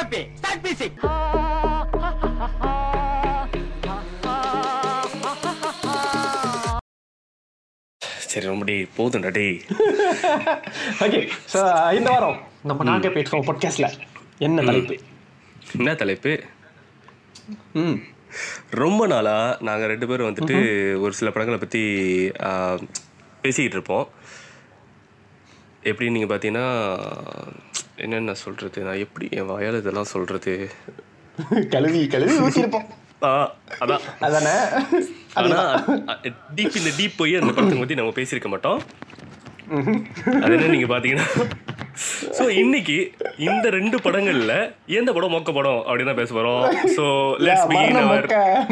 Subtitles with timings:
[0.00, 0.30] happy.
[0.34, 0.92] Start music.
[8.24, 9.56] சரி ரொம்ப டேய் போதும்டா டேய்.
[11.00, 11.20] ஓகே
[11.52, 11.60] ஸோ
[11.92, 13.88] இந்த வாரம் நம்ம நாங்கள் பேசுவோம் பாட்காஸ்ட்ல
[14.38, 14.94] என்ன தலைப்பு?
[15.74, 16.32] என்ன தலைப்பு?
[17.74, 17.98] ம்.
[18.74, 20.56] ரொம்ப நாளா நாங்க ரெண்டு பேரும் வந்துட்டு
[21.00, 21.82] ஒரு சில படங்களை பத்தி
[22.42, 22.50] ஆ,
[23.42, 24.06] பேசிக்கிட்டு இருப்போம்.
[25.82, 26.66] எப்படி நீங்க பாத்தீங்கன்னா
[28.04, 28.78] என்னென்ன சொல்றது?
[28.88, 30.54] நான் எப்படி என் வாயால் இதெல்லாம் சொல்றது?
[31.74, 32.88] கழுவி கழுவி ஊற்றிருப்போம்
[33.84, 34.04] அதான்.
[34.26, 34.54] அதானே?
[36.56, 38.80] டீப் இந்த டீப் போய் அந்த படத்தை பத்தி நம்ம பேசியிருக்க மாட்டோம்.
[40.42, 41.26] அது என்ன நீங்க பாத்தீங்கன்னா
[42.36, 42.96] சோ இன்னைக்கு
[43.48, 44.54] இந்த ரெண்டு படங்கள்ல
[44.98, 46.64] எந்த படம் மொக்க படம் அப்படின்னு பேச போறோம்?
[46.96, 47.04] So
[47.46, 48.26] let's begin our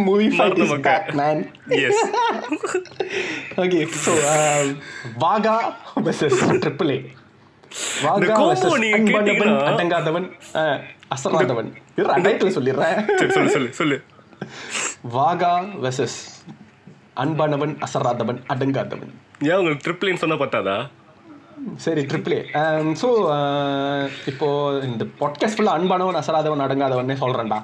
[0.08, 0.88] movie fight மரண இஸ் மொக்க.
[0.90, 1.42] Back man
[1.84, 2.02] yes
[3.64, 4.14] okay so
[5.24, 5.56] Wagah
[6.06, 7.00] versus triple A
[9.70, 10.26] Adangathavan
[11.98, 12.98] இரு டைட்டில் சொல்லிடுறேன்.
[13.34, 13.96] சொல்லு சொல்லு சொல்லு.
[15.16, 15.52] வாகா
[15.84, 16.18] வெர்சஸ்
[17.22, 19.12] அன்பானவன் அசராதவன் அடங்காதவன்.
[19.48, 20.76] ஏன் உங்களுக்கு ட்ரிப்ளின்னு சொன்னா பத்தாதா?
[21.84, 22.38] சரி ட்ரிப்ளே
[23.00, 23.08] ஸோ
[24.30, 24.48] இப்போ
[24.88, 27.58] இந்த பாட்காஸ்ட் ஃபுல்லாக அன்பானவன் அசராதவன் அடங்காதவனே சொல்கிறேன்டா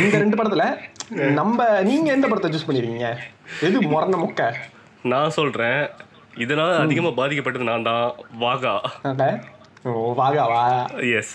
[0.00, 0.64] இந்த ரெண்டு படத்துல
[1.38, 1.58] நம்ம
[1.88, 3.08] நீங்க எந்த படத்தை சூஸ் பண்ணிருக்கீங்க?
[3.66, 4.42] எது முரண மொக்க?
[5.12, 5.82] நான் சொல்றேன்
[6.44, 8.04] இதனால அதிகமா பாதிக்கப்பட்டது நான் தான்
[8.44, 8.74] வாகா.
[9.90, 10.64] ஓ வாகா வா
[11.18, 11.34] எஸ்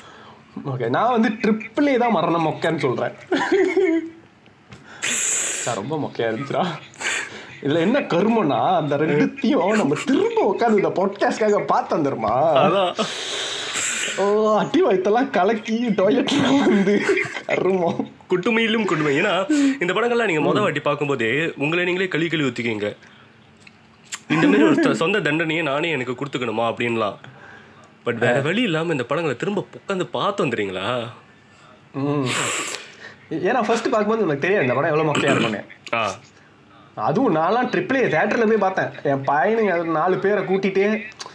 [0.72, 3.16] ஓகே நான் வந்து ட்ரிப்பிளே தான் மரண மொக்கன்னு சொல்றேன்.
[5.64, 6.64] சார் ரொம்ப மொக்கையா இருந்துச்சுடா.
[7.66, 12.34] இதுல என்ன கருமம்னா அந்த ரெண்டுத்தையும் நம்ம திரும்ப உட்காந்து இந்த பாட்காஸ்ட்காக பார்த்து வந்துருமா
[12.66, 12.92] அதான்.
[14.22, 14.26] ஓ
[14.62, 16.96] அடி வயித்தெல்லாம் கலக்கி டாய்லெட்ல வந்து
[17.50, 18.02] கருமம்.
[18.32, 19.34] குட்டுமையிலும் குட்டுமை ஏன்னா
[19.84, 21.32] இந்த படங்கள்லாம் நீங்க முத வாட்டி பார்க்கும்போதே
[21.64, 22.90] உங்களை நீங்களே கழி கழி ஊத்திக்கீங்க
[24.30, 27.18] இந்த மாதிரி ஒரு சொந்த தண்டனையை நானே எனக்கு கொடுத்துக்கணுமா அப்படின்லாம்.
[28.06, 30.86] பட் வேற வழி இல்லாம இந்த படங்களை திரும்ப உட்காந்து பார்த்து வந்துறீங்களா
[32.02, 32.28] ம்.
[33.44, 35.62] ஏன்னா ஃபர்ஸ்ட் பார்க்கும்போது உனக்கு தெரியாது இந்த படம் எவ்வளோ மொக்கையா இருக்கும்னு.
[35.94, 36.02] ஆ.
[37.02, 38.90] அதுவும் நான்லாம் ட்ரிப்ளே தேட்டரில் போய் பார்த்தேன்.
[39.12, 40.84] என் பையனுங்க அது நாலு பேரை கூட்டிட்டு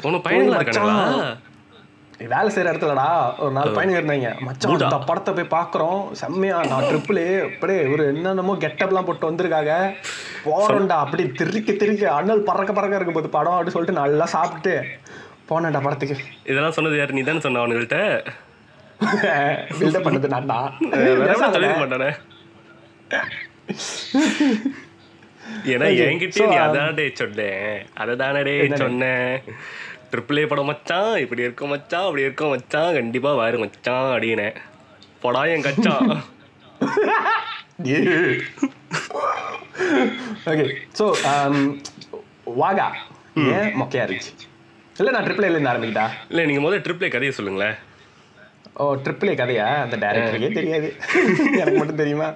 [0.03, 0.98] உனக்கு பையன்களா இருக்காங்களா
[2.20, 3.34] வேலை செய்யற இடத்துலடா.
[3.38, 4.70] ஒரு நாலு பையனுங்க இருந்தாங்க மச்சான்.
[4.86, 9.96] இந்த படத்தை போய் பார்க்குறோம் செம்மையா நான் ட்ரிப்ளே அப்படியே ஒரு என்னென்னமோ கெட்டப்லாம் போட்டு வந்திருக்காங்க.
[10.44, 14.84] போறோம்டா அப்படி திருக்க திருக்க அண்ணல் பறக்க பறக்க இருக்கும் போது படம் அப்படின்னு சொல்லிட்டு நல்லா சாப்பிட்டு
[15.50, 16.16] போனேன்டா படத்துக்கு.
[16.44, 17.12] இதெல்லாம் சொன்னது யாரு?
[17.12, 18.24] நீ தானே சொன்ன அவனுங்கள்ட்ட?
[19.78, 20.78] பில்டப் பண்ணது நான் தான்.
[25.72, 25.86] ஏன்னா
[26.36, 29.40] so, நீ அதானே சொன்னேன் அதை தானடே சொன்னேன்
[30.12, 34.56] ட்ரிபிள் ஏ படம் மச்சான் இப்படி இருக்கும் மச்சான் அப்படி இருக்கும் மச்சான் கண்டிப்பா வாரு மச்சான் அப்படின்னேன்
[35.22, 36.08] படா என் கச்சான்
[40.50, 40.66] ஓகே
[40.98, 41.04] ஸோ
[42.60, 42.86] வாகா
[43.56, 44.32] ஏன் மொக்கையா இருந்துச்சு?
[44.97, 46.06] இல்லை நான் ட்ரிபிள் இருந்து ஆரம்பிக்கிட்டா?
[46.30, 47.76] இல்ல நீங்க முதல்ல ட்ரிபிள் ஏ கதையை சொல்லுங்களேன்.
[48.74, 49.66] ஓ ட்ரிபிள் கதையா?
[49.84, 50.88] அந்த டேரக்டருக்கே தெரியாது.
[51.60, 52.28] எனக்கு மட்டும் தெரியுமா?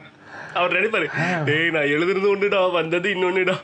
[0.55, 1.07] அவர் நினைப்பாரு
[1.45, 3.57] டேய் நான் எழுதுறது ஒண்ணுடா வந்தது இன்னொன்னுடா.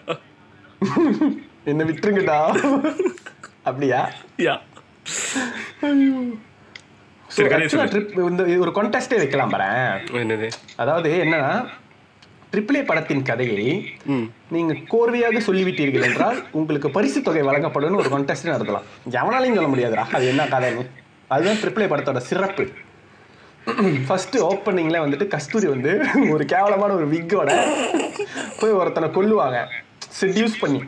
[1.70, 2.38] என்ன விட்டுருங்கடா.
[3.70, 4.00] அப்படியா?
[4.46, 4.54] யா
[8.30, 9.92] இந்த இது ஒரு கான்டெஸ்டே வைக்கலாம் பாரேன்.
[10.22, 10.48] என்னது?
[10.82, 11.52] அதாவது என்னன்னா
[12.52, 13.64] ட்ரிபிள் படத்தின் கதையை
[14.54, 18.86] நீங்க கோர்வையாக சொல்லிவிட்டீர்கள் என்றால் உங்களுக்கு பரிசு தொகை வழங்கப்படும் ஒரு கான்டெஸ்ட் நடத்தலாம்.
[19.18, 20.04] எவனாலையும் சொல்ல முடியாதுடா.
[20.18, 20.84] அது என்ன கதைன்னு
[21.34, 22.66] அதுதான் ட்ரிபிள் படத்தோட சிறப்பு.
[24.06, 25.92] ஃபர்ஸ்ட் ஓப்பனிங்ல வந்துட்டு கஸ்தூரி வந்து
[26.34, 27.50] ஒரு கேவலமான ஒரு விக்கோட
[28.60, 29.58] போய் ஒருத்தனை கொல்லுவாங்க.
[30.20, 30.80] செட்யூஸ் பண்ணி.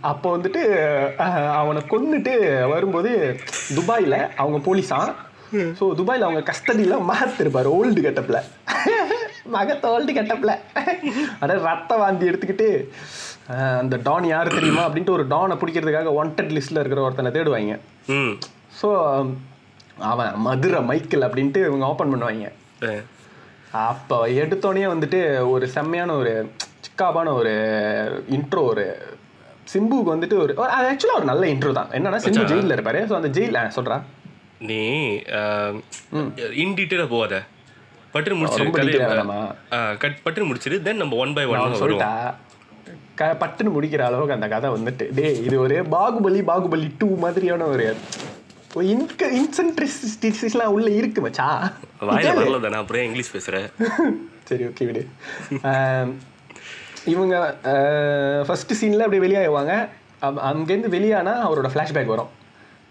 [0.00, 0.62] அப்போ வந்துட்டு
[1.52, 2.32] அவனை கொன்னுட்டு
[2.68, 3.40] வரும்போது
[3.74, 5.12] துபாயில் அவங்க போலீஸான்
[5.78, 8.40] ஸோ துபாயில் அவங்க கஸ்டடியில் மகத் இருப்பார் ஓல்டு கெட்டப்பில்
[9.50, 10.54] மகத் ஓல்டு கெட்டப்பில்
[11.40, 12.68] அட ரத்த வாந்தி எடுத்துக்கிட்டு
[13.80, 17.78] அந்த டான் யார் தெரியுமா அப்படின்ட்டு ஒரு டானை பிடிக்கிறதுக்காக வாண்டட் லிஸ்ட்டில் இருக்கிற ஒருத்தனை தேடுவாங்க.
[18.80, 18.88] ஸோ
[19.98, 22.46] அவன் மதுரை மைக்கேல் அப்படின்ட்டு இவங்க ஓப்பன் பண்ணுவாங்க.
[23.88, 26.50] அப்போ எடுத்தோடனே வந்துட்டு ஒரு செம்மையான ஒரு
[26.86, 27.52] சிக்காபான ஒரு
[28.30, 28.84] இன்ட்ரோ ஒரு
[29.72, 31.90] சிம்புக்கு வந்துட்டு ஒரு அது ஆக்சுவலாக ஒரு நல்ல இன்ட்ரோ தான்.
[31.98, 33.00] என்னன்னா சிம்பு ஜெயிலில் இருப்பாரு.
[33.10, 33.98] ஸோ அந்த ஜெயில் சொல்கிறா
[34.70, 34.80] நீ
[36.62, 37.34] இன் டீட்டெயிலாக போகாத.
[38.14, 38.70] பட்டு முடிச்சிரு
[40.26, 42.10] பட்டு முடிச்சிரு தென் நம்ம ஒன் பை ஒன் சொல்லிட்டா
[43.20, 47.86] க பட்டுன்னு முடிக்கிற அளவுக்கு அந்த கதை வந்துட்டு டேய் இது ஒரு பாகுபலி பாகுபலி டூ மாதிரியான ஒரு
[48.92, 51.46] இன்க இன்சென்ட்ரிஸ்லாம் உள்ள இருக்கு மச்சா.
[52.08, 53.56] வாயில வரல தானே அப்புறம் இங்கிலீஷ் பேசுற?
[54.48, 55.02] சரி ஓகே விடு.
[57.04, 57.56] இவங்க
[58.46, 59.88] ஃபர்ஸ்ட் சீனில் அப்படியே வெளியாகுவாங்க
[60.22, 62.28] அம்- அங்கேருந்து வெளியானா அவரோட ஃப்ளாஷ்பேக் வரும்.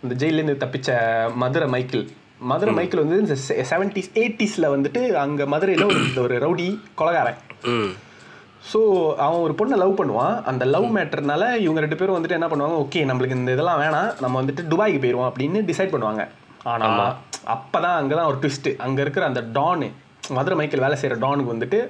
[0.03, 0.89] இந்த ஜெயிலேருந்து தப்பிச்ச
[1.35, 2.11] மதுரை மைக்கேல்.
[2.39, 3.35] மதுரை மைக்கேல் வந்து இந்த
[3.69, 7.35] செவன்டிஸ் எயிட்டிஸில் வந்துட்டு அங்கே மதுரையில் ஒரு ஒரு ரவுடி கொலகாரன்.
[8.73, 10.43] ஸோ அவன் ஒரு பொண்ணை லவ் பண்ணுவான்.
[10.43, 14.21] அந்த லவ் மேட்டர்னால இவங்க ரெண்டு பேரும் வந்துட்டு என்ன பண்ணுவாங்க ஓகே நம்மளுக்கு இந்த இதெல்லாம் வேணாம்.
[14.21, 16.27] நம்ம வந்துட்டு துபாய்க்கு போயிடுவோம் அப்படின்னு டிசைட் பண்ணுவாங்க.
[16.63, 17.15] ஆனா
[17.47, 19.91] அப்பதான் அங்கதான் ஒரு ட்விஸ்ட் அங்க இருக்கிற அந்த டானு
[20.29, 21.89] மதுரை மைக்கேல் வேலை செய்யற டானுக்கு வந்துட்டு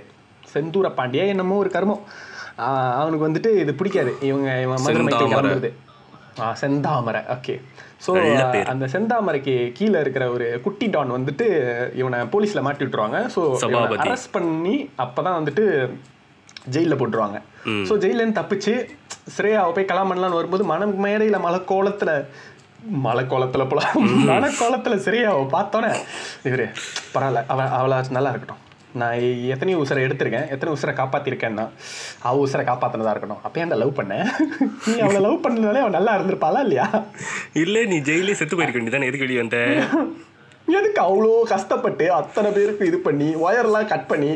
[0.54, 2.02] செந்தூர பாண்டியா என்னமோ ஒரு கர்மம்.
[2.58, 4.12] ஆஹ் அவனுக்கு வந்துட்டு இது பிடிக்காது.
[4.22, 5.04] இவங்க இவன் மதுரை.
[5.24, 5.72] கிளம்புறது.
[6.40, 7.22] ஆ செந்தாமரை.
[7.32, 7.56] Okay
[8.06, 8.12] so.
[8.66, 11.48] அந்த செந்தாமரைக்கு கீழே இருக்கிற ஒரு குட்டி டான் வந்துட்டு
[11.94, 13.18] இவனை போலீஸ்ல மாட்டி விட்டுருவாங்க.
[13.36, 13.42] ஸோ.
[14.06, 15.66] அரெஸ்ட் பண்ணி அப்பதான் வந்துட்டு
[16.70, 17.38] ஜெயிலில் போட்டுருவாங்க.
[17.84, 18.74] ஸோ ஜெயிலேருந்து தப்பிச்சு
[19.38, 22.12] ஸ்ரேயாவை போய் கலாம் பண்ணலான்னு வரும்போது மனம் மேடையில மலை கோலத்துல
[23.02, 25.92] மலை கோலத்துல போலாம் மலை கோலத்துல ஸ்ரேயாவை பார்த்தோன்னே
[26.44, 26.66] இவரு
[27.14, 28.62] பரவாயில்ல அவ அவளை நல்லா இருக்கட்டும்.
[29.00, 29.22] நான்
[29.54, 30.48] எத்தனையோ உசுரை எடுத்திருக்கேன்.
[30.54, 31.66] எத்தனை உசுரை காப்பாத்திருக்கேன்னா
[32.28, 34.28] அவ உசுரை காப்பாத்தினதா இருக்கட்டும் அப்பயே அந்த லவ் பண்ணேன்.
[34.90, 36.88] நீ அவளை லவ் பண்ணதுனாலே அவன் நல்லா இருந்திருப்பாளா இல்லையா?
[37.64, 39.60] இல்ல நீ ஜெயிலே செத்து போயிருக்க வேண்டியதானே எதுக்கு வெளியே வந்த?
[40.80, 44.32] எதுக்கு அவ்வளோ கஷ்டப்பட்டு அத்தனை பேருக்கு இது பண்ணி ஒயர்லாம் கட் பண்ணி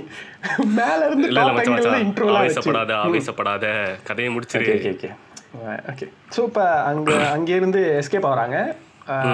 [0.80, 1.28] மேல இருந்து.
[2.40, 3.66] ஆவேசப்படாத ஆவேசப்படாத.
[4.10, 4.74] கதையை முடிச்சிரு.
[4.78, 5.12] ஓகே ஓகே
[5.92, 8.58] ஓகே ஸோ இப்போ அங்கே அங்கேருந்து எஸ்கேப் ஆகுறாங்க.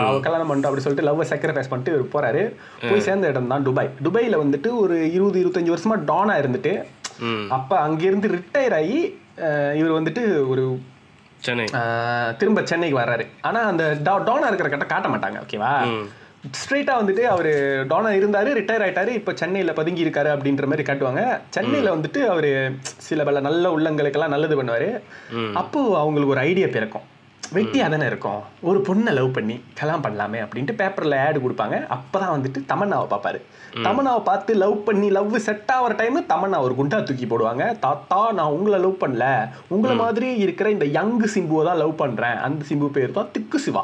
[0.01, 2.43] அவ கல்யாணம் பண்ணிட்டு அப்படி சொல்லிட்டு லவ் சாக்ரிஃபைஸ் பண்ணிட்டு இவர் போறாரு.
[2.83, 6.73] போய் சேர்ந்த இடம் தான் துபாய் துபாயில வந்துட்டு ஒரு இருபது இருபத்தஞ்சு வருஷமா டானா இருந்துட்டு
[7.49, 8.99] அப்ப அங்கிருந்து ரிட்டையர் ஆகி
[9.79, 10.63] இவர் வந்துட்டு ஒரு
[11.41, 11.65] சென்னை.
[12.37, 13.25] திரும்ப சென்னைக்கு வர்றாரு.
[13.41, 13.83] ஆனா அந்த
[14.25, 16.03] டானா இருக்கிற கட்ட காட்ட மாட்டாங்க ஓகேவா ம்.
[16.59, 17.49] ஸ்ட்ரெயிட்டா வந்துட்டு அவர்
[17.87, 21.23] டானா இருந்தாரு ரிட்டையர் ஆயிட்டாரு இப்போ சென்னையில பதுங்கி இருக்காரு அப்படின்ற மாதிரி காட்டுவாங்க.
[21.49, 22.49] சென்னையில வந்துட்டு அவர்
[23.07, 24.89] சில பல நல்ல உள்ளங்களுக்கெல்லாம் நல்லது பண்ணுவாரு.
[25.53, 27.05] அப்போ அவங்களுக்கு ஒரு ஐடியா பிறக்கும்.
[27.55, 28.41] வெட்டியா தானே இருக்கும்.
[28.69, 31.77] ஒரு பொண்ணை லவ் பண்ணி கல்யாணம் பண்ணலாமே அப்படின்ட்டு பேப்பர்ல ஆட் கொடுப்பாங்க.
[31.95, 33.39] அப்பதான் வந்துட்டு தமன்னாவை பார்ப்பாரு.
[33.87, 37.65] தமன்னாவை பார்த்து லவ் பண்ணி லவ் செட் ஆகிற டைம் தமன்னா ஒரு குண்டா தூக்கி போடுவாங்க.
[37.85, 39.25] தாத்தா நான் உங்களை லவ் பண்ணல.
[39.75, 42.37] உங்களை மாதிரி இருக்கிற இந்த யங் சிம்புவை தான் லவ் பண்றேன்.
[42.47, 43.83] அந்த சிம்பு பேர் தான் திக்கு சிவா.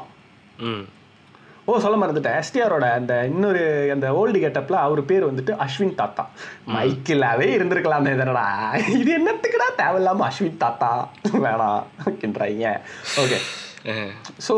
[1.68, 2.38] ஓ சொல்ல மறந்துட்டேன்.
[2.42, 3.62] எஸ்டிஆரோட அந்த இன்னொரு
[3.94, 6.24] அந்த ஓல்டு கெட்டப்ல அவர் பேர் வந்துட்டு அஸ்வின் தாத்தா.
[6.76, 8.46] மைக்கிளாவே இருந்திருக்கலாம் இதனடா
[8.98, 10.92] இது என்னத்துக்குடா தேவையில்லாம அஸ்வின் தாத்தா?
[11.46, 12.70] வேணாம் அப்படின்றாங்க.
[13.24, 13.40] ஓகே.
[14.48, 14.54] ஸோ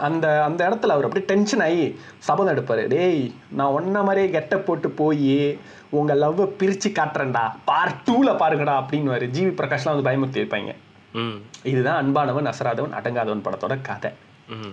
[0.00, 1.82] அந்த அந்த இடத்துல அவர் அப்படியே டென்ஷன் ஆகி
[2.18, 2.84] சபதம் எடுப்பாரு.
[2.86, 3.20] டேய்
[3.50, 5.58] நான் ஒன்ன மாதிரியே கெட்ட போட்டு போய்
[5.90, 7.44] உங்க லவ்வை பிரிச்சு காட்டுறேன்டா.
[7.64, 10.72] பார்ட் டூல பாருங்கடா அப்படின்னு ஜிவி பிரகாஷ்லாம் வந்து பயமுறுத்தி இருப்பாங்க.
[11.14, 11.36] ம்.
[11.64, 14.10] இதுதான் அன்பானவன் அசராதவன் அடங்காதவன் படத்தோட கதை.
[14.48, 14.72] ம்.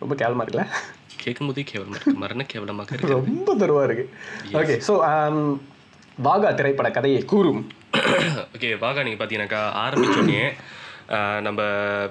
[0.00, 0.64] ரொம்ப கேவலமா இருக்குல்ல?
[1.24, 2.16] கேட்கும் போதே கேவலமா இருக்கு.
[2.24, 3.14] மரண கேவலமாக இருக்கு.
[3.30, 4.06] ரொம்ப தருவா இருக்கு.
[4.60, 4.94] ஓகே ஸோ
[6.26, 7.62] வாகா திரைப்பட கதையை கூறும்.
[8.56, 10.42] ஓகே வாகா நீங்கள் பார்த்தீங்கன்னாக்கா ஆரம்பிச்சோடனே
[11.46, 11.60] நம்ம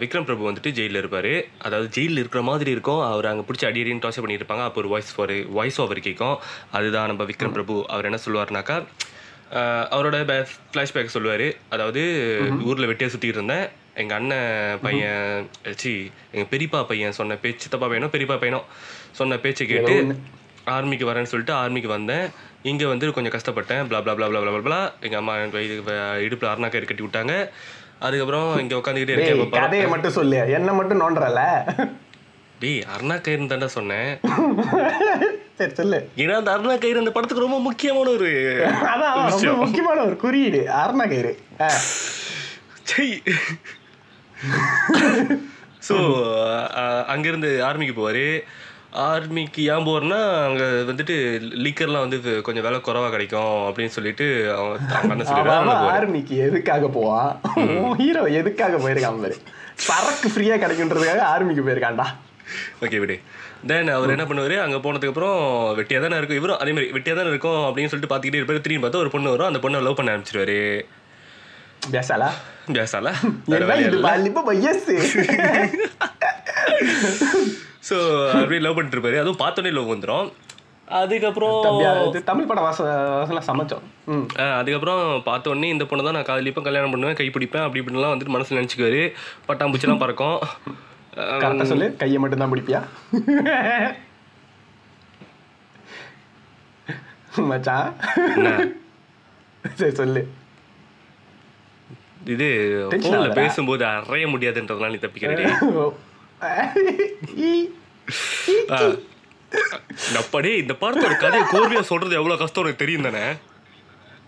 [0.02, 1.34] விக்ரம் பிரபு வந்துட்டு ஜெயிலில் இருப்பார்.
[1.66, 3.02] அதாவது ஜெயிலில் இருக்கிற மாதிரி இருக்கும்.
[3.10, 4.64] அவர் அங்கே பிடிச்சி அடி அடின்னு டார்ச்சர் பண்ணியிருப்பாங்க.
[4.68, 6.38] அப்போ ஒரு வாய்ஸ் ஒரு வாய்ஸ் ஓவர் கேட்கும்
[6.78, 7.76] அதுதான் நம்ம விக்ரம் பிரபு.
[7.94, 8.78] அவர் என்ன சொல்லுவார்னாக்கா
[9.96, 10.18] அவரோட
[10.72, 11.48] ஃப்ளாஷ்பேக் சொல்லுவார்.
[11.76, 12.02] அதாவது
[12.70, 13.68] ஊரில் வெட்டியாக சுற்றிட்டு இருந்தேன்.
[13.98, 18.62] எங்கள் அண்ணன் பையன் சி எங்கள் பெரியப்பா பையன் சொன்ன பேச்சு சித்தப்பா பையனோ பெரியப்பா பையனோ
[19.12, 19.96] சொன்ன பேச்சை கேட்டு
[20.68, 22.26] ஆர்மிக்கு வரேன்னு சொல்லிட்டு ஆர்மிக்கு வந்தேன்.
[22.64, 23.84] இங்கே வந்து கொஞ்சம் கஷ்டப்பட்டேன்.
[23.90, 27.34] blah blah blah blah blah எங்கள் அம்மா எனக்கு வ- இடுப்புல அருணா கயிறு கட்டி விட்டாங்க.
[28.00, 29.50] அதுக்கப்புறம் இங்கே உட்காந்துக்கிட்டே இருக்கேன்.
[29.50, 30.38] கதையை மட்டும் சொல்லு.
[30.52, 31.44] என்ன மட்டும் நோன்றல
[32.60, 34.20] டேய் அருணா கயிறு தாண்டா சொன்னேன்.
[35.56, 36.10] சரி சொல்லு.
[36.18, 38.30] ஏன்னா அந்த அருணா கயிறு அந்த படத்துக்கு ரொம்ப முக்கியமான ஒரு
[38.66, 40.68] அதான் ரொம்ப முக்கியமான ஒரு குறியீடு.
[40.72, 41.40] அருணா கயிறு.
[41.62, 41.70] ஆ.
[45.88, 45.96] ஸோ
[47.14, 48.26] அங்கேருந்து ஆர்மிக்கு போவார்.
[49.08, 51.16] ஆர்மிக்கு ஏன் போகிறேன்னா அங்கே வந்துட்டு
[51.64, 54.28] லீக்கர்லாம் வந்து கொஞ்சம் விலை குறவா கிடைக்கும் அப்படின்னு சொல்லிட்டு
[54.60, 57.30] அவங்க ஆர்மிக்கு எதுக்காக போவான்
[58.02, 59.38] ஹீரோ எதுக்காக போயிருக்கான் பாரு.
[59.88, 62.08] சரக்கு ஃப்ரீயா கிடைக்குன்றதுக்காக ஆர்மிக்கு போயிருக்கான்டா.
[62.86, 63.18] ஓகே விடு.
[63.70, 64.56] தென் அவர் என்ன பண்ணுவார்?
[64.66, 65.40] அங்கே போனதுக்கப்புறம்
[65.80, 66.40] வெட்டியாக தானே இருக்கும்.
[66.42, 68.64] இவரும் அதே மாதிரி வெட்டியாக தானே இருக்கும் அப்படின்னு சொல்லிட்டு பார்த்துக்கிட்டே இருப்பாரு.
[68.66, 69.50] திரும்பி பார்த்தா ஒரு பொண்ணு வரும்.
[69.52, 70.60] அந்த பொண்ணை லவ் பண்ண ஆரம்பிச்சிருவாரு.
[71.88, 72.30] பேசலா
[72.76, 73.08] பேசால
[73.52, 74.90] என்ன இது பாலிப்ப பையஸ்
[77.88, 77.98] ஸோ
[78.34, 80.28] அப்படியே லவ் பண்ணிட்டு இருப்பாரு அதுவும் பார்த்தோன்னே லவ் வந்துடும்
[80.98, 81.56] அதுக்கப்புறம்
[82.28, 82.82] தமிழ் படம் வாச
[83.14, 83.86] வாசலாம் சமைச்சோம்
[84.54, 88.36] அதுக்கப்புறம் பார்த்த உடனே இந்த பொண்ணை தான் நான் காதலிப்பேன் கல்யாணம் பண்ணுவேன் கை பிடிப்பேன் அப்படி இப்படிலாம் வந்துட்டு
[88.36, 89.02] மனசில் நினச்சிக்குவாரு
[89.48, 90.38] பட்டாம்பூச்சிலாம் பறக்கும்
[91.18, 92.82] ஆ, கரெக்டா சொல்லு கையை மட்டும் தான் பிடிப்பியா
[97.48, 97.88] மச்சான்?
[99.64, 100.22] சரி சொல்லு
[102.28, 102.48] இது
[102.94, 103.36] ஃபோனில்?
[103.38, 105.60] பேசும்போது அறைய முடியாதுன்றதுனால நீ தப்பிக்கிறேன்
[110.20, 113.22] அப்படே இந்த படத்தோட கதையை கோர்வையா சொல்றது எவ்வளவு கஷ்டம் உனக்கு தெரியும் தானே?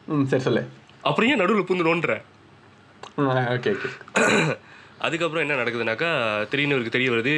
[0.07, 0.61] ம் சரி சொல்லு.
[1.03, 2.13] அப்புறம் ஏன் நடுவில் புந்து நோன்ற
[3.55, 3.89] ஓகே ஓகே
[5.05, 6.09] அதுக்கப்புறம் என்ன நடக்குதுனாக்கா
[6.51, 7.33] திடீர்னு இவருக்கு தெரிய வருது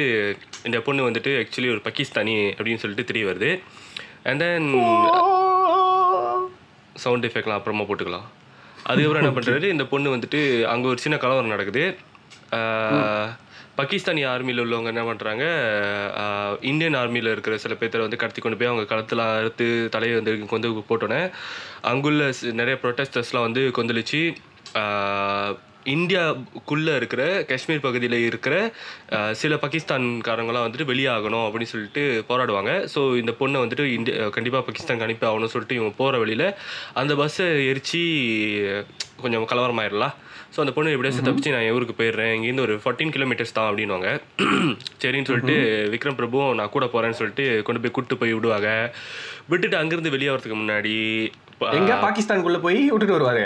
[0.68, 3.50] இந்த பொண்ணு வந்துட்டு ஆக்சுவலி ஒரு பாகிஸ்தானி அப்படின்னு சொல்லிட்டு தெரிய வருது.
[4.28, 4.70] அண்ட் தென்
[6.96, 8.26] சவுண்ட் எஃபெக்ட்லாம் அப்புறமா போட்டுக்கலாம்.
[8.86, 11.84] அதுக்கப்புறம் என்ன பண்ணுறாரு இந்த பொண்ணு வந்துட்டு அங்கே ஒரு சின்ன கலவரம் நடக்குது.
[13.76, 15.44] பாகிஸ்தானி ஆர்மியில் உள்ளவங்க என்ன பண்ணுறாங்க
[16.62, 20.70] இந்தியன் ஆர்மியில் இருக்கிற சில பேர்த்த வந்து கடத்தி கொண்டு போய் அவங்க களத்தில் அறுத்து தலையை வந்து கொண்டு
[20.90, 21.20] போட்டோன்னே
[21.82, 24.22] அங்குள்ள நிறைய ப்ரொட்டஸ்டர்ஸ்லாம் வந்து கொந்தளிச்சு
[25.82, 28.54] ஆஹ், இந்தியாக்குள்ளே இருக்கிற காஷ்மீர் பகுதியில் இருக்கிற
[29.36, 32.72] சில பாகிஸ்தான்காரங்களாம் வந்துட்டு வெளியாகணும் அப்படின்னு சொல்லிட்டு போராடுவாங்க.
[32.92, 36.46] ஸோ இந்த பொண்ணை வந்துட்டு இந்தியா கண்டிப்பாக பாகிஸ்தானுக்கு அனுப்பி ஆகணும்னு சொல்லிட்டு இவங்க போகிற வழியில்
[36.96, 38.02] அந்த பஸ்ஸை எரிச்சு
[39.22, 40.14] கொஞ்சம் கலவரமாயிடலாம்
[40.52, 42.32] ஸோ அந்த பொண்ணு எப்படியாச்சும் தப்பிச்சு நான் ஊருக்கு போயிடுறேன்.
[42.34, 44.08] இங்கேருந்து ஒரு ஃபார்ட்டீன் கிலோமீட்டர்ஸ் தான் அப்படின்வாங்க
[45.02, 45.56] சரின்னு சொல்லிட்டு
[45.92, 48.68] விக்ரம் பிரபுவும் நான் கூட போகிறேன்னு சொல்லிட்டு கொண்டு போய் கூட்டு போய் விடுவாங்க.
[49.48, 50.94] விட்டுட்டு அங்கேருந்து வெளியே வரதுக்கு முன்னாடி
[51.78, 53.44] எங்க பாகிஸ்தானுக்குள்ள போய் விட்டுட்டு வருவாரு?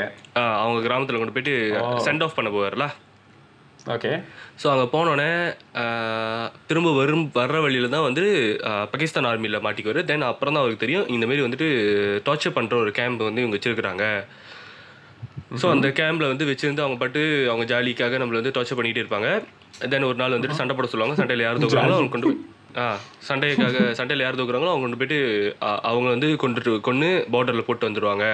[0.63, 1.55] அவங்க கிராமத்தில் கொண்டு போயிட்டு
[2.07, 2.87] சென்ட் ஆஃப் பண்ண போவார்ல?
[3.95, 4.11] ஓகே.
[4.61, 5.29] ஸோ அங்கே போனோடனே
[6.69, 8.25] திரும்ப வரும் வர்ற வழியில தான் வந்து
[8.93, 10.01] பாகிஸ்தான் ஆர்மியில் மாட்டிக்குவார்.
[10.11, 11.69] தென் அப்புறம் தான் அவருக்கு தெரியும் இந்த மாதிரி வந்துட்டு
[12.29, 14.07] டார்ச்சர் பண்ணுற ஒரு கேம்ப் வந்து இவங்க வச்சிருக்கிறாங்க.
[15.61, 19.31] ஸோ அந்த கேம்பில் வந்து வச்சிருந்து அவங்க பாட்டு அவங்க ஜாலிக்காக நம்மள வந்து டார்ச்சர் பண்ணிகிட்டே இருப்பாங்க.
[19.93, 21.17] தென் ஒரு நாள் வந்துட்டு சண்டை போட சொல்லுவாங்க.
[21.21, 22.43] சண்டையில் யார் தூக்குறாங்களோ அவங்க கொண்டு போய்
[23.27, 25.19] சண்டைக்காக சண்டையில் யார் தூக்குறாங்களோ அவங்க கொண்டு போயிட்டு
[25.89, 28.27] அவங்க வந்து கொண்டுட்டு கொண்டு பார்டரில் போட்டு வந்துடுவாங்க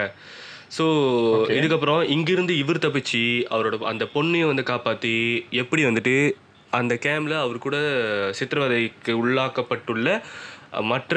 [0.77, 0.85] ஸோ
[1.57, 5.15] இதுக்கப்புறம் இங்கிருந்து இவர் தப்பிச்சு அவரோட அந்த பொண்ணையும் வந்து காப்பாற்றி
[5.63, 6.15] எப்படி வந்துட்டு
[6.73, 7.77] அந்த கேம்ல அவர் கூட
[8.39, 10.09] சித்திரவதைக்கு உள்ளாக்கப்பட்டுள்ள
[10.91, 11.17] மற்ற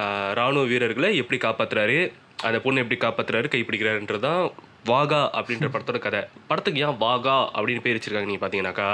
[0.00, 1.98] அஹ், ராணுவ வீரர்களை எப்படி காப்பாத்துறாரு
[2.44, 4.42] அந்த பொண்ணை எப்படி காப்பாத்துறாரு கைப்பிடிக்கிறாருன்றது தான்
[4.88, 6.20] வாகா அப்படின்ற படத்தோட கதை.
[6.50, 8.88] படத்துக்கு ஏன் வாகா அப்படின்னு பேர் வச்சிருக்காங்க நீங்க பாத்தீங்கன்னாக்கா?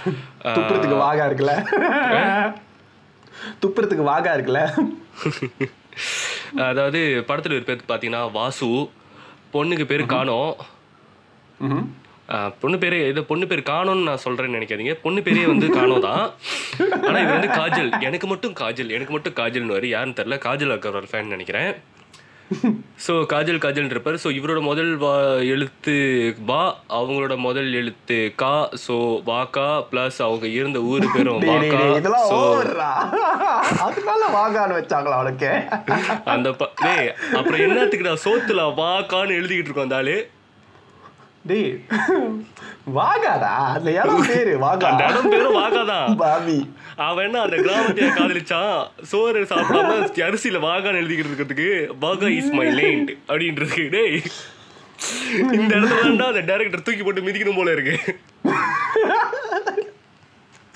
[0.46, 1.54] அஹ், துப்புறதுக்கு வாகா இருக்குல்ல?
[3.62, 4.62] துப்புறதுக்கு வாகா இருக்குல்ல?
[6.68, 8.66] அதாவது படத்துல ஒரு பேர் பாத்தீங்கன்னா வாசு
[9.54, 10.52] பொண்ணுக்கு பேர் காணோம்
[12.62, 14.94] பொண்ணு பேரே இது பொண்ணு பேர் காணோன்னு நான் சொல்றேன்னு நினைக்காதீங்க.
[15.04, 16.24] பொண்ணு பேரே வந்து காணோ தான்.
[17.08, 17.90] ஆனா இது வந்து காஜல்.
[18.08, 20.38] எனக்கு மட்டும் காஜல் எனக்கு மட்டும் காஜல்னு வரும் யாருன்னு தெரியல.
[20.46, 21.70] காஜல் அக்கர் ஃபேன் நினைக்கிறேன்.
[23.04, 24.16] ஸோ காஜல் காஜல் இருப்பார்.
[24.24, 25.12] ஸோ இவரோட முதல் வா
[25.54, 25.94] எழுத்து
[26.50, 26.60] வா
[26.98, 28.52] அவங்களோட முதல் எழுத்து கா.
[28.84, 28.94] ஸோ
[29.30, 31.80] வாக்கா ப்ளஸ் அவங்க இருந்த ஊர் பேரும் வாக்கா
[32.30, 32.38] ஸோ
[33.86, 35.52] அதனால வாகான்னு வச்சாங்களா அவளுக்கு?
[36.34, 36.48] அந்த
[36.84, 40.02] டேய் அப்புறம் என்னத்துக்கு நான் சோத்துல வாக்கான்னு எழுதிக்கிட்டு இருக்கோம் அந்த
[41.50, 41.70] டேய்
[42.96, 46.08] வாகாடா அந்த இடம் பேரு வாகா அந்த இடம் பேரும் வாக்கா தான்.
[46.22, 46.58] பாவி
[47.04, 48.76] அவன் அந்த கிராமத்தைய காதலிச்சான்?
[49.10, 49.96] சோறு சாப்பிடாம
[50.28, 51.68] அரிசியில வாகான்னு எழுதிக்கிட்டு இருக்கிறதுக்கு
[52.04, 53.82] வாகா இஸ் மை லேண்ட் அப்படின்றது.
[53.94, 54.16] டேய்.
[55.56, 57.96] இந்த இடத்துல அந்த டைரக்டர் தூக்கி போட்டு மிதிக்கணும் போல இருக்கு.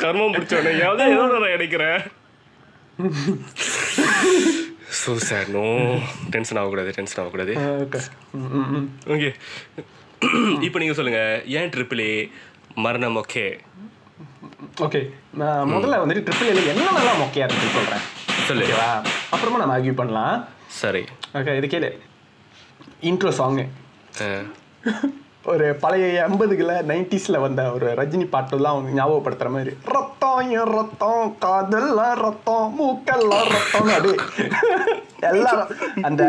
[0.02, 0.72] கர்மம் பிடிச்சவனே.
[0.88, 2.00] ஏதோ ஏதோ நான் நினைக்கிறேன்
[5.00, 5.64] ஸோ சார் நோ
[6.34, 7.54] டென்ஷன் ஆகக்கூடாது டென்ஷன் ஆகக்கூடாது.
[9.14, 9.30] ஓகே
[10.66, 11.22] இப்போ நீங்க சொல்லுங்க.
[11.58, 12.14] ஏன் ட்ரிபிள் ஏ
[12.86, 13.18] மரணம்?
[13.22, 13.44] ஓகே
[14.76, 15.00] ஓகே
[15.40, 18.04] நான் முதல்ல வந்துட்டு ட்ரிபிள் ஏல என்ன நல்லா மொக்கையா இருக்குன்னு சொல்றேன்.
[18.48, 18.66] சொல்லு.
[18.66, 18.90] ஓகேவா
[19.30, 20.36] அப்புறமா நம்ம ஆர்கியூ பண்ணலாம்.
[20.82, 21.04] சரி.
[21.34, 21.90] ஓகே இது கேளு.
[23.10, 23.66] இன்ட்ரோ சாங்கு
[25.50, 29.72] ஒரு பழைய எண்பதுகளை நைன்டிஸில் வந்த ஒரு ரஜினி பாட்டுலாம் அவங்க ஞாபகப்படுத்துற மாதிரி.
[29.94, 34.18] ரத்தம் என் ரத்தம் காதெல்லாம் ரத்தம் மூக்கெல்லாம் ரத்தம் அப்படியே.
[35.30, 35.70] எல்லாரும்
[36.02, 36.22] அந்த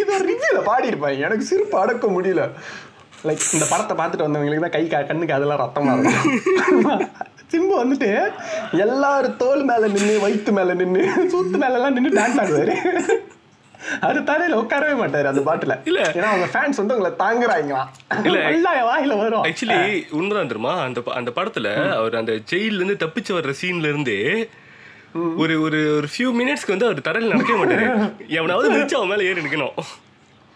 [0.00, 2.44] இது ரிவ்யூவில் பாடியிருப்பாங்க எனக்கு சிரிப்பு அடக்க முடியல.
[3.24, 7.02] லைக் இந்த படத்தை பார்த்துட்டு வந்தவங்களுக்கு தான் கை கா கண்ணுக்கு அதெல்லாம் ரத்தமாக இருக்கும்.
[7.52, 8.08] சிம்பு வந்துட்டு
[8.78, 12.74] எல்லாரும் தோல் மேலே நின்று வயிற்று மேலே நின்று சூத்து மேலெல்லாம் நின்று டான்ஸ் ஆடுவாரு.
[14.00, 15.74] அது தரையில உட்காரவே மாட்டாரு அந்த பாட்டுல.
[15.84, 16.00] இல்ல.
[16.14, 17.88] ஏன்னா அவங்க ஃபேன்ஸ் வந்து உங்களை தாங்குறாங்களாம்
[18.24, 18.38] இல்ல.
[18.72, 19.44] என் வாயில வரும்.
[19.44, 19.78] ஆக்சுவலி
[20.10, 20.74] உண்மைதான் தெரியுமா?
[20.80, 24.16] அந்த அந்த படத்துல அவர் அந்த ஜெயில இருந்து தப்பிச்சு வர்ற சீன்ல இருந்து
[25.36, 27.86] ஒரு ஒரு ஒரு ஃபியூ மினிட்ஸ்க்கு வந்து அவர் தரையில் நடக்கவே மாட்டாரு.
[28.38, 29.76] எவனாவது மிதிச்சு அவன் மேல ஏறி நிக்கணும்.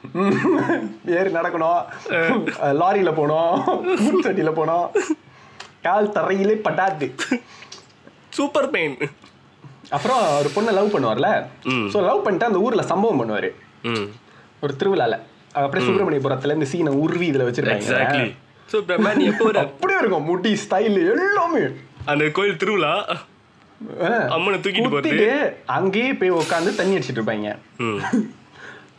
[1.18, 1.80] ஏறி நடக்கணும்.
[2.80, 3.52] லாரியில போனோம்.
[4.06, 4.86] முச்சட்டியில போனோம்.
[5.86, 7.06] கால் தரையிலே பட்டாது.
[8.38, 8.96] சூப்பர் பெயின்
[9.96, 11.30] அப்புறம் ஒரு பொண்ணை லவ் பண்ணுவார்ல.
[11.94, 13.50] ஸோ லவ் பண்ணிட்டு அந்த ஊர்ல சம்பவம் பண்ணுவாரு.
[14.64, 15.14] ஒரு திருவிழால.
[15.62, 18.12] அப்படியே சுப்பிரமணியபுரத்துல இந்த சீனை உருவி இதுல வச்சிருக்காங்க வர?
[19.64, 20.28] அப்படியே இருக்கும்.
[20.30, 21.62] முடி ஸ்டைல் எல்லாமே.
[22.12, 22.92] அந்த கோயில் திருவிழா.
[24.36, 25.28] அம்மனை தூக்கிட்டு
[25.78, 27.50] அங்கேயே போய் உட்காந்து தண்ணி அடிச்சிட்டு இருப்பாங்க.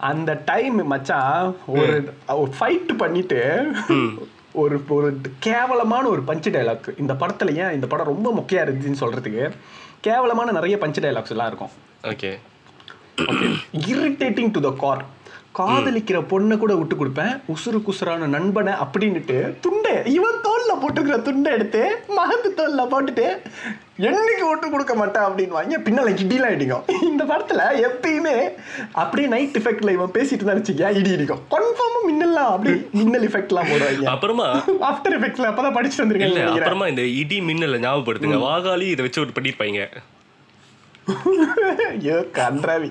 [0.09, 3.39] அந்த டைம் மச்சான் ஒரு ஃபைட் பண்ணிட்டு
[4.61, 9.43] ஒரு ஒரு கேவலமான ஒரு பஞ்சு டைலாக் இந்த படத்துல ஏன் இந்த படம் ரொம்ப மொக்கையா இருந்துச்சுன்னு சொல்றதுக்கு
[10.01, 11.73] கேவலமான நிறைய பஞ்சு டைலாக்ஸ் எல்லாம் இருக்கும்.
[12.03, 12.31] Okay
[13.91, 15.03] irritating to the core
[15.57, 17.33] காதலிக்கிற பொண்ணை கூட விட்டு கொடுப்பேன்.
[17.53, 21.81] உசுறு குசுறான நண்பனை அப்படின்னுட்டு துண்டை இவன் தோல்ல போட்டுக்கிற துண்டை எடுத்து
[22.19, 23.25] மகத்து தோல்ல போட்டுட்டு
[24.09, 26.85] என்னைக்கு விட்டு கொடுக்க மாட்டேன் அப்படின்னு வாங்கி பின்னால இடிலாம் இடிக்கும்.
[27.09, 28.35] இந்த படத்துல எப்பயுமே
[29.01, 31.43] அப்படியே நைட் எஃபெக்ட்ல இவன் பேசிட்டு தான் வச்சுக்கியா இடி இடிக்கும்.
[31.55, 34.07] கன்ஃபார்மா மின்னல்லாம் அப்படியே மின்னல் எஃபெக்ட்லாம் போடுவாங்க.
[34.15, 34.47] அப்புறமா
[34.91, 38.39] ஆஃப்டர் எஃபெக்ட்ஸ்ல அப்பதான் படிச்சுட்டு வந்திருக்கேன் அப்புறமா இந்த இடி மின்னல ஞாபகப்படுத்துங்க.
[38.49, 39.85] வாகாலி இதை வச்சு ஒரு பண்ணிருப்பாங்க
[41.93, 42.89] ஐயோ கன்றாவி.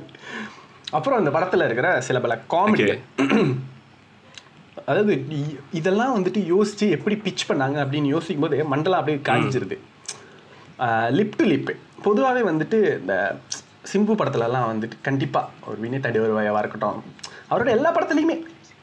[0.92, 2.84] அப்புறம் இந்த படத்துல இருக்கிற சில பல காமெடி
[4.86, 5.14] அதாவது
[5.72, 9.76] இதெல்லாம் வந்துட்டு யோசிச்சு எப்படி பிச் பண்ணாங்க அப்படின்னு யோசிக்கும் போது மண்டலம் அப்படியே காய்ஞ்சிருது
[11.10, 11.70] லிப் டு லிப்
[12.02, 13.14] பொதுவாகவே வந்துட்டு இந்த
[13.92, 16.98] சிம்பு படத்துலலாம் வந்துட்டு கண்டிப்பா ஒரு வினய் தடி வருவாயாவா இருக்கட்டும்.
[17.50, 18.36] அவரோட எல்லா படத்துலையுமே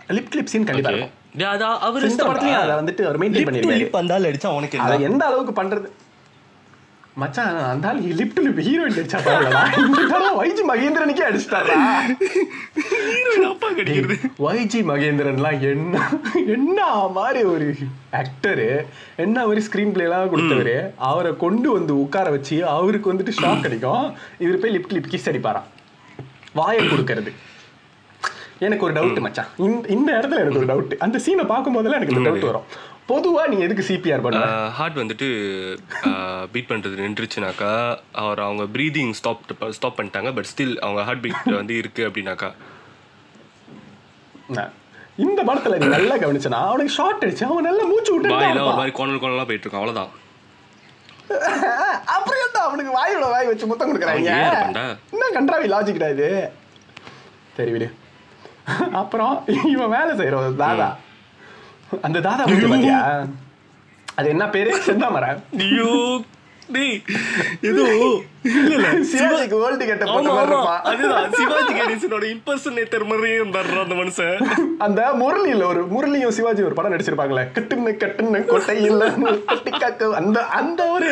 [0.10, 1.00] லிப் லிப் சீன் கண்டிப்பா Okay.
[1.00, 1.16] இருக்கும்.
[1.88, 4.78] அவர் இந்த படத்துலயும் அதை வந்துட்டு அவர் மெயின்டைன் பண்ணிருக்காரு அந்த ஆள் அடிச்சா உனக்கு
[5.10, 5.90] எந்த அளவுக்கு பண்றது?
[7.22, 11.76] மச்சான் அந்த ஆள் லிப் டு லிப் ஹீரோயின் அடிச்சா பரவாயில்லடா இந்த படம் வைஜி மகேந்திரனுக்கே அடிச்சிட்டாரா?
[13.50, 14.18] அப்பா கடிக்கிறது.
[14.46, 16.04] வைஜி மகேந்திரன்லாம் என்ன
[16.56, 17.68] என்ன மாதிரி ஒரு
[18.22, 18.70] ஆக்டரு
[19.26, 20.78] என்ன மாதிரி ஸ்க்ரீன் பிளேலாம் கொடுத்தவரு?
[21.10, 24.08] அவரை கொண்டு வந்து உட்கார வச்சு அவருக்கு வந்துட்டு ஷாக் அடிக்கும்.
[24.46, 25.70] இவர் போய் லிப் லிப் கிஸ் அடிப்பாராம்.
[26.60, 27.34] வாயை கொடுக்கறது.
[28.68, 29.52] எனக்கு ஒரு டவுட் மச்சான்.
[29.66, 32.66] இந்த இந்த இடத்துல எனக்கு ஒரு டவுட் அந்த சீனை பார்க்கும் போதெல்லாம் எனக்கு இந்த டவுட் வரும்.
[33.10, 34.48] பொதுவா நீ எதுக்கு சிபிஆர் பண்ணுவ?
[34.78, 35.28] ஹார்ட் வந்துட்டு
[36.54, 37.72] பீட் பண்ணுறது நின்றுச்சுனாக்கா
[38.24, 39.44] அவர் அவங்க ப்ரீதிங் ஸ்டாப்
[39.78, 42.50] ஸ்டாப் பண்ணிட்டாங்க பட் ஸ்டில் அவங்க ஹார்ட் பீட் வந்து இருக்கு அப்படின்னாக்கா.
[45.26, 48.94] இந்த படத்துல நீ நல்லா கவனிச்சனா அவனுக்கு ஷார்ட் அடிச்சு அவன் நல்லா மூச்சு விட்டு வாயில ஒரு மாதிரி
[49.00, 50.12] கோணல் கோணலாம் போயிட்டு இருக்கோம் அவ்வளோதான்
[52.16, 54.32] அப்புறம் என்ன அவனுக்கு வாயோட வாய் வச்சு முத்தம் கொடுக்குறாங்க?
[55.14, 56.30] என்ன கன்றாவி லாஜிக்டா இது?
[57.58, 57.88] சரி விடு.
[59.02, 59.36] அப்புறம்
[59.74, 60.88] இவன் வேலை செய்யற ஒரு தாதா.
[62.04, 63.00] அந்த தாதா பத்தி பாத்தியா?
[64.08, 64.72] அது என்ன பேரு?
[64.86, 65.92] செந்தாமரன் ஐயோ.
[66.74, 66.98] டேய்
[67.62, 67.84] ஏதோ.
[68.50, 68.88] இல்ல இல்ல.
[69.12, 70.84] சிவாஜிக்கு ஓல்டு கெட்ட போட்ட ஆமா மாதிரி ஆமா இருப்பான்.
[70.90, 71.32] அதுதான்.
[71.32, 74.36] சிவாஜி கணேசனோட இம்பர்சனேட்டர் மாதிரியே இருந்தாரு அந்த மனுஷன்.
[74.80, 77.46] அந்த முரளியில ஒரு முரளியும் சிவாஜி ஒரு படம் நடிச்சிருப்பாங்களே.
[77.58, 79.08] கட்டுன்னு கட்டுன்னு கொட்டை இல்ல
[79.48, 81.10] கொட்டி காக்க அந்த அந்த ஒரு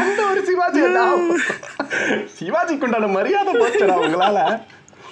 [0.00, 0.82] அந்த ஒரு சிவாஜி
[2.38, 4.42] சிவாஜிக்கு உண்டான மரியாதை போச்சுடா உங்களால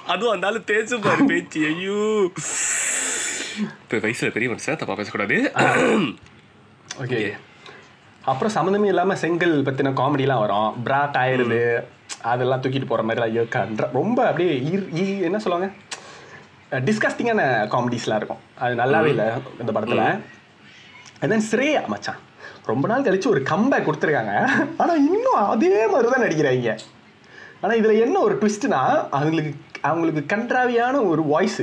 [0.06, 1.66] அதுவும் அந்த ஆளு பேசும் பாரு பேச்சு.
[1.66, 2.30] ஐயோ.
[3.82, 5.52] இப்ப வயசுல பெரிய மனுஷன் தப்பா பேசக்கூடாது.
[7.00, 7.32] ஓகே
[8.24, 10.82] அப்புறம் சம்மந்தமே இல்லாம செங்கல் பத்தின காமெடிலாம் வரும்.
[10.82, 11.84] பிராட் ஆயிருது
[12.22, 15.74] அதெல்லாம் தூக்கிட்டு போற மாதிரி எல்லாம் இருக்கா ரொம்ப அப்படியே ஈர்- ஈ- என்ன சொல்லுவாங்க?
[16.70, 18.38] டிஸ்கஸ்டிங்கான காமெடிஸ்லாம் இருக்கும்.
[18.58, 19.24] அது நல்லாவே இல்லை
[19.60, 20.20] இந்த படத்துல.
[21.20, 22.16] அதான் ஸ்ரேயா மச்சான்.
[22.64, 24.50] ரொம்ப நாள் கழிச்சு ஒரு கம்பேக் கொடுத்துருக்காங்க.
[24.76, 26.78] ஆனா இன்னும் அதே மாதிரி தான் நடிக்கிறாங்க.
[27.60, 29.54] ஆனா இதுல என்ன ஒரு ட்விஸ்ட்னா அவங்களுக்கு
[29.88, 31.62] அவங்களுக்கு கன்றாவியான ஒரு வாய்ஸ்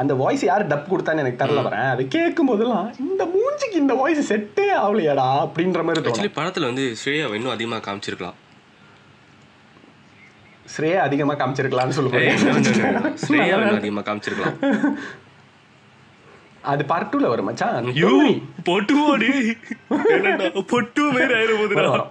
[0.00, 4.20] அந்த வாய்ஸ் யார் டப் கொடுத்தான்னு எனக்கு தரல வரேன் அது கேட்கும் போதெல்லாம் இந்த மூஞ்சிக்கு இந்த வாய்ஸ்
[4.30, 8.38] செட்டே ஆகலையாடா அப்படின்ற மாதிரி ஆக்சுவலி படத்துல வந்து ஸ்ரேயாவை இன்னும் அதிகமா காமிச்சிருக்கலாம்.
[10.74, 11.96] ஸ்ரேயா அதிகமா காமிச்சிருக்கலாம்னு.
[11.98, 13.10] சொல்லுவாங்க.
[13.24, 14.56] ஸ்ரேயாவை இன்னும் அதிகமா காமிச்சிருக்கலாம்.
[16.72, 17.88] அது பார்ட் டூல வரும் மச்சான்.
[17.92, 18.12] ஐயோ
[18.68, 19.30] பொட்டுவோடி
[20.16, 22.06] என்னடா பொட்டு மாரி ஆயிரும் போதுடா.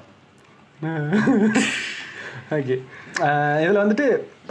[2.58, 2.76] ஓகே
[3.63, 4.06] இதில் வந்துட்டு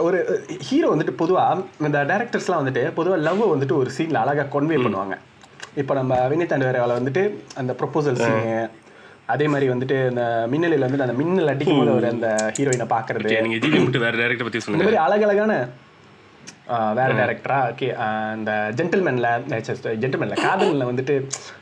[0.07, 0.19] ஒரு
[0.67, 5.17] ஹீரோ வந்துட்டு பொதுவாக இந்த டேரக்டர்ஸ்லாம் வந்துட்டு பொதுவாக லவ் வந்துட்டு ஒரு சீனில் அழகாக கொன்வே பண்ணுவாங்க.
[5.81, 7.23] இப்போ நம்ம வினிதாண்டு வேற வந்துட்டு
[7.61, 8.55] அந்த ப்ரொப்போசல் சீனு
[9.33, 13.43] அதே மாதிரி வந்துட்டு இந்த மின்னலில் வந்துட்டு அந்த மின்னல் அடிக்கும் போது அவர் அந்த ஹீரோயினை பார்க்கறது Okay,
[13.45, 14.87] நீங்க ஜிவி மட்டும் வேற டேரக்டர் பத்தி இந்த சொல்லுங்க.
[14.87, 15.53] மாதிரி அழகழகான
[16.97, 17.87] வேற டேரக்டரா ஓகே
[18.39, 19.29] இந்த ஜென்டில்மேன்ல
[20.01, 21.15] ஜென்டில்மேன்ல காதல்ல வந்துட்டு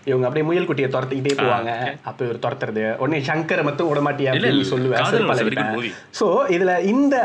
[0.09, 1.71] இவங்க அப்படியே முயல் குட்டியை துரத்திக்கிட்டே போவாங்க.
[2.09, 2.83] அப்போ இவர் துரத்துறது.
[3.03, 4.71] உடனே சங்கரை மட்டும் விட மாட்டியா இல்ல, அப்படின்னு.
[4.73, 5.93] சொல்லுவேன்.
[6.19, 7.15] ஸோ இதுல இந்த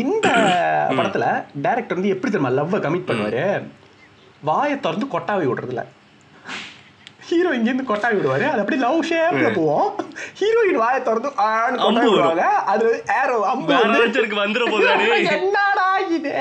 [0.00, 0.28] இந்த
[0.98, 1.24] படத்துல
[1.64, 3.44] டைரக்டர் வந்து எப்படி தெரியுமா லவ்வை கமிட் பண்ணுவாரு?
[4.42, 5.82] வாயை திறந்து கொட்டாவி விடுறதுல
[7.26, 8.46] ஹீரோ இங்கேருந்து கொட்டாவி விடுவாரு.
[8.52, 9.90] அது அப்படியே லவ் ஷேப்ல போவோம்.
[10.40, 12.08] ஹீரோயின் வாயை திறந்து ஆன்னு கொட்டாவி.
[12.14, 12.46] விடுவாங்க.
[12.72, 12.86] அது
[13.20, 13.76] ஏரோ அம்பு
[14.42, 16.32] வந்துட போதாடி என்னடா இது?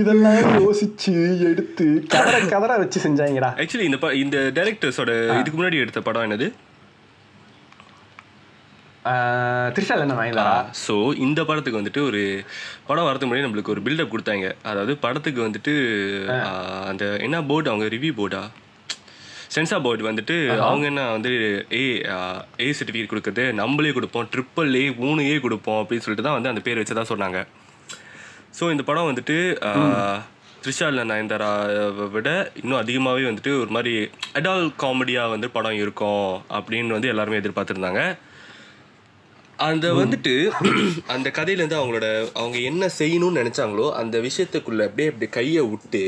[0.00, 1.12] இதெல்லாம் யோசிச்சு
[1.50, 3.50] எடுத்து கதற கதற வச்சு செஞ்சாங்கடா.
[3.62, 6.48] ஆக்சுவலி இந்த இந்த டைரக்டர்ஸோட இதுக்கு முன்னாடி எடுத்த படம் என்னது?
[9.74, 10.94] த்ரிஷால் என்ன வாங்கிதாரா ஸோ
[11.26, 12.22] இந்த படத்துக்கு வந்துட்டு ஒரு
[12.88, 14.48] படம் வரதுக்கு முன்னாடி நம்மளுக்கு ஒரு பில்டப் கொடுத்தாங்க.
[14.70, 15.74] அதாவது படத்துக்கு வந்துட்டு
[16.90, 18.42] அந்த என்ன போர்டு அவங்க ரிவ்யூ போர்டா
[19.54, 20.36] சென்சார் போர்டு வந்துட்டு
[20.66, 21.30] அவங்க என்ன வந்து
[21.78, 21.84] ஏ
[22.64, 26.62] ஏ சர்டிஃபிகேட் கொடுக்குறது நம்மளே கொடுப்போம் ட்ரிப்பிள் ஏ மூணு ஏ கொடுப்போம் அப்படின்னு சொல்லிட்டு தான் வந்து அந்த
[26.66, 27.40] பேர் வச்சு தான் சொன்னாங்க.
[28.58, 29.38] ஸோ இந்த படம் வந்துட்டு
[30.64, 33.94] த்ரிஷால நயன்தாராவை விட இன்னும் அதிகமாகவே வந்துட்டு ஒரு மாதிரி
[34.38, 36.26] அடால் காமெடியாக வந்து படம் இருக்கும்
[36.58, 38.02] அப்படின்னு வந்து எல்லாருமே எதிர்பார்த்துருந்தாங்க.
[39.60, 40.32] அந்த வந்துட்டு
[41.14, 46.02] அந்த கதையிலேருந்து அவங்களோட அவங்க என்ன செய்யணும்னு நினைச்சாங்களோ அந்த விஷயத்துக்குள்ள அப்படியே அப்படி கையை விட்டு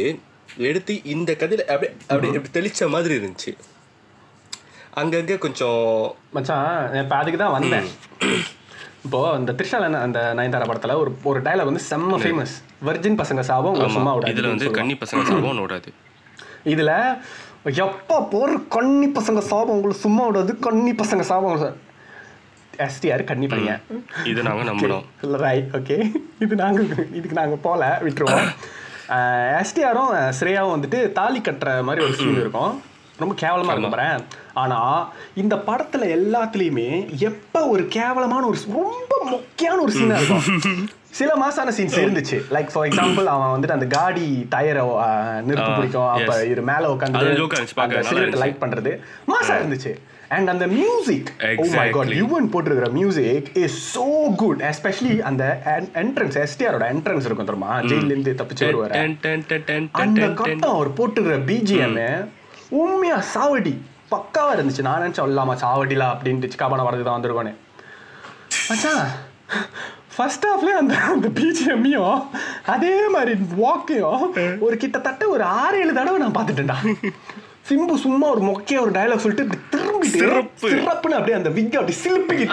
[0.68, 3.52] எடுத்து இந்த கதையில அப்படியே அப்படியே இப்படி தெளிச்ச மாதிரி இருந்துச்சு.
[5.00, 5.82] அங்கங்க கொஞ்சம்
[6.34, 6.66] மச்சான்
[6.98, 7.86] இப்போ அதுக்கு தான் வந்தேன்.
[9.06, 12.54] இப்போ இந்த த்ரிஷால் என்ன அந்த நயன்தாரா படத்துல ஒரு ஒரு டைலாக் வந்து செம்ம ஃபேமஸ்
[12.88, 15.90] வர்ஜின் பசங்க சாபம் ஒரு சும்மா ஆமா, இதுல விடாது வந்து கன்னி பசங்க சாபம் ஓடாது
[16.66, 16.92] இதுல
[17.82, 21.54] எப்பா போற கன்னி பசங்க சாபம் உங்களுக்கு சும்மா விடாது கன்னி பசங்க சாபம்
[22.78, 23.80] எஸ்டிஆர் கன்னி பையன்
[24.24, 25.96] இதை நாங்க நம்பணும் ரைட் ஓகே
[26.38, 26.80] இது நாங்க
[27.12, 28.48] இதுக்கு நாங்க போல விட்டுருவோம்.
[29.62, 32.82] எஸ்டிஆரும் ஸ்ரேயாவும் வந்துட்டு தாலி கட்டுற மாதிரி ஒரு சீன் இருக்கும்.
[33.18, 34.22] ரொம்ப கேவலமா இருக்கும் பாரேன்.
[34.52, 40.90] ஆனா இந்த படத்துல எல்லாத்துலயுமே எப்ப ஒரு கேவலமான ஒரு ரொம்ப முக்கியமான ஒரு சீனா இருக்கும்.
[41.10, 42.42] சில மாசான சீன்ஸ் இருந்துச்சு.
[42.50, 44.84] லைக் ஃபார் எக்ஸாம்பிள் அவன் வந்துட்டு அந்த காடி டயரை
[45.42, 46.08] நிறுத்த பிடிக்கும்.
[46.08, 46.44] அப்ப.
[46.44, 47.62] இரு மேல உட்காந்து
[48.02, 48.34] சிகரெட்.
[48.34, 48.98] லைட் பண்றது.
[49.26, 49.92] மாசா இருந்துச்சு.
[50.34, 51.30] அண்ட் அந்த music
[51.62, 52.12] oh my God.
[52.20, 54.06] Yuvan போட்டிருக்கிற music is so
[54.42, 55.44] good especially அந்த
[56.02, 57.72] என்ட்ரன்ஸ் எஸ்டிஆரோட என்ட்ரன்ஸ் இருக்கும் தெரியுமா?
[57.90, 58.94] ஜெயில இருந்து தப்பிச்சு வருவாரு.
[60.02, 60.28] அந்த.
[60.42, 61.98] கட்டம் அவர் போட்டுக்கிற பிஜிஎம்
[62.80, 63.74] உண்மையா சாவடி
[64.12, 64.86] பக்காவா இருந்துச்சு.
[64.86, 67.54] நான் நினைச்சேன் இல்லாம சாவடிலா அப்படின்ட்டு சிக்காபான வரதுக்கு தான் வந்திருக்கோன்னு
[68.70, 69.04] மச்சான்
[70.14, 72.18] ஃபர்ஸ்ட் ஹாஃப்ல அந்த அந்த பிஜிஎம்மையும்
[72.74, 74.24] அதே மாதிரி வாக்கையும்
[74.66, 76.76] ஒரு கிட்டத்தட்ட ஒரு ஆறு ஏழு தடவை நான் பார்த்துட்டேன்டா.
[77.66, 79.58] சிம்பு சும்மா ஒரு மொக்கைய ஒரு டயலாக் சொல்லிட்டு
[80.08, 80.70] சிறப்பு.
[80.70, 82.52] சிறப்புன்னு அப்படியே அந்த விக் அப்படி சிலுப்பிக்கிட்டு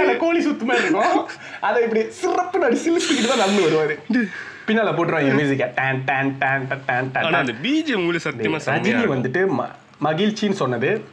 [0.00, 1.28] அது கோழி சுத்தமா இருக்கும்.
[1.60, 4.26] அதை இப்படி சிறப்புன்னு அப்படி சிலுப்பிக்கிட்டு தான் நடந்து வருவாரு.
[4.66, 9.68] பின்னால போட்டுருவாங்க மியூசிக்க டேன் டேன் டேன் டேன் டேன் அந்த பிஜிஎம் சத்தியமா ரஜினி வந்துட்டு
[10.02, 11.04] மகிழ்ச்சின்னு சொன்னது.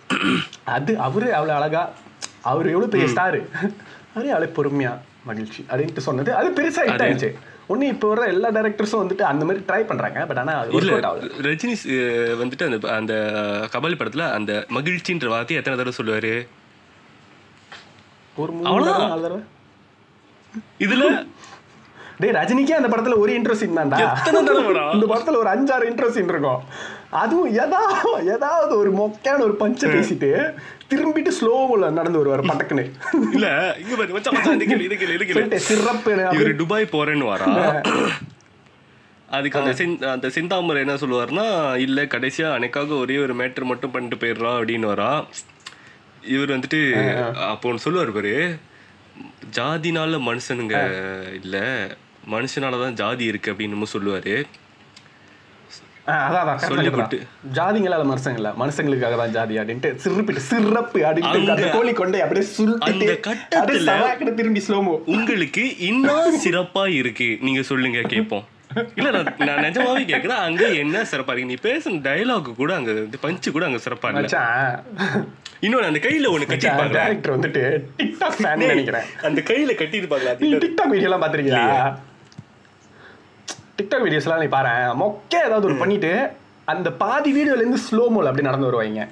[0.75, 1.89] அது அவரு அவ்வளவு அழகா
[2.41, 3.49] அவர் எவ்வளவு பெரிய ஸ்டாரு
[4.13, 6.33] அவரே அவ்வளவு பொறுமையா மகிழ்ச்சி அப்படின்ட்டு சொன்னது.
[6.33, 7.35] அது பெருசா ஹிட் அது- ஆயிடுச்சு.
[7.69, 10.93] ஒண்ணு இப்போ வர எல்லா டேரக்டர்ஸும் வந்துட்டு அந்த மாதிரி ட்ரை பண்றாங்க பட் ஆனா இல்ல
[11.47, 11.75] ரஜினி
[12.41, 13.13] வந்துட்டு அந்த அந்த
[13.73, 16.33] கபாலி படத்துல அந்த மகிழ்ச்சின்ற வார்த்தையை எத்தனை தடவை சொல்லுவாரு?
[18.35, 19.41] ஒரு நாலு தடவை.
[20.85, 21.03] இதுல
[22.21, 23.99] டேய் ரஜினிக்கே அந்த படத்துல ஒரு இன்ட்ரோ சீன் தான்டா?
[24.95, 26.61] இந்த படத்துல ஒரு அஞ்சாறு இன்ட்ரோ சீன் இருக்கும்.
[27.21, 30.31] அதுவும் ஏதாவது ஏதாவது ஒரு மொக்கையான ஒரு பஞ்ச பேசிட்டு
[30.91, 32.85] திரும்பிட்டு ஸ்லோவில் நடந்து வருவார் பட்டக்குன்னு
[33.35, 33.47] இல்ல
[33.81, 35.59] இங்க பாரு மச்சான் மச்சான் இது கேளு இது கேளு இது கேளு.
[35.69, 37.49] சிறப்பு இவரு துபாய் போறேன்னு வரா.
[39.37, 39.71] அதுக்கு அந்த
[40.13, 41.47] அந்த செந்தாமரை என்ன சொல்லுவாருன்னா
[41.85, 45.11] இல்ல கடைசியா அன்னைக்காக ஒரே ஒரு மேட்டர் மட்டும் பண்ணிட்டு போயிடுறா அப்படின்னு வரா.
[46.35, 46.79] இவர் வந்துட்டு
[47.51, 48.33] அப்போ ஒன்று சொல்லுவார் பாரு
[49.57, 50.77] ஜாதினால மனுஷனுங்க
[51.41, 51.57] இல்ல
[52.33, 54.35] மனுஷனால தான் ஜாதி இருக்கு அப்படின்னு சொல்லுவாரு.
[56.17, 57.23] அதான் அதான்.
[57.57, 64.63] ஜாதிங்களால மனுஷங்க இல்ல மனுஷங்களுக்காக தான் ஜாதி அப்படின்ட்டு சிறப்பிட்டு சிறப்பு அப்படின்ட்டு கோழி கொண்டே அப்படியே சுருட்டிட்டு திரும்பி
[64.67, 67.29] ஸ்லோமோ உங்களுக்கு இன்னும் சிறப்பா இருக்கு.
[67.41, 68.45] நீங்க சொல்லுங்க கேட்போம்.
[68.97, 69.09] இல்ல
[69.47, 71.51] நான் நிஜமாவே கேக்குறேன் அங்க என்ன சிறப்பா இருக்கு?
[71.51, 72.91] நீ பேசுன டயலாக் கூட அங்க
[73.21, 74.83] பஞ்சு கூட அங்க சிறப்பா மச்சான்.
[75.65, 77.63] இன்னொன்னு அந்த கையில ஒண்ணு கட்டிருப்பாங்க டேரக்டர் வந்துட்டு
[77.99, 79.07] டிக்டாக் நினைக்கிறேன்.
[79.29, 81.63] அந்த கையில கட்டிருப்பாங்களா நீ டிக்டாக் பார்த்திருக்கியா
[83.79, 84.71] டிக்டாக் வீடியோஸ்லாம் நீ பாரு.
[84.99, 86.11] மொக்க ஏதாவது ஒரு பண்ணிட்டு
[86.67, 89.03] அந்த பாதி வீடியோல இருந்து ஸ்லோ மோல அப்படி நடந்து வருவாங்க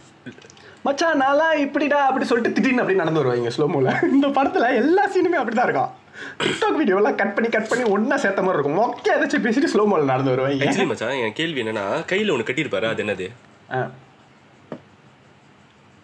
[0.86, 5.40] மச்சான் நான்லாம் இப்படிடா அப்படி சொல்லிட்டு திடீர்னு அப்படி நடந்து வருவாங்க ஸ்லோ மோல இந்த படத்துல எல்லா சீனுமே
[5.40, 5.94] அப்படிதான் இருக்கும்.
[6.42, 8.78] டிக்டாக் வீடியோலாம் கட் பண்ணி கட் பண்ணி ஒண்ணா சேர்த்த மாதிரி இருக்கும்.
[8.80, 12.88] மொக்க ஏதாச்சும் பேசிட்டு ஸ்லோ மோல நடந்து வருவாங்க ஆக்சுவலி மச்சான் என் கேள்வி என்னன்னா கையில ஒண்ணு கட்டிருப்பாரு
[12.90, 13.28] அது என்னது?
[13.72, 13.82] ஆ.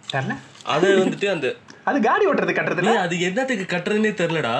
[0.04, 0.34] தெரியல
[0.74, 1.48] அத வந்துட்டு அந்த
[1.86, 2.92] அது காடி ஓட்டுறது கட்டுறதுல?
[3.02, 4.56] அது என்னத்துக்கு கட்டுறதுனே தெரியலடா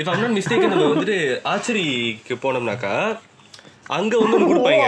[0.00, 3.18] I'm not மிஸ்டேக் நம்ம வந்துட்டு ஆச்சரிக்கு போனோம்னாக்கா
[3.86, 4.84] அங்க வந்து கொடுப்பாங்க.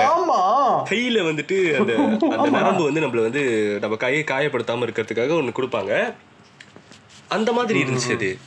[0.90, 1.94] கையில வந்துட்டு அந்த
[2.36, 3.42] அந்த நரம்பு வந்து நம்மள வந்து
[3.80, 6.14] நம்ம கையை காயப்படுத்தாம இருக்கிறதுக்காக ஒண்ணு கொடுப்பாங்க.
[7.28, 8.38] அந்த மாதிரி இருந்துச்சு அது.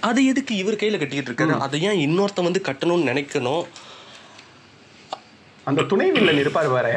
[0.00, 1.58] அதை எதுக்கு இவர் கையில கட்டிக்கிட்டு இருக்காரு?
[1.58, 3.64] அதை ஏன் இன்னொருத்தன் வந்து கட்டணும்னு நினைக்கணும்?
[5.64, 6.92] அந்த துணை வில்லன் இருப்பாரு பாரு.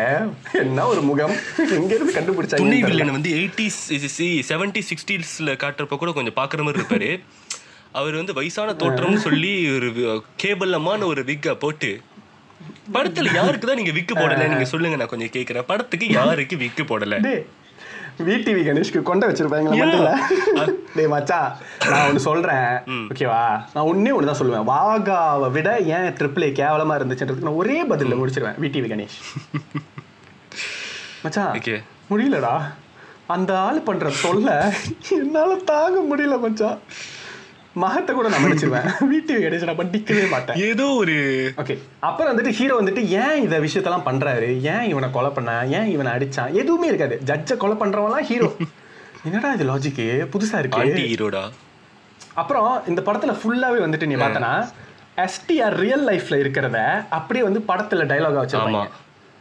[0.54, 1.36] என்ன ஒரு முகம்.
[1.58, 3.80] எங்க இருந்து கண்டுபிடிச்சாங்க துணை வில்லன் வந்து எயிட்டிஸ்
[4.50, 7.24] செவன்டி சிக்ஸ்டீஸ்ல காட்டுறப்ப கூட கொஞ்சம் பாக்குற மாதிரி இருப்பாரு.
[7.94, 12.02] அவர் வந்து வயசான தோற்றம்னு சொல்லி ஒரு கேபல்லமான ஒரு விக்க போட்டு
[12.94, 14.48] படத்துல யாருக்கு தான் நீங்க விக்கு போடல?
[14.48, 15.64] நீங்க சொல்லுங்க நான் கொஞ்சம் கேக்குறேன்.
[15.68, 17.44] படத்துக்கு யாருக்கு விக்கு போடல?
[18.28, 20.18] விடிவி கணேஷ்க்கு கொண்ட வச்சிருப்பாங்களா
[20.96, 21.58] டேய் மச்சான்
[21.90, 22.84] நான் ஒன்று சொல்றேன்.
[23.12, 23.64] ஓகேவா?
[23.74, 24.72] நான் ஒண்ணே ஒன்று தான் சொல்லுவேன்.
[24.72, 28.64] வாகாவை விட ஏன் ட்ரிபிள் கேவலமா இருந்துச்சுன்றதுக்கு நான் ஒரே பதில்ல முடிச்சிருவேன்.
[28.64, 29.18] விடிவி கணேஷ்.
[31.24, 31.82] மச்சான் ஓகே.
[32.10, 32.62] முடியலடா.
[33.28, 34.56] அந்த ஆள் பண்ற தொல்லை
[35.20, 36.82] என்னால தாங்க முடியல மச்சான்
[37.76, 38.88] மகத்தை கூட நான் மன்னிச்சிருவேன்.
[39.12, 40.58] விடிவி கணேஷ் நான் பண்ணிக்கவே மாட்டேன்.
[40.70, 41.16] ஏதோ ஒரு
[41.62, 44.50] ஓகே அப்புறம் வந்துட்டு ஹீரோ வந்துட்டு ஏன் இந்த விஷயத்தெல்லாம் பண்றாரு?
[44.74, 45.52] ஏன் இவனை கொலை பண்ண?
[45.78, 46.54] ஏன் இவனை அடிச்சான்?
[46.54, 47.20] எதுவுமே இருக்காது.
[47.26, 48.50] ஜட்ஜை கொலை பண்றவன்லாம் ஹீரோ
[49.28, 50.84] என்னடா இது லாஜிக்கு புதுசா இருக்கு.
[51.12, 51.44] ஹீரோடா
[52.34, 54.52] அப்புறம் இந்த படத்துல ஃபுல்லாவே வந்துட்டு நீ பார்த்தனா
[55.18, 56.78] எஸ்டிஆர் ரியல் லைஃப்ல இருக்கிறத
[57.10, 58.84] அப்படியே வந்து படத்துல டைலாகா வச்சிருப்பாங்க.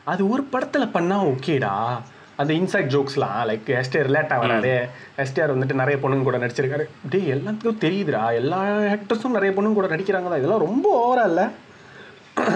[0.05, 1.75] அது ஒரு படத்துல பண்ணா ஓகேடா
[2.41, 4.75] அந்த இன்சைட் ஜோக்ஸ்லாம் லைக் எஸ்டிஆர் ரிலேட் ஆகிறாரு
[5.25, 6.85] எஸ்டிஆர் வந்துட்டு நிறைய பொண்ணுங்க கூட நடிச்சிருக்காரு.
[7.13, 8.23] டேய் எல்லாத்துக்கும் தெரியுதுடா.
[8.41, 8.61] எல்லா
[8.95, 11.43] ஆக்டர்ஸும் நிறைய பொண்ணுங்க கூட நடிக்கிறாங்க தான் இதெல்லாம் ரொம்ப ஓவரா இல்ல?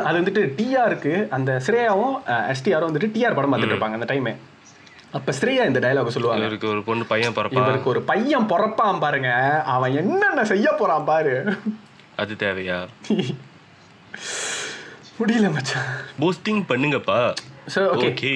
[0.07, 2.14] அது வந்துட்டு டிஆருக்கு அந்த ஸ்ரேயாவும்
[2.53, 4.33] எஸ்டிஆரும் வந்துட்டு டிஆர் படம் பார்த்துட்டு இருப்பாங்க அந்த டைமே
[5.18, 6.44] அப்ப ஸ்ரேயா இந்த டைலாக் சொல்லுவாங்க.
[6.44, 7.59] இவருக்கு ஒரு பொண்ணு பையன் பிறப்பா?
[7.61, 9.31] இவருக்கு ஒரு பையன் பிறப்பான் பாருங்க.
[9.75, 11.35] அவன் என்னென்ன செய்ய போறான் பாரு.
[12.23, 12.79] அது தேவையா?
[15.18, 15.88] முடியல மச்சான்.
[16.20, 17.18] போஸ்டிங் பண்ணுங்கப்பா.
[17.94, 18.33] ஓகே ஓகே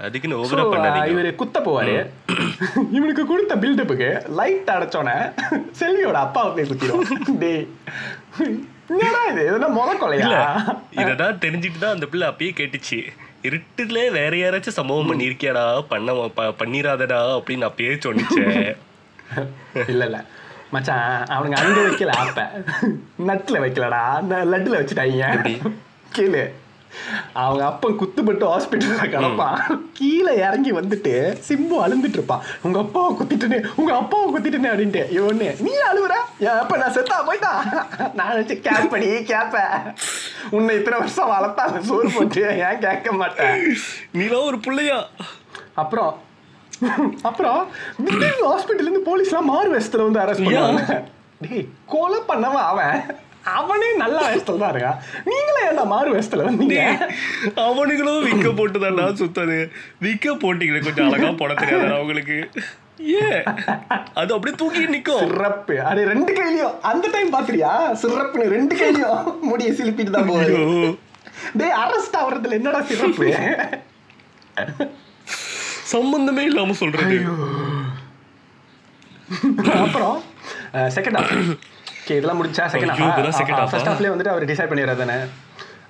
[0.00, 1.94] அதுக்குன்னு ஓவரா பண்ணாதீங்க இவர் குத்த போவாரு
[2.96, 5.16] இவனுக்கு கொடுத்த பில்டப்புக்கு லைட் அடைச்சோன்னே
[5.80, 7.64] செல்வியோட அப்பாவை போய் குத்திடும் டேய்
[8.92, 9.42] என்னடா இது?
[9.50, 10.28] எதுனா முத கொலையா?
[11.02, 12.98] இததான் தெரிஞ்சுட்டு தான் அந்த பிள்ளை அப்பயே கேட்டுச்சு.
[13.44, 15.62] இருட்டுல வேற யாராச்சும் சம்பவம் பண்ணிருக்கியாடா?
[15.88, 16.12] பண்ண
[16.58, 17.20] பண்ணிராதடா?
[17.36, 18.46] அப்படின்னு அப்பயே சொன்னிச்சே.
[19.92, 20.18] இல்ல இல்ல.
[20.72, 22.42] மச்சான் அவனுங்க அங்க வைக்கல ஆப்ப.
[23.26, 24.02] நட்டுல வைக்கலடா.
[24.14, 25.62] அந்த லட்டுல வச்சுட்டாங்க.
[26.12, 26.42] கேளு.
[27.42, 29.58] அவங்க அப்பன் குத்துப்பட்டு ஹாஸ்பிட்டல்ல கிடப்பான்
[29.98, 31.12] கீழே இறங்கி வந்துட்டு
[31.48, 35.02] சிம்பு அழுந்துட்டு இருப்பான் உங்க அப்பாவை குத்திட்டுனே உங்க அப்பாவை குத்திட்டுனே அப்படின்ட்டு.
[35.18, 36.14] இவனு நீ அழுவுற?
[36.46, 37.60] என் அப்ப நான் செத்தா போயிட்டான்
[38.16, 39.58] நான் நினைச்சு கேப் பண்ணி கேப்ப.
[40.56, 43.56] உன்னை இத்தனை வருஷம் வளர்த்தாங்க சோறு போட்டு ஏன் கேட்க மாட்டேன்
[44.18, 44.98] நீலாம் ஒரு பிள்ளையா?
[45.82, 46.12] அப்புறம்
[47.28, 47.58] அப்புறம்
[48.50, 51.00] ஹாஸ்பிட்டல்ல இருந்து போலீஸ்லாம் மாறு வேஷத்துல வந்து அரெஸ்ட் பண்ணுவாங்க.
[51.44, 52.96] டேய் கொலை பண்ணவன் அவன்.
[53.44, 54.98] அவனே நல்ல வேஷத்துல தான் இருக்கான்
[55.28, 56.80] நீங்களே ஏன்டா மாறு வேஷத்துல வந்தீங்க?
[57.66, 59.58] அவனுங்களும் விக்க போட்டு தான்டா சுத்தாது.
[60.06, 62.38] விக்க போட்டிங்களே கொஞ்சம் அழகா போட தெரியாதா அவங்களுக்கு.
[63.22, 63.42] ஏன்
[64.20, 65.22] அது அப்படியே தூக்கி நிக்கும்.
[65.24, 65.76] சிறப்பு.
[65.90, 66.74] அது ரெண்டு கையிலயும்.
[66.90, 67.70] அந்த டைம் பாத்திரியா
[68.02, 70.90] சிறப்புன்னு ரெண்டு கையிலயும் முடிய சிலிப்பிட்டு தான் போகுது.
[71.60, 73.28] டேய் அரெஸ்ட் ஆகுறதுல என்னடா சிறப்பு?
[75.94, 77.16] சம்பந்தமே இல்லாம சொல்றது.
[79.84, 80.16] அப்புறம்
[80.96, 81.18] செகண்ட்
[82.10, 83.02] ஓகே இதெல்லாம் முடிச்சா செகண்ட் ஹாஃப்
[83.40, 83.64] half-ஆ?
[83.72, 85.16] ஃபர்ஸ்ட் ஹாஃப்லேயே வந்துட்டு அவர் டிசைட் பண்ணிடுறாரு தானே?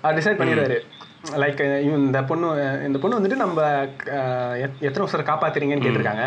[0.03, 0.77] அவர் டிசைட் பண்ணிடுறாரு.
[1.43, 1.61] லைக்
[1.99, 2.49] இந்த பொண்ணு
[2.89, 3.63] இந்த பொண்ணு வந்துட்டு நம்ம
[4.87, 6.27] எத்தனை வருஷம் காப்பாத்துறீங்கன்னு கேட்டிருக்காங்க.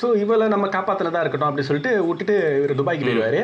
[0.00, 3.42] ஸோ இவளை நம்ம காப்பாத்தினதா இருக்கட்டும் அப்படி சொல்லிட்டு விட்டுட்டு இவர் துபாய்க்கு போயிடுவாரு.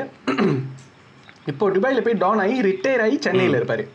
[1.52, 3.86] இப்போ துபாயில் போய் டான் ஆகி ரிட்டையர் ஆகி சென்னையில் இருப்பாரு.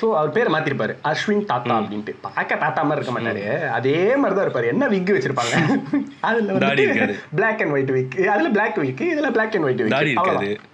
[0.00, 0.94] ஸோ அவர் பேரை மாத்திருப்பாரு.
[1.08, 2.12] அஸ்வின் தாத்தா அப்படின்ட்டு.
[2.26, 3.44] பார்க்க தாத்தா மாதிரி இருக்க மாட்டாரு.
[3.78, 4.72] அதே மாதிரி தான் இருப்பாரு.
[4.74, 5.54] என்ன விக் வச்சிருப்பாங்க?
[6.28, 7.16] அதுல வந்து.
[7.40, 10.68] பிளாக் அண்ட் ஒயிட் விக் அதுல பிளாக் விக் இதுல பிளாக் அண்ட் ஒயிட் விக்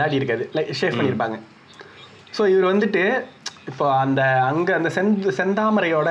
[0.00, 0.44] தாடி இருக்காது.
[0.56, 1.38] லைக் ஷேவ் பண்ணியிருப்பாங்க
[2.36, 3.02] ஸோ இவர் வந்துட்டு
[3.70, 6.08] இப்போ அந்த அங்க அந்த செந்த செந்தாமரையோட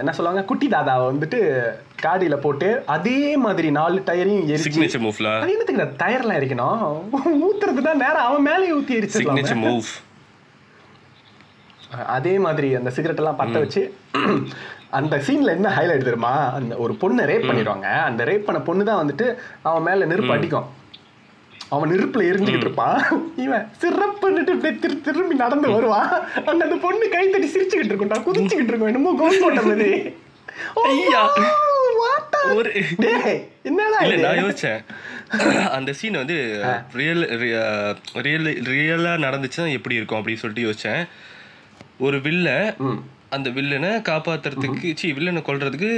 [0.00, 0.42] என்ன சொல்லுவாங்க?
[0.48, 1.38] குட்டி தாதாவை வந்துட்டு
[2.04, 6.82] காடியில போட்டு அதே மாதிரி நாலு டயரையும் எரிச்சு மூவ்ல அது என்னத்துக்கு டயர்லாம் எரிக்கணும்?
[7.48, 9.92] ஊத்துறதுனா நேரம் அவன் மேலே ஊத்தி சிக்னேச்சர் எரிச்சிடலாம் மூவ்
[12.16, 13.82] அதே மாதிரி அந்த சிகரெட் எல்லாம் பத்த வச்சு
[14.98, 16.34] அந்த சீன்ல என்ன ஹைலைட் தெரியுமா?
[16.58, 17.88] அந்த ஒரு பொண்ணை ரேப் பண்ணிடுவாங்க.
[18.08, 19.26] அந்த ரேப் பண்ண பொண்ணு தான் வந்துட்டு
[19.68, 20.68] அவன் மேல நெருப்பு அடிக்கும்.
[21.68, 23.02] அவன் நெருப்புல எரிஞ்சுக்கிட்டு இருப்பான்.
[23.36, 26.08] இவன் சிறப்புன்னுட்டு இப்படியே திரு திரும்பி நடந்து வருவான்.
[26.46, 28.20] அங்க அந்த பொண்ணு கை தட்டி சிரிச்சுக்கிட்டு இருக்கும்டா.
[28.26, 28.86] குதிச்சுக்கிட்டு இருக்கும்.
[28.86, 30.14] என்னமோ கோல் போட்ட மாதிரி
[32.54, 32.72] ஒரு
[33.62, 34.00] என்னடா?
[34.00, 34.84] நான் யோசிச்சேன்.
[35.70, 36.36] அந்த சீன் வந்து
[36.92, 37.22] ரியல்
[38.12, 41.08] ரியல் ரியலா நடந்துச்சுன்னா எப்படி இருக்கும் அப்படின்னு சொல்லிட்டு யோசிச்சேன்.
[41.98, 42.76] ஒரு வில்ல.
[43.32, 45.88] அந்த வில்லனை காப்பாத்துறதுக்கு சி வில்லனை கொல்றதுக்கு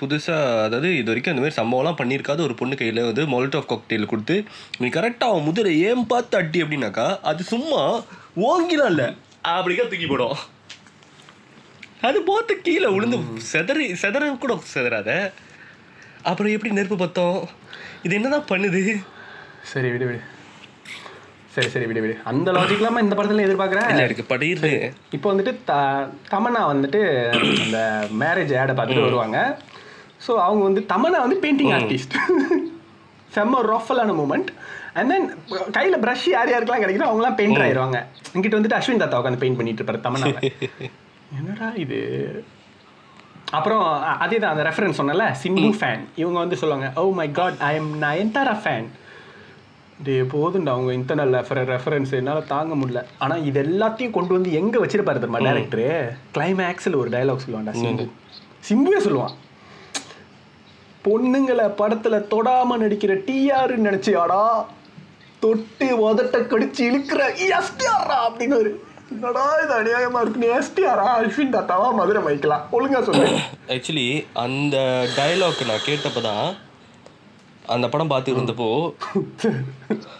[0.00, 2.40] புதுசா அதாவது இது வரைக்கும் அந்த மாதிரி சம்பவம்லாம் பண்ணியிருக்காத.
[2.40, 4.36] ஒரு பொண்ணு கையில வந்து மொல்ட் ஆஃப் காக்டெயில் கொடுத்து
[4.80, 6.62] நீ கரெக்டா அவன் முதிரை ஏன் பார்த்து அட்டி?
[6.62, 7.80] அப்படின்னாக்கா அது சும்மா
[8.48, 9.04] ஓங்கிலாம் இல்ல.
[9.54, 10.36] அப்படிக்கா தூக்கி போடும்.
[12.00, 13.18] அது போத்து கீழே விழுந்து
[13.52, 15.10] செதறி செதற கூட செதறாத.
[16.22, 17.38] அப்புறம் எப்படி நெருப்பு பத்தம்?
[18.02, 18.82] இது என்னதான் பண்ணுது?
[19.72, 20.20] சரி விடு விடு.
[21.54, 22.14] சரி சரி விடு விடு.
[22.30, 24.70] அந்த லாஜிக்லாமா இந்த படத்துல எதிர்பார்க்குறேன் இல்ல எனக்கு படையிறது
[25.16, 25.74] இப்போ வந்துட்டு த
[26.30, 27.00] தமன்னா வந்துட்டு
[27.62, 27.78] அந்த
[28.22, 29.38] மேரேஜ் ஆடை பார்த்துட்டு வருவாங்க.
[30.24, 32.16] ஸோ அவங்க வந்து தமன்னா வந்து பெயிண்டிங் ஆர்டிஸ்ட்
[33.32, 34.50] செம்ம ரஃபலான மூமெண்ட்
[34.94, 35.24] அண்ட் தென்
[35.76, 37.98] கையில் ப்ரஷ் யார் யாருக்கெல்லாம் கிடைக்குதோ அவங்களாம் பெயிண்டர் ஆயிடுவாங்க
[38.34, 40.28] இங்கிட்ட வந்துட்டு அஸ்வின் தாத்தா உட்காந்து பெயிண்ட் பண்ணிட்டு இருப்பாரு தமன்னா
[41.38, 41.98] என்னடா இது?
[43.52, 43.82] அப்புறம்
[44.24, 47.90] அதே தான் அந்த ரெஃபரன்ஸ் சொன்னல சிம்பு ஃபேன் இவங்க வந்து சொல்லுவாங்க ஓ my god I am
[48.02, 48.86] Nayanthara fan
[50.02, 51.34] டே போதும்டா அவங்க இன்டர்னல்
[51.74, 53.04] ரெஃபரன்ஸ் என்னால் தாங்க முடியல.
[53.18, 55.86] ஆனால் இது எல்லாத்தையும் கொண்டு வந்து எங்கே வச்சிருப்பாரு தெரியுமா டேரக்டரு
[56.36, 58.06] கிளைமேக்ஸில் ஒரு டயலாக் சொல்லுவான்டா சிம்பு.
[58.68, 59.34] சிம்புவே சொல்லுவான்.
[61.04, 64.66] பொண்ணுங்களை படத்துல தொடாம நடிக்கிற டிஆர்னு நினைச்சியாடா?
[65.40, 72.22] தொட்டு உதட்ட கடிச்சு இழுக்கிற எஸ்டிஆரா அப்படின்னு ஒரு என்னடா இது அநியாயமா இருக்கு எஸ்டிஆரா அஸ்வின் தாத்தாவா மதுரை
[72.22, 73.26] வைக்கலாம் ஒழுங்கா சொல்லு.
[73.68, 74.76] ஆக்சுவலி அந்த
[75.16, 76.46] டயலாக் நான் கேட்டப்பதான்
[77.64, 78.68] அந்த படம் பார்த்து இருந்தப்போ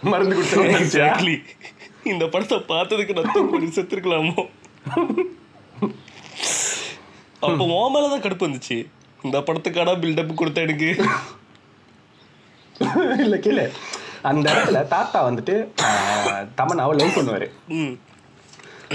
[0.03, 0.35] மருந்து
[0.75, 1.35] எக்ஸாக்ட்லி
[2.03, 4.43] இந்த படத்தை பார்த்ததுக்கு நான் தூக்கி செத்துருக்கலாமோ?
[7.41, 8.77] அப்போ உன் மேலதான் கடுப்பு வந்துச்சு.
[9.23, 10.89] இந்த படத்துக்கான பில்டப் கொடுத்த எனக்கு.
[13.19, 13.65] இல்ல கேளு
[14.23, 15.55] அந்த இடத்துல தாத்தா வந்துட்டு
[15.85, 17.47] ஆஹ், தமன்னாவை லவ் பண்ணுவாரு.
[17.75, 17.93] ம்.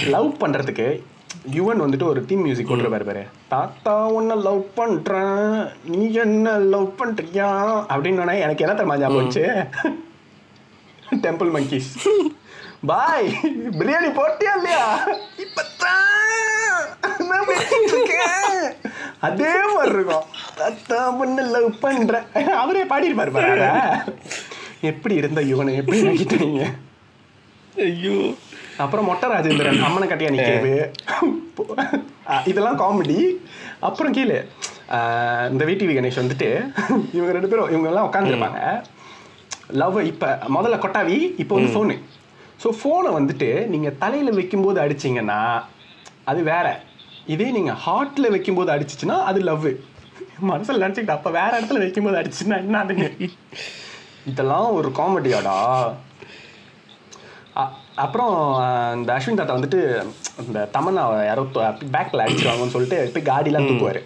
[0.06, 0.86] லவ் பண்றதுக்கு
[1.52, 3.22] யுவன் வந்துட்டு ஒரு தீம் மியூசிக் கொண்டுருப்பாரு பாரு.
[3.52, 5.54] தாத்தா உன்னை லவ் பண்றேன்.
[5.92, 7.48] நீ என்ன லவ் பண்றியா?
[7.92, 9.44] அப்படின்னு எனக்கு என்ன தெரியுமா ஞாபகம் வச்சு
[11.24, 11.90] டெம்பிள் மங்கீஸ்
[12.90, 13.28] பாய்
[13.78, 14.84] பிரியாணி போட்டியா இல்லையா.
[19.28, 20.28] அதே மாதிரி இருக்கும்.
[20.60, 22.28] தாத்தா உன்னை லவ் பண்றேன்.
[22.62, 23.66] அவரே பாடியிருப்பாரு பாரு.
[24.90, 25.74] எப்படி இருந்த யுவனை?
[25.80, 26.62] எப்படி நடிக்கிறீங்க
[27.88, 28.16] ஐயோ.
[28.80, 30.74] அப்புறம் மொட்டை ராஜேந்திரன் அம்மனை கட்டியா நிற்கிறது
[32.50, 33.18] இதெல்லாம் காமெடி
[33.80, 34.38] அப்புறம் கீழே
[35.50, 36.48] இந்த விடிவி கணேஷ் வந்துட்டு
[37.12, 38.60] இவங்க ரெண்டு பேரும் இவங்க எல்லாம் உட்காந்துருப்பாங்க
[39.80, 41.96] லவ் இப்போ முதல்ல கொட்டாவி இப்போ வந்து ஃபோனு
[42.60, 45.40] ஸோ ஃபோனை வந்துட்டு நீங்கள் தலையில் வைக்கும்போது அடிச்சிங்கன்னா
[46.24, 46.66] அது வேற.
[47.26, 49.68] இதே நீங்கள் ஹார்ட்டில் வைக்கும்போது அடிச்சிச்சுன்னா அது லவ்
[50.48, 53.06] மனசில் நினச்சிக்கிட்டு அப்போ வேற இடத்துல வைக்கும்போது அடிச்சுன்னா என்ன அதுங்க?
[54.30, 55.56] இதெல்லாம் ஒரு காமெடியாடா
[58.04, 58.34] அப்புறம்
[58.96, 59.80] இந்த அஸ்வின் தாத்தா வந்துட்டு
[60.46, 61.42] இந்த தமன்னாவை யாரோ
[61.94, 64.00] பேக்கில் அடிச்சிருவாங்கன்னு சொல்லிட்டு போய் காடிலாம் தூக்குவார்.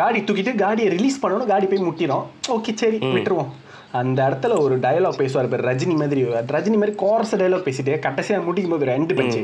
[0.00, 2.26] காடி தூக்கிட்டு காடியை ரிலீஸ் பண்ணணும் காடி போய் முட்டிடும்.
[2.56, 3.52] ஓகே சரி விட்டுருவோம்.
[4.00, 6.22] அந்த இடத்துல ஒரு டயலாக் பேசுவார் பேர் ரஜினி மாதிரி
[6.54, 9.42] ரஜினி மாதிரி கோரஸ் டயலாக் பேசிட்டு கடைசியாக முடிக்கும் போது ரெண்டு பஞ்சு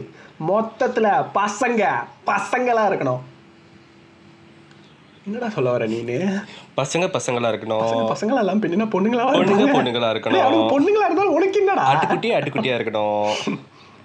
[0.50, 1.82] மொத்தத்துல பசங்க
[2.30, 3.22] பசங்களா இருக்கணும்.
[5.26, 6.14] என்னடா சொல்ல வர நீனு?
[6.78, 8.06] பசங்க பசங்களா இருக்கணும்.
[8.12, 10.70] பசங்களா எல்லாம் பெண்ணுனா பொண்ணுங்களா பொண்ணுங்க பொண்ணுங்களா இருக்கணும்.
[10.72, 11.84] பொண்ணுங்களா இருந்தாலும் உனக்கு என்னடா?
[11.90, 13.28] ஆட்டுக்குட்டி ஆட்டுக்குட்டியா இருக்கணும்.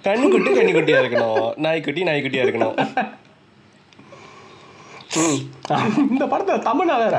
[0.07, 1.45] கண்ணுக்குட்டி கண்ணுக்குட்டியா இருக்கணும்.
[1.65, 2.75] நாய்க்குட்டி நாய்க்குட்டியா இருக்கணும்.
[6.11, 7.17] இந்த படத்துல தமிழா வேற.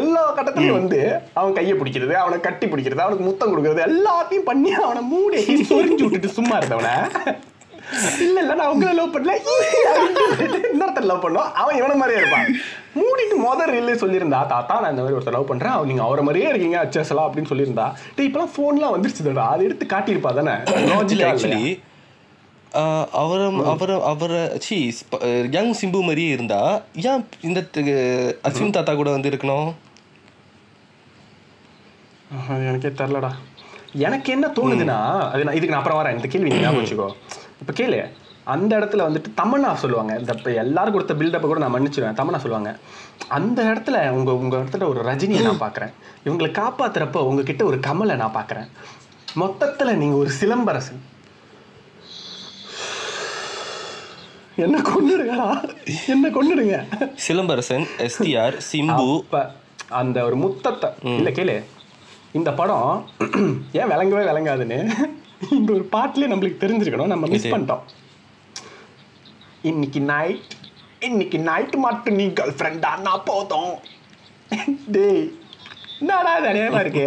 [0.00, 1.00] எல்லா கட்டத்திலயும் வந்து
[1.38, 5.40] அவன் கையை பிடிக்கிறது அவனை கட்டி பிடிக்கிறது அவனுக்கு முத்தம் கொடுக்கறது எல்லாத்தையும் பண்ணி அவனை மூடி
[5.72, 6.90] சொரிஞ்சு விட்டுட்டு சும்மா இருந்தவன.
[8.26, 9.34] இல்ல இல்ல நான் உங்களை லவ் பண்ணல.
[10.72, 12.48] இன்னொருத்தர் லவ் பண்ணோம் அவன் இவன மாதிரியே இருப்பான்.
[12.98, 15.74] மூடிட்டு முதல் ரீல்லே சொல்லியிருந்தா தாத்தா நான் இந்த மாதிரி ஒருத்தர் லவ் பண்றேன்.
[15.76, 19.46] அவன் நீங்க அவரை மாதிரியே இருக்கீங்க அச்சசலா அப்படின்னு சொல்லியிருந்தா டேய் இப்பெல்லாம் போன்லாம் வந்துருச்சுடா.
[19.54, 20.56] அதை எடுத்து காட்டியிருப்பா தானே?
[20.98, 21.64] ஆக்சுவலி
[23.22, 24.76] அவரை அவரை அவரை சி
[25.56, 26.60] யங் சிம்பு மாதிரியே இருந்தா
[27.10, 27.60] ஏன் இந்த
[28.48, 29.70] அஸ்வின் தாத்தா கூட வந்து இருக்கணும்?
[32.70, 33.32] எனக்கே தெரிலடா
[34.06, 34.98] எனக்கு என்ன தோணுதுன்னா
[35.32, 36.16] அது நான் இதுக்கு நான் அப்புறம் வரேன்.
[36.18, 37.08] இந்த கேள்வி ஞாபகம் வச்சுக்கோ.
[37.62, 38.00] இப்போ கேளு
[38.52, 40.12] அந்த இடத்துல வந்துட்டு தமன்னா சொல்லுவாங்க.
[40.20, 42.70] இந்த இப்போ எல்லாரும் கொடுத்த பில்டப்பை கூட நான் மன்னிச்சிடுவேன் தமன்னா சொல்லுவாங்க.
[43.36, 45.92] அந்த இடத்துல உங்க உங்க இடத்துல ஒரு ரஜினியை நான் பார்க்குறேன்
[46.26, 48.68] இவங்களை காப்பாத்துறப்ப உங்ககிட்ட ஒரு கமலை நான் பார்க்குறேன்
[49.42, 51.00] மொத்தத்துல நீங்க ஒரு சிலம்பரசன்.
[54.64, 55.46] என்ன கொண்டுடுங்கடா
[56.14, 56.78] என்ன கொண்டுடுங்க
[57.26, 59.42] சிலம்பரசன் எஸ்டிஆர் சிம்பு.
[60.00, 61.56] அந்த ஒரு முத்தத்தை இல்ல கேளு
[62.38, 62.90] இந்த படம்
[63.78, 64.78] ஏன் விளங்கவே விளங்காதுன்னு?
[65.56, 67.12] இந்த ஒரு பாட்டுலயே நம்மளுக்கு தெரிஞ்சிருக்கணும்.
[67.12, 67.46] நம்ம மிஸ்.
[67.54, 67.84] பண்ணிட்டோம்.
[69.70, 70.52] இன்னைக்கு நைட்
[71.08, 73.72] இன்னைக்கு நைட் மட்டும் நீ கேர்ள் ஃப்ரெண்ட் ஆனா போதும்.
[74.96, 75.24] டேய்
[76.00, 77.06] என்னடா அநியாயமா இருக்கு?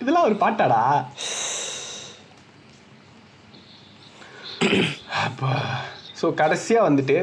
[0.00, 0.82] இதெல்லாம் ஒரு பாட்டாடா?
[5.26, 5.52] அப்பா.
[6.20, 7.16] ஸோ கடைசியாக வந்துட்டு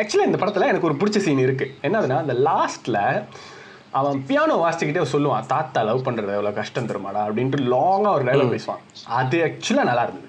[0.00, 3.00] ஆக்சுவலாக இந்த படத்தில் எனக்கு ஒரு பிடிச்ச சீன் இருக்குது என்னதுன்னா அந்த லாஸ்ட்டில்
[3.92, 9.06] அவன் பியானோ வாசிச்சுக்கிட்டே சொல்லுவான் தாத்தா லவ் பண்ணுறது எவ்வளோ கஷ்டம் தருமாடா அப்படின்ட்டு லாங்காக ஒரு டைலாக் பேசுவான்.
[9.06, 10.28] அது ஆக்சுவலாக நல்லா இருந்தது.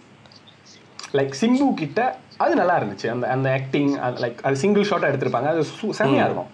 [1.12, 3.08] லைக் சிம்பு கிட்ட அது நல்லா இருந்துச்சு.
[3.08, 5.48] அந்த அந்த ஆக்டிங் அது லைக் அது சிங்கிள் ஷாட்டாக எடுத்திருப்பாங்க.
[5.48, 6.48] அது சு- செமையா இருக்கும்.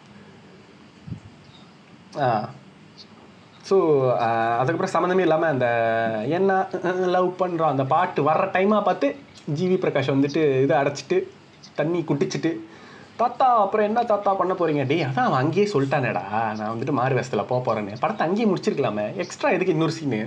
[2.19, 2.49] ஆ.
[3.69, 3.77] ஸோ
[4.57, 5.65] அதுக்கப்புறம் சம்மந்தமே இல்லாமல் அந்த
[6.29, 6.67] என்ன
[7.05, 9.15] லவ் பண்ணுறோம் அந்த பாட்டு வர்ற டைமாக பார்த்து
[9.55, 11.23] ஜிவி பிரகாஷ் வந்துட்டு இதை அடைச்சிட்டு
[11.75, 12.57] தண்ணி குட்டிச்சிட்டு
[13.21, 14.83] தாத்தா அப்புறம் என்ன தாத்தா பண்ண போறீங்க?
[14.89, 16.23] டேய் அதான் அவன் அங்கேயே சொல்லிட்டானேடா.
[16.59, 19.05] நான் வந்துட்டு மாறு வேஷத்தில் போக போகிறேன்னு படத்தை அங்கேயே முடிச்சிருக்கலாமே.
[19.23, 20.21] எக்ஸ்ட்ரா எதுக்கு இன்னொரு சீனு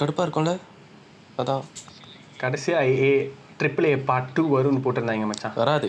[0.00, 0.52] கடுப்பா இருக்கும்ல?
[1.42, 1.64] அதான்.
[2.42, 3.10] கடைசியாக A
[3.60, 5.56] triple A part two வரும்னு போட்டிருந்தாங்க மச்சான்.
[5.62, 5.88] வராது.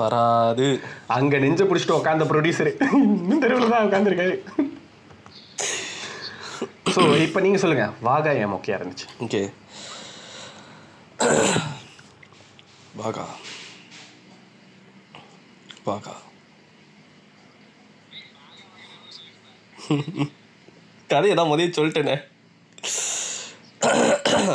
[0.00, 0.66] வராது.
[1.18, 4.36] அங்க நெஞ்ச பிடிச்சிட்டு உட்காந்த ப்ரொடியூசர் இன்னும் தெருவில் தான் உட்காந்துருக்காரு
[6.94, 7.86] ஸோ இப்போ நீங்க சொல்லுங்க.
[8.08, 9.06] வாகா ஏன் மொக்கையா இருந்துச்சு?
[9.26, 9.42] ஓகே
[13.00, 13.24] வாகா.
[15.86, 16.14] பாக்கா.
[21.12, 22.16] கதையை தான் முதல்ல சொல்லிட்டேனே.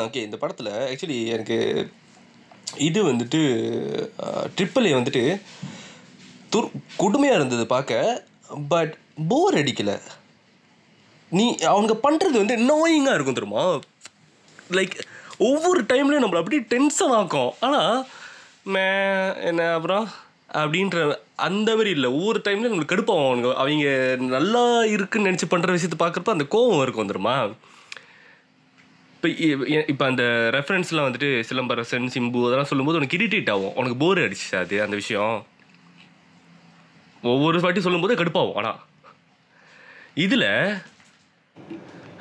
[0.04, 1.58] ஓகே இந்த படத்தில் ஆக்சுவலி எனக்கு
[2.88, 3.42] இது வந்துட்டு
[4.56, 5.24] ட்ரிப்பிள் வந்துட்டு
[6.54, 6.70] துர்
[7.02, 8.24] கொடுமையாக இருந்தது பார்க்க
[8.74, 8.94] பட்
[9.32, 9.98] போர் அடிக்கலை.
[11.38, 13.64] நீ அவங்க பண்ணுறது வந்து நோயிங்காக இருக்கும் தெரியுமா?
[14.78, 14.96] லைக்
[15.50, 17.52] ஒவ்வொரு டைம்லேயும் நம்மளை அப்படியே டென்ஷன் ஆக்கும்.
[17.68, 17.98] ஆனால்
[18.76, 18.86] மே
[19.50, 20.08] என்ன அப்புறம்?
[20.50, 20.98] அப்படின்ற
[21.48, 22.10] அந்த மாதிரி இல்லை.
[22.18, 23.88] ஒவ்வொரு டைம்ல நம்மளுக்கு கடுப்பாகும் அவங்க அவங்க
[24.36, 24.62] நல்லா
[24.94, 27.36] இருக்குன்னு நினச்சி பண்ணுற விஷயத்தை பார்க்குறப்ப அந்த கோவம் இருக்கும் வந்துருமா?
[29.18, 29.30] இப்போ
[29.92, 30.24] இப்போ அந்த
[30.58, 33.76] ரெஃபரன்ஸ்லாம் வந்துட்டு சிலம்பரசன் சிம்பு அதெல்லாம் சொல்லும்போது உனக்கு இரிட்டேட் ஆகும்.
[33.80, 35.38] உனக்கு போர் அடிச்சு அது அந்த விஷயம்?
[37.34, 38.58] ஒவ்வொரு வாட்டி சொல்லும்போது கடுப்பாகும்.
[38.62, 38.80] ஆனால்
[40.26, 40.50] இதில்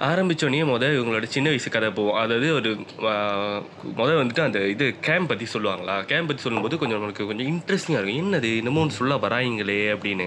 [0.06, 2.70] ஆரம்பித்தோடனே முத இவங்களோட சின்ன வயசு கதை போவோம் அதாவது ஒரு
[3.11, 3.61] ஆஹ்,
[3.96, 5.94] முத வந்துட்டு அந்த இது கேம்ப் பற்றி சொல்லுவாங்களா?
[6.11, 8.20] கேம்ப் பற்றி சொல்லும்போது கொஞ்சம் நம்மளுக்கு கொஞ்சம் இன்ட்ரெஸ்டிங்காக இருக்கும்.
[8.24, 8.50] என்னது?
[8.61, 10.26] என்னமோ ஒன்று சொல்ல வராங்களே அப்படின்னு.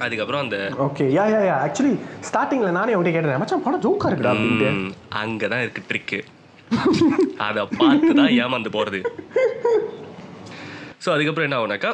[0.00, 1.92] அதுக்கப்புறம் அந்த ஓகே யா யா யா ஆக்சுவலி
[2.28, 4.70] ஸ்டார்டிங்ல நானே அவங்ககிட்ட கேட்டேன் மச்சான் படம் ஜோக்கா இருக்குடா அப்படின்ட்டு.
[5.20, 6.18] அங்கே தான் இருக்கு ட்ரிக்கு
[7.44, 9.00] அதை பார்த்து தான் ஏமாந்து போகிறது
[11.00, 11.90] ஸோ அதுக்கப்புறம் என்ன ஆகுனாக்கா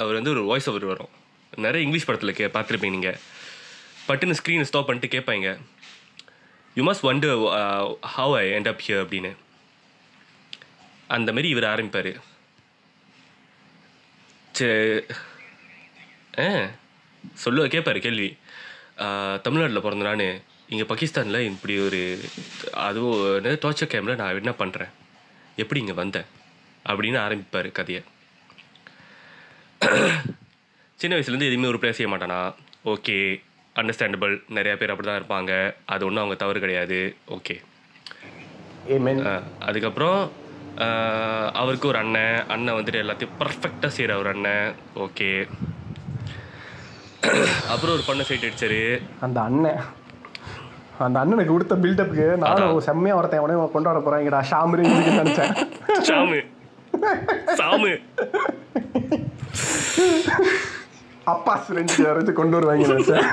[0.00, 1.12] அவர் வந்து ஒரு வாய்ஸ் ஓவர் வரும்.
[1.58, 3.20] நிறைய இங்கிலீஷ் படத்தில் கே பார்த்துருப்பீங்க நீங்கள்
[4.06, 5.50] பட்டுன்னு ஸ்க்ரீனை ஸ்டாப் பண்ணிட்டு கேட்பாங்க
[6.76, 7.40] you must wonder
[8.14, 9.32] how I end up here அப்படின்னு
[11.16, 12.12] அந்த மாதிரி இவர் ஆரம்பிப்பார்.
[14.58, 15.02] சரி
[16.44, 16.48] ஆ
[17.44, 18.28] சொல்லுவ கேட்பாரு கேள்வி.
[19.44, 20.26] தமிழ்நாட்டில் பிறந்த நான்
[20.72, 22.00] இங்கே பாகிஸ்தானில் இப்படி ஒரு
[22.86, 23.20] அதுவும்
[23.64, 24.92] டார்ச்சர் கேமில் நான் என்ன பண்ணுறேன்
[25.62, 26.28] எப்படி இங்கே வந்தேன்?
[26.90, 28.02] அப்படின்னு ஆரம்பிப்பார் கதையை.
[31.00, 32.38] சின்ன வயசுலேருந்து எதுவுமே ஒரு பேச மாட்டானா?
[32.92, 33.18] ஓகே.
[33.80, 35.52] அண்டர்ஸ்டாண்டபிள் நிறையா பேர் அப்படி தான் இருப்பாங்க.
[35.94, 36.98] அது ஒன்றும் அவங்க தவறு கிடையாது.
[37.36, 37.56] ஓகே
[39.68, 40.18] அதுக்கப்புறம்
[41.60, 42.36] அவருக்கு ஒரு அண்ணன்.
[42.54, 44.68] அண்ணன் வந்துட்டு எல்லாத்தையும் பர்ஃபெக்டாக செய்கிற ஒரு அண்ணன்.
[45.04, 45.28] ஓகே
[47.72, 48.80] அப்புறம் ஒரு பொண்ணை சைட் அடிச்சாரு.
[49.26, 49.80] அந்த அண்ணன்.
[51.06, 54.84] அந்த அண்ணனுக்கு கொடுத்த பில்டப்புக்கு நானும் செம்மையா ஒருத்தன் உடனே கொண்டாட போறாங்கடா ஷாமரி
[55.20, 55.54] நினைச்சேன்.
[56.10, 56.40] சாமு
[57.60, 57.92] சாமு
[61.32, 63.28] அப்பா சிரிஞ்சு யாராச்சும் கொண்டு வருவாங்க சார்.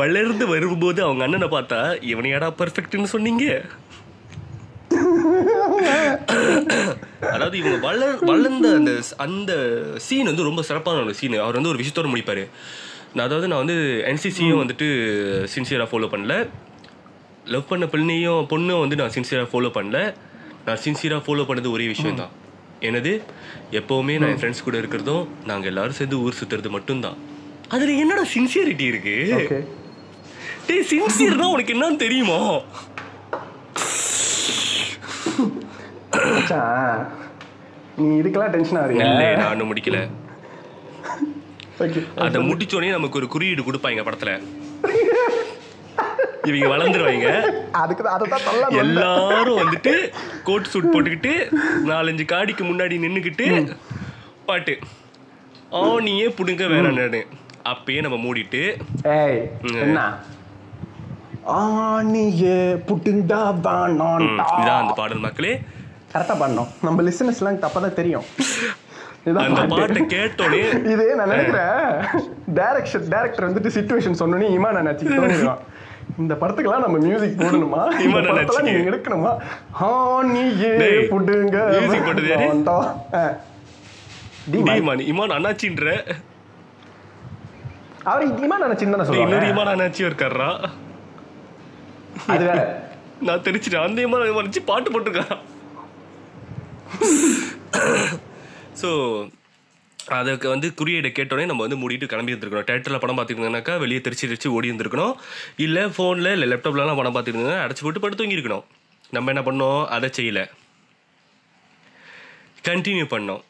[0.00, 1.78] வளர்ந்து வரும்போது அவங்க அண்ணனை பார்த்தா
[2.12, 3.44] இவனையாடா பர்ஃபெக்ட்னு சொன்னீங்க?
[7.34, 8.92] அதாவது இவங்க வளர் வளர்ந்த அந்த
[9.26, 9.52] அந்த
[10.06, 12.44] சீன் வந்து ரொம்ப சிறப்பான ஒரு சீன் அவர் வந்து ஒரு விஷயத்தோட முடிப்பாரு.
[13.14, 13.76] நான் அதாவது நான் வந்து
[14.12, 14.88] என்சிசியும் வந்துட்டு
[15.54, 16.34] சின்சியராக ஃபாலோ பண்ணல.
[17.54, 20.00] லவ் பண்ண பிள்ளையும் பொண்ணும் வந்து நான் சின்சியராக ஃபாலோ பண்ணல.
[20.66, 22.34] நான் சின்சியராக ஃபாலோ பண்ணது ஒரே விஷயம் தான்
[22.80, 23.12] என்னது
[23.70, 27.16] எப்போவுமே நான் என் ஃப்ரெண்ட்ஸ் கூட இருக்கிறதும் நாங்கள் எல்லாரும் சேர்ந்து ஊர் சுற்றுறது மட்டும்தான்.
[27.68, 29.14] அதில் என்னடா சின்சியரிட்டி இருக்கு?
[30.66, 32.38] டேய் சின்சியர்னா உனக்கு என்னன்னு தெரியுமா?
[37.96, 39.98] நீ இதுக்கெல்லாம் டென்ஷன் ஆகுறீங்க இல்லை நான் இன்னும் முடிக்கல.
[42.16, 44.42] அதை முடிச்சோடனே நமக்கு ஒரு குறியீடு கொடுப்பாங்க படத்துல.
[46.48, 47.28] இவங்க வளர்ந்துருவாங்க.
[47.80, 49.92] அதுக்கு தான் அதை தான் சொல்ல எல்லாரும் வந்துட்டு
[50.48, 51.32] கோட் சூட் போட்டுக்கிட்டு
[51.90, 53.48] நாலஞ்சு காடிக்கு முன்னாடி நின்னுக்கிட்டு
[54.48, 54.74] பாட்டு.
[55.82, 57.20] ஆனியே புடுங்க வேற நானு
[57.70, 58.60] அப்பயே நம்ம மூடிட்டு.
[59.84, 60.00] என்ன?
[61.60, 65.52] ஆணியே புட்டுண்டா ம், வானான்டா இதான் அந்த பாடல் மக்களே.
[66.12, 68.26] கரெக்டா பண்ணோம் நம்ம லிசனர்ஸ்லாம் தப்பா தான் தெரியும்.
[69.42, 70.00] அந்த பாட்டு.
[70.12, 70.60] கேட்டோடனே
[70.92, 71.80] இதே நான் நினைக்கிறேன்.
[72.58, 75.62] டைரக்ஷன் டைரக்டர் வந்துட்டு சுச்சுவேஷன் சொன்னோன்னே இமான் அண்ணாச்சி தோணிடுவான்.
[76.22, 77.80] இந்த படத்துக்கெல்லாம் நம்ம மியூசிக் போடணுமா?
[78.04, 78.66] இந்த படத்தெல்லாம்.
[78.68, 79.32] நீங்க எடுக்கணுமா?
[79.80, 80.70] ஹானியே
[81.12, 81.56] புடுங்க.
[81.76, 82.46] music போட்டது யாரு?
[85.10, 85.86] இமான் அண்ணாச்சின்ற.
[88.10, 89.52] அவர் இமான் அண்ணாச்சின்னு தானே டேய், இன்னொரு சொல்லுவாங்க.
[89.52, 90.50] இமான் அண்ணாச்சியும் இருக்காரா
[92.34, 92.60] அது வேற.
[93.26, 95.42] நான் தெரிச்சிட்டேன் அந்த இமான் வச்சு பாட்டு போட்டிருக்கான்
[98.80, 98.88] ஸோ
[100.06, 104.48] அதுக்கு வந்து குறியீடை கேட்டோடனே நம்ம வந்து மூடிட்டு கிளம்பி இருந்திருக்கணும் தேட்டரில் படம் பார்த்துருந்தோம்னாக்கா வெளியே தெரிச்சு தெரிச்சு
[104.48, 105.14] ஓடி இருந்திருக்கணும்
[105.56, 108.64] இல்லை ஃபோனில் இல்லை லேப்டாப்லலாம் படம் பார்த்துருந்தோம்னா அடைச்சி போட்டு படுத்து தூங்கியிருக்கணும்.
[109.10, 109.86] நம்ம என்ன பண்ணோம்?
[109.86, 110.50] அதை செய்யலை.
[112.64, 113.42] கண்டினியூ பண்ணோம்.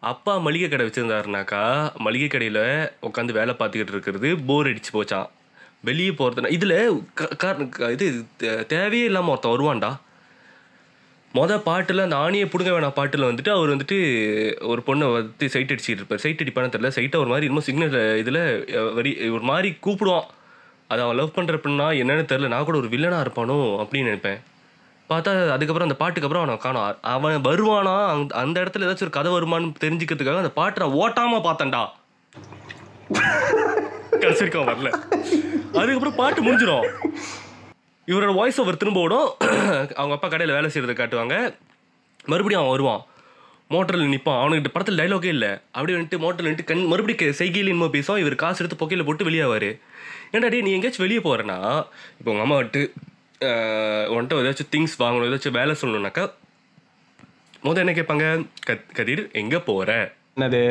[0.00, 5.28] அப்பா மளிகை கடை வச்சுருந்தாருனாக்கா மளிகை கடையில் உட்காந்து வேலை பார்த்துக்கிட்டு இருக்கிறது போர் அடிச்சு போச்சான்
[5.80, 7.02] வெளியே போகிறதுனா இதில்
[7.90, 9.96] இது தே- தேவையே இல்லாமல் ஒருத்தன் வருவான்டா.
[11.34, 13.96] மொதல் பாட்டில் அந்த ஆணியை பிடுங்க வேணாம் பாட்டில் வந்துட்டு அவர் வந்துட்டு
[14.66, 16.90] ஒரு பொண்ணை வந்து சைட் அடிச்சிட்டு இருப்பார் சைட் அடிப்பானு தெரியல.
[16.96, 18.40] சைட்டை ஒரு மாதிரி இன்னும் சிக்னல் இதில்
[18.94, 20.26] வரி ஒரு மாதிரி கூப்பிடுவான்.
[20.88, 24.40] அதை அவன் லவ் பண்ணுற பெண்ணா என்னன்னு தெரில நான் கூட ஒரு வில்லனாக இருப்பானோ அப்படின்னு நினைப்பேன்.
[25.10, 26.98] பார்த்தா அதுக்கப்புறம் அந்த பாட்டுக்கு அப்புறம் அவனை காணும்.
[27.14, 27.96] அவன் வருவானா?
[28.12, 31.82] அந்த அந்த இடத்துல ஏதாச்சும் ஒரு கதை வருமான்னு தெரிஞ்சுக்கிறதுக்காக அந்த பாட்டை நான் ஓட்டாமல் பார்த்தேன்டா.
[34.22, 34.90] கடைசி வரைக்கும் அவன் வரல.
[35.80, 36.86] அதுக்கப்புறம் பாட்டு முடிஞ்சிடும்
[38.10, 39.28] இவரோட வாய்ஸ் ஓவர் திரும்ப ஓடும்
[39.98, 41.36] அவங்க அப்பா கடையில் வேலை செய்கிறத காட்டுவாங்க.
[42.30, 43.02] மறுபடியும் அவன் வருவான்.
[43.72, 45.50] மோட்டரில் நிற்பான் அவனுக்கு படத்தில் டைலாகே இல்லை.
[45.74, 49.70] அப்படியே வந்துட்டு மோட்டரில் வந்துட்டு கண் மறுபடியும் செய்கையில் இன்னும் பேசும் இவர் காசு எடுத்து பொக்கையில் போட்டு வெளியாவார்.
[50.34, 51.58] ஏன்டா டேய் நீ எங்கேயாச்சும் வெளியே போகிறேன்னா
[52.18, 52.82] இப்போ உங்கள் அம்மா வந்துட்டு
[54.16, 56.24] உன்ட்ட ஏதாச்சும் திங்ஸ் வாங்கணும் ஏதாச்சும் வேலை சொல்லணுன்னாக்கா
[57.66, 58.26] முதல் என்ன கேட்பாங்க?
[58.68, 59.90] கத் கதிர் எங்கே போகிற
[60.36, 60.62] என்னது?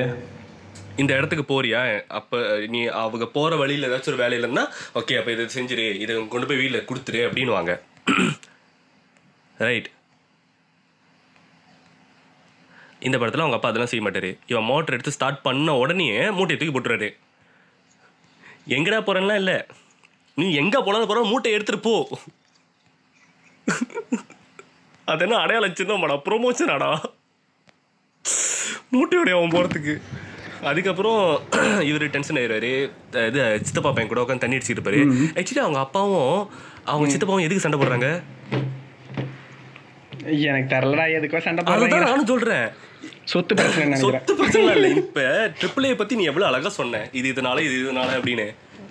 [1.02, 1.82] இந்த இடத்துக்கு போறியா?
[2.20, 2.38] அப்போ
[2.74, 4.70] நீ அவங்க போகிற வழியில் ஏதாச்சும் ஒரு வேலையில் இருந்தால்
[5.00, 7.74] ஓகே அப்போ இதை செஞ்சிரு இதை கொண்டு போய் வீட்டில் கொடுத்துரு அப்படின்னுவாங்க.
[9.66, 9.90] ரைட்
[13.08, 14.30] இந்த படத்தில் அவங்க அப்பா அதெல்லாம் செய்ய மாட்டாரு.
[14.52, 17.10] இவன் மோட்டர் எடுத்து ஸ்டார்ட் பண்ண உடனே மூட்டையை தூக்கி போட்டுறாரு
[18.78, 19.58] எங்கடா போறேன்லாம் இல்லை.
[20.38, 21.96] நீ எங்கே போனாலும் போகிற மூட்டை எடுத்துட்டு போ.
[25.12, 26.90] அது என்ன அடையாளம் வச்சிருந்தோம் ப்ரொமோஷன் ஆடா.
[28.94, 29.94] மூட்டையோடைய அவன் போகிறதுக்கு
[30.70, 31.22] அதுக்கப்புறம்
[31.90, 32.72] இவர் டென்ஷன் ஆயிடுவாரு.
[33.30, 35.02] இது சித்தப்பா பையன் கூட உட்காந்து தண்ணி அடிச்சிட்டு இருப்பாரு.
[35.40, 36.38] ஆக்சுவலி அவங்க அப்பாவும்
[36.92, 38.10] அவங்க சித்தப்பாவும் எதுக்கு சண்டை போடுறாங்க?
[40.50, 42.00] எனக்கு தெரியலடா எதுக்கோ சண்டை போடுறீங்க.
[42.10, 42.68] நானும் சொல்றேன்.
[43.32, 44.92] சொத்து பிரச்சனை சொத்து பிரச்சனை இல்லை.
[45.02, 45.22] இப்ப
[45.60, 47.02] ட்ரிபிள் ஏ பத்தி நீ எவ்வளவு அழகா சொன்ன.
[47.20, 48.48] இது இதனால இது இதனால அப்படின்னு.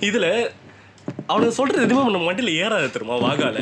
[0.09, 0.27] இதுல
[1.33, 3.61] அவனுக்கு சொல்றது எதுவுமே நம்ம மண்டியில ஏறாது தெரியுமா வாகால?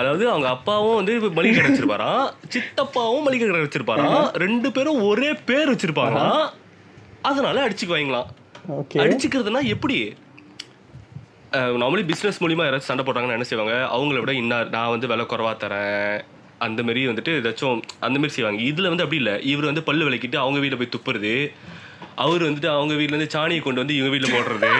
[0.00, 5.72] அதாவது அவங்க அப்பாவும் வந்து மளிகை கடை வச்சிருப்பாராம் சித்தப்பாவும் மளிகை கடை வச்சிருப்பாராம் ரெண்டு பேரும் ஒரே பேர்
[5.72, 6.44] வச்சிருப்பாங்களாம்
[7.30, 8.28] அதனால அடிச்சுக்குவாங்களாம்
[9.04, 9.96] அடிச்சுக்கிறதுனா எப்படி?
[11.80, 13.74] நார்மலி பிஸ்னஸ் மூலியமா யாராச்சும் சண்டை போட்டாங்கன்னு என்ன செய்வாங்க?
[13.94, 16.14] அவங்கள விட இன்னார் நான் வந்து விலை குறவா தரேன்.
[16.66, 18.60] அந்த மாதிரி வந்துட்டு ஏதாச்சும் அந்த மாதிரி செய்வாங்க.
[18.70, 19.34] இதுல வந்து அப்படி இல்லை.
[19.52, 21.34] இவர் வந்து பல்லு விளக்கிட்டு அவங்க வீட்டில் போய் துப்புறது.
[22.24, 24.72] அவர் வந்துட்டு அவங்க வீட்ல இருந்து சாணியை கொண்டு வந்து இவங்க வீட்டில் போடுறது.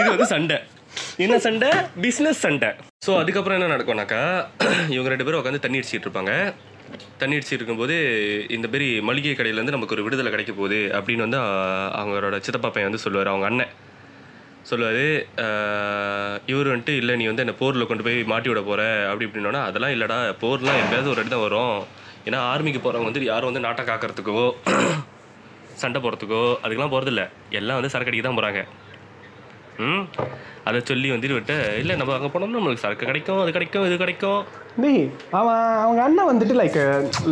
[0.00, 0.58] இது வந்து சண்டை.
[1.24, 1.70] என்ன சண்டை?
[2.04, 2.70] பிஸ்னஸ் சண்டை.
[3.06, 4.22] ஸோ அதுக்கப்புறம் என்ன நடக்கும்னாக்கா
[4.94, 6.34] இவங்க ரெண்டு பேரும் உட்காந்து தண்ணி அடிச்சிட்டு இருப்பாங்க.
[7.20, 7.96] தண்ணி அடிச்சு இருக்கும்போது
[8.56, 11.40] இந்த மாரி மளிகை கடையிலேருந்து நமக்கு ஒரு விடுதலை கிடைக்க போகுது அப்படின்னு வந்து
[12.00, 13.72] அவங்களோட சித்தப்பா பையன் வந்து சொல்லுவார் அவங்க அண்ணன்.
[14.70, 15.04] சொல்லுவார்
[16.52, 19.94] இவர் வந்துட்டு இல்லை நீ வந்து என்னை போரில் கொண்டு போய் மாட்டி விட போகிற அப்படி இப்படின்னா அதெல்லாம்
[19.94, 21.78] இல்லைடா போர்லாம் எப்பயாவது ஒரு இடத்துல வரும்.
[22.26, 24.44] ஏன்னா ஆர்மிக்கு போகிறவங்க வந்து யாரும் வந்து நாட்டை காக்கிறதுக்கோ
[25.82, 27.22] சண்டை போகிறதுக்கோ அதுக்கெல்லாம் போகிறதில்ல
[27.60, 28.60] எல்லாம் வந்து சரக்கடிக்கு தான் போகிறாங்க
[29.80, 30.02] ம்?
[30.64, 34.40] அதை சொல்லி வந்துட்டு விட்டு இல்லை நம்ம அங்கே போனோம்னா நம்மளுக்கு சரக்கு கிடைக்கும் அது கிடைக்கும் இது கிடைக்கும்.
[34.82, 36.78] டேய் அவன் அவங்க அண்ணன் வந்துட்டு லைக்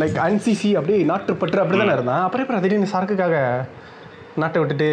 [0.01, 2.23] லைக் அன்சிசி அப்படியே நாட்டுப்பற்று அப்படி தானே இருந்தான்.
[2.25, 3.37] அப்புறம் அப்புறம் திடீர்னு சரக்குக்காக
[4.37, 4.89] நாட்டை விட்டுட்டு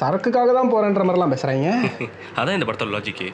[0.00, 1.68] சரக்குக்காக தான் போறேன்ற மாதிரிலாம் பேசுறாங்க?
[2.38, 3.28] அதான் இந்த படத்தோட லாஜிக்கு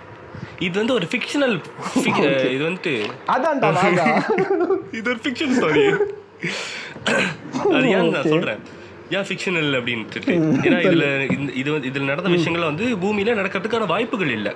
[0.61, 1.57] இது வந்து ஒரு ஃபிக்ஷனல்
[2.55, 2.95] இது வந்துட்டு
[3.35, 4.03] அதான்டா வாங்க
[4.93, 5.85] இது ஒரு ஃபிக்ஷன் ஸ்டோரி
[7.71, 8.63] அது ஏன் நான் சொல்றேன்.
[9.17, 10.21] ஏன் ஃபிக்ஷனல் அப்படின்ட்டு.
[10.67, 11.07] ஏன்னா இதுல
[11.37, 14.53] இந்த இது வந்து இதுல நடந்த விஷயங்கள் வந்து பூமியில நடக்கிறதுக்கான வாய்ப்புகள் இல்லை.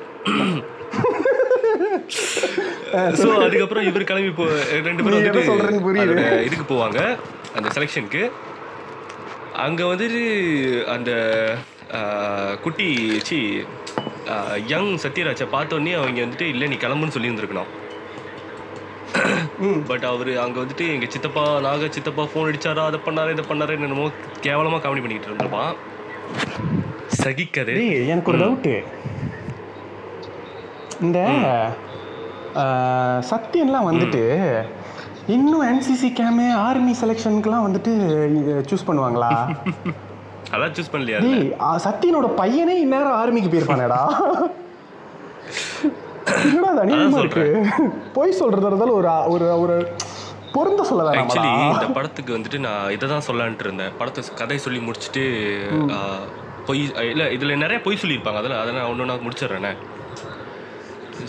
[3.20, 4.44] ஸோ அதுக்கப்புறம் இவர் கிளம்பி போ
[4.88, 6.98] ரெண்டு பேரும் வந்துட்டு இதுக்கு போவாங்க
[7.56, 8.22] அந்த செலெக்ஷனுக்கு.
[9.66, 10.22] அங்க வந்துட்டு
[10.94, 11.10] அந்த
[12.64, 12.88] குட்டி
[13.28, 13.38] சி
[14.72, 17.70] யங் சத்யராஜை பார்த்தோன்னே அவங்க வந்துட்டு இல்லை நீ கிளம்புன்னு சொல்லி இருந்திருக்கணும்
[19.88, 24.06] பட் அவர் அங்க வந்துட்டு எங்க சித்தப்பா நாக சித்தப்பா ஃபோன் அடிச்சாரா அதை பண்ணாரு இதை பண்ணாரு என்னமோ
[24.46, 25.74] கேவலமா காமெடி பண்ணிட்டு இருந்திருப்பான்
[27.22, 27.74] சகிக்கது.
[28.12, 28.74] எனக்கு ஒரு டவுட்டு
[31.06, 31.18] இந்த
[33.30, 34.22] சத்யன்லாம் வந்துட்டு
[35.36, 37.92] இன்னும் என்சிசி கேமே ஆர்மி செலெக்ஷனுக்குலாம் வந்துட்டு
[38.70, 39.30] சூஸ் பண்ணுவாங்களா?
[40.54, 41.18] அதான் சூஸ் பண்ணலையா
[41.86, 44.00] சத்யனோட பையனே இந்நேரம் ஆர்மிக்கு போயிருப்பானேடா.
[46.26, 47.44] என்னடா அது அநியாயமா இருக்கு.
[48.12, 49.76] போய் சொல்றதா இருந்தாலும் ஒரு ஒரு ஒரு
[50.52, 53.92] பொருந்த சொல்ல ஆக்சுவலி இந்த படத்துக்கு வந்துட்டு நான் இதை தான் சொல்லலான்ட்டு இருந்தேன்.
[53.98, 55.24] படத்தை கதை சொல்லி முடிச்சுட்டு
[56.66, 58.34] பொய் இல்ல இதுல நிறைய பொய் சொல்லியிருப்பாங்க.
[58.34, 59.72] அதில் அதை நான் ஒன்று நான் முடிச்சிடுறேனே.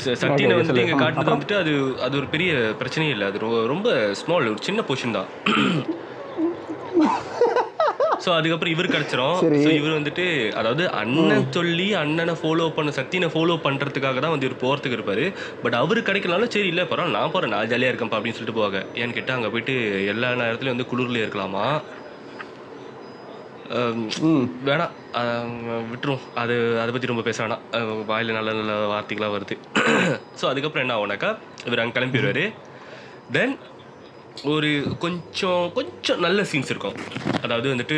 [0.05, 0.87] ச- சத்தியனை Okay, வந்துட்டு.
[0.87, 3.27] இங்க காட்டுறது வந்துட்டு அது அது ஒரு பெரிய பிரச்சனையே இல்லை.
[3.27, 5.29] அது ரொம்ப ஸ்மால் ஒரு சின்ன பொசிஷன் தான்.
[8.27, 9.35] ஸோ அதுக்கப்புறம் இவர் கிடைச்சிரும்.
[9.43, 9.59] சரி.
[9.65, 10.23] ஸோ இவர் வந்துட்டு
[10.59, 15.25] அதாவது அண்ணன் சொல்லி அண்ணனை ஃபாலோ பண்ண சத்தியனை ஃபாலோ பண்றதுக்காக தான் வந்து இவர் போறதுக்கு இருப்பாரு.
[15.63, 18.81] பட் அவரு கிடைக்கலனாலும் சரி இல்லை பரவாயில்ல நான் போறேன் நான் ஜாலியா இருக்கேன்ப்பா அப்படின்னு சொல்லிட்டு போவாங்க.
[19.01, 19.75] ஏன்னு கேட்டா அங்க போயிட்டு
[20.13, 21.67] எல்லா நேரத்துலயும் வந்து குளிர்ல இருக்கலாமா?
[24.67, 24.91] வேணாம்
[25.93, 26.21] விட்டுரும்.
[26.41, 27.63] அது அதை பற்றி ரொம்ப பேச வேணாம்.
[28.11, 29.55] வாயில நல்ல நல்ல வார்த்தைகளாக வருது.
[30.41, 31.31] ஸோ அதுக்கப்புறம் என்ன ஆகுனாக்கா
[31.69, 32.43] இவர் அங்கே கிளம்பிடுவார்.
[33.37, 33.55] தென்
[34.53, 34.69] ஒரு
[35.03, 36.95] கொஞ்சம் கொஞ்சம் நல்ல சீன்ஸ் இருக்கும்.
[37.45, 37.97] அதாவது வந்துட்டு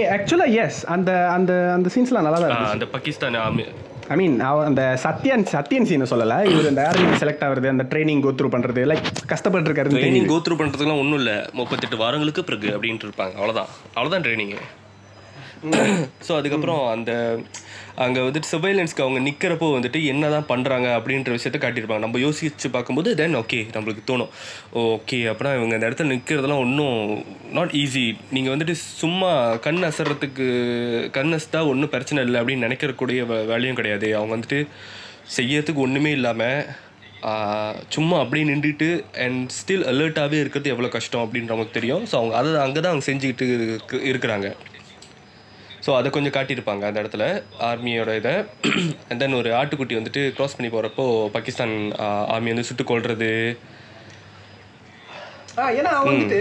[0.00, 3.66] ஏ ஆக்சுவலாக எஸ் அந்த அந்த அந்த சீன்ஸ்லாம் நல்லா தான் அந்த பாகிஸ்தான் ஆர்மி
[4.14, 4.36] ஐ மீன்
[4.68, 6.38] அந்த சத்யன் சத்யன் சீனை சொல்லலை.
[6.52, 11.02] இவர் இந்த ஆர்மி செலக்ட் ஆகுறது அந்த ட்ரைனிங் கோத்ரூ பண்ணுறது லைக் கஷ்டப்பட்டு இருக்காரு ட்ரைனிங் கோத்ரூ பண்ணுறதுக்குலாம்
[11.04, 11.36] ஒன்றும் இல்லை.
[11.60, 13.34] முப்பத்தெட்டு வாரங்களுக்கு பிறகு அப்படின்ட்டு இருப்பாங்க.
[13.40, 14.60] அவ்வளோதான் அவ்வளோதான் ட்ரைனிங்கு
[16.26, 17.12] ஸோ அதுக்கப்புறம் அந்த
[17.96, 21.98] அங்கே வந்துட்டு சர்வைலன்ஸ்க்கு அவங்க நிற்கிறப்போ வந்துட்டு என்ன தான் பண்ணுறாங்க அப்படின்ற விஷயத்த காட்டியிருப்பாங்க.
[21.98, 24.28] நம்ம யோசிச்சு பார்க்கும்போது தென் ஓகே நம்மளுக்கு தோணும்.
[24.74, 30.46] ஓகே அப்படின்னா இவங்க இந்த இடத்துல நிற்கிறதெல்லாம் ஒன்றும் நாட் ஈஸி நீங்கள் வந்துட்டு சும்மா கண் அசறத்துக்கு
[31.10, 34.16] கண் அசத்தா ஒன்றும் பிரச்சனை இல்லை அப்படின்னு நினைக்கிறக்கூடிய வே- வேலையும் கிடையாது.
[34.16, 34.66] அவங்க வந்துட்டு
[35.36, 36.66] செய்யறதுக்கு ஒன்றுமே இல்லாமல்
[37.88, 42.04] சும்மா அப்படியே நின்றுட்டு அண்ட் ஸ்டில் அலர்ட்டாகவே இருக்கிறது எவ்வளோ கஷ்டம் அப்படின்னு நமக்கு தெரியும்.
[42.04, 43.46] ஸோ அவங்க அதை அங்கே தான் அவங்க செஞ்சுக்கிட்டு
[43.90, 44.56] இருக்கிறாங்க.
[45.84, 47.24] ஸோ அதை கொஞ்சம் காட்டியிருப்பாங்க அந்த இடத்துல
[47.68, 48.34] ஆர்மியோட இதை.
[49.08, 51.04] அண்ட் தென் ஒரு ஆட்டுக்குட்டி வந்துட்டு க்ராஸ் பண்ணி போகிறப்போ
[51.36, 51.74] பாகிஸ்தான்
[52.34, 53.30] ஆர்மி வந்து சுட்டு கொள்வது
[55.60, 56.40] ஆ ஏன்னா வந்துட்டு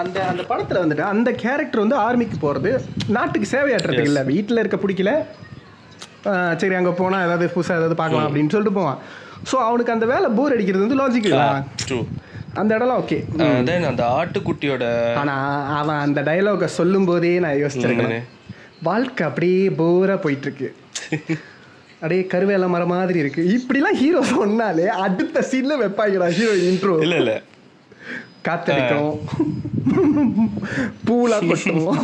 [0.00, 2.70] அந்த அந்த படத்தில் வந்துட்டு அந்த கேரக்டர் வந்து ஆர்மிக்கு போகிறது
[3.16, 4.24] நாட்டுக்கு சேவையாற்றுறதுக்கு இல்லை.
[4.32, 5.12] வீட்டில் இருக்க பிடிக்கல.
[6.60, 8.98] சரி அங்கே போனால் ஏதாவது புதுசாக ஏதாவது பார்க்கலாம் அப்படின்னு சொல்லிட்டு போவான்.
[9.50, 11.28] ஸோ அவனுக்கு அந்த வேலை போர் அடிக்கிறது வந்து லாஜிக்
[11.84, 11.98] ட்ரூ
[12.60, 13.18] அந்த இடம்லாம் ஓகே
[13.68, 14.84] தென் அந்த ஆட்டுக்குட்டியோட
[15.20, 15.44] ஆனால்
[15.80, 18.26] அவன் அந்த டைலாகை சொல்லும் போதே நான் யோசிச்சிருக்கேன்.
[18.86, 20.68] வாழ்க்கை அப்படியே போராக போயிட்டுருக்கு.
[22.00, 23.42] அப்படியே கருவேல மரம் மாதிரி இருக்கு.
[23.56, 27.36] இப்படிலாம் ஹீரோ சொன்னாலே அடுத்த சீன்ல வைப்பாங்கடா ஹீரோ இன்ட்ரோ இல்லை இல்லை.
[28.48, 29.12] காத்தடிக்கும்.
[31.08, 31.88] பூலாம் கொட்டும்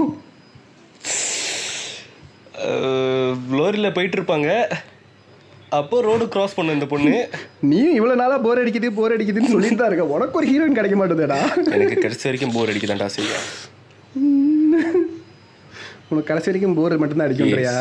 [3.58, 4.48] லோரியில் போயிட்டு இருப்பாங்க
[5.78, 7.12] அப்போ ரோடு கிராஸ் பண்ண இந்த பொண்ணு.
[7.70, 10.04] நீயும் இவ்வளவு நாளா போர் அடிக்குது போர் அடிக்குதுன்னு சொல்லிட்டு தான் இருக்க.
[10.16, 11.38] உனக்கு ஒரு ஹீரோயின் கிடைக்க மாட்டேதுடா.
[11.76, 13.32] எனக்கு கடைசி வரைக்கும் போர் அடிக்குதான்டா செய்ய
[16.10, 17.76] உனக்கு கடைசி வரைக்கும் போர் மட்டும்தான் அடிக்கும்ன்றியா?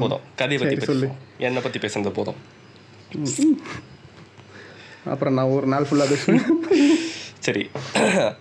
[0.00, 0.24] போதும்.
[0.40, 1.08] கதையை பற்றி சொல்லு.
[1.46, 2.40] என்னை பற்றி பேசுனது போதும்.
[5.12, 6.44] அப்புறம் நான் ஒரு நாள் ஃபுல்லா பேசுவேன்.
[7.46, 7.62] சரி.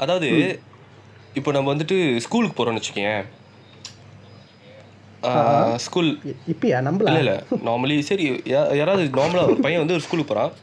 [0.04, 0.30] அதாவது
[1.40, 3.22] இப்போ நம்ம வந்துட்டு ஸ்கூலுக்கு போகிறோம்னு வச்சுக்கேன்
[5.86, 6.10] ஸ்கூல்
[6.54, 6.78] இப்பயா?
[6.88, 7.10] நம்பல?
[7.10, 7.36] இல்லை இல்லை.
[7.68, 8.26] நார்மலி சரி
[8.80, 10.54] யாராவது நார்மலாக ஒரு பையன் வந்து ஒரு ஸ்கூலுக்கு போகிறான்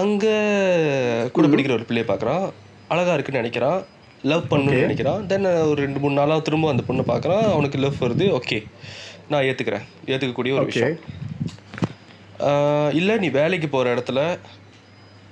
[0.00, 0.36] அங்கே
[1.34, 2.46] கூட படிக்கிற ஒரு பிள்ளையை பார்க்குறான்.
[2.92, 3.80] அழகாக இருக்குன்னு நினைக்கிறான்.
[4.30, 5.26] லவ் பண்ணணும்னு நினைக்கிறான்.
[5.26, 7.52] தென் ஒரு ரெண்டு மூணு நாளாக திரும்ப அந்த பொண்ணை பார்க்குறான்.
[7.52, 8.26] அவனுக்கு லவ் வருது.
[8.38, 8.58] ஓகே
[9.28, 10.98] நான் ஏற்றுக்கிறேன் ஏற்றுக்கக்கூடிய ஒரு விஷயம்.
[13.00, 14.38] இல்லை நீ வேலைக்கு போகிற இடத்துல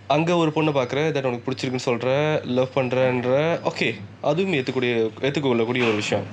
[0.07, 1.11] அங்கே ஒரு பொண்ணை பார்க்குற.
[1.16, 2.11] தென் உனக்கு பிடிச்சிருக்குன்னு சொல்கிற
[2.59, 3.30] லவ் பண்ணுறன்ற
[3.70, 3.88] ஓகே
[4.20, 6.26] அதுவும் ஏற்றுக்கூடிய ஏற்றுக்கொள்ளக்கூடிய ஒரு விஷயம்.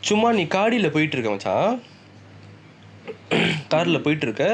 [0.00, 1.82] சும்மா நீ காடியில் போயிட்டு இருக்க மச்சான்.
[3.72, 4.46] காரில் போயிட்டு இருக்க.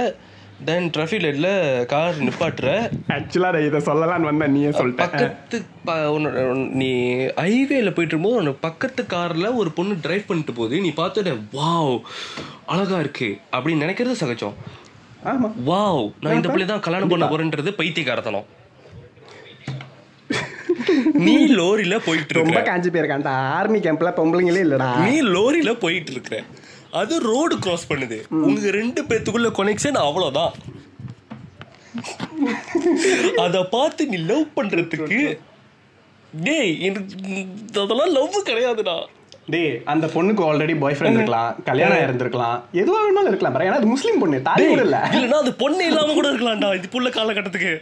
[0.65, 2.91] தென் டிராஃபிக் லைட்டில் கார் நிப்பாட்டுற.
[3.09, 4.51] ஆக்சுவலாக நான் இதை சொல்லலாம்னு வந்தேன்.
[4.51, 4.97] நீயே சொல்லிட்ட.
[4.97, 10.81] பக்கத்து உன்னோட- உன்- நீ ஹைவேல போயிட்டு இருக்கும்போது உன்னோட பக்கத்து கார்ல ஒரு பொண்ணு டிரைவ் பண்ணிட்டு போகுது.
[10.81, 12.01] நீ பார்த்துட்ட வாவ்
[12.67, 13.39] அழகா இருக்கு.
[13.53, 14.55] அப்படின்னு நினைக்கிறது சகஜம்.
[15.23, 18.45] ஆமாம் வாவ் நான் இந்த பிள்ளை தான் கல்யாணம் பண்ண போறேன்றது பைத்தியக்காரத்தனம்.
[21.13, 24.97] நீ லோரியில போயிட்டு ரொம்ப காஞ்சி போயிருக்கான்டா ஆர்மி கேம்ப்ல பொம்பளைங்களே இல்லடா.
[24.97, 26.43] நீ லோரியில போயிட்டு இருக்கிற.
[27.01, 28.19] அது ரோடு கிராஸ் பண்ணுது.
[28.47, 30.55] உங்க ரெண்டு பேத்துக்குள்ள கனெக்ஷன் அவ்வளவுதான்.
[33.45, 35.21] அத பார்த்து நீ லவ் பண்றதுக்கு
[36.47, 37.15] டேய் எனக்கு
[37.85, 38.97] அதெல்லாம் லவ் கிடையாதுடா.
[39.53, 42.59] டேய் அந்த பொண்ணுக்கு ஆல்ரெடி பாய் ஃப்ரெண்ட் இருக்கலாம் கல்யாணம் இருந்திருக்கலாம்.
[42.81, 43.67] எதுவா வேணாலும் இருக்கலாம் பாரு.
[43.69, 44.99] ஏன்னா அது முஸ்லீம் பொண்ணு தாய் கூட இல்ல.
[45.17, 47.75] இல்லனா அது பொண்ணு இல்லாம கூட இருக்கலாம்டா இது புள்ள காலகட்டத்துக்கு.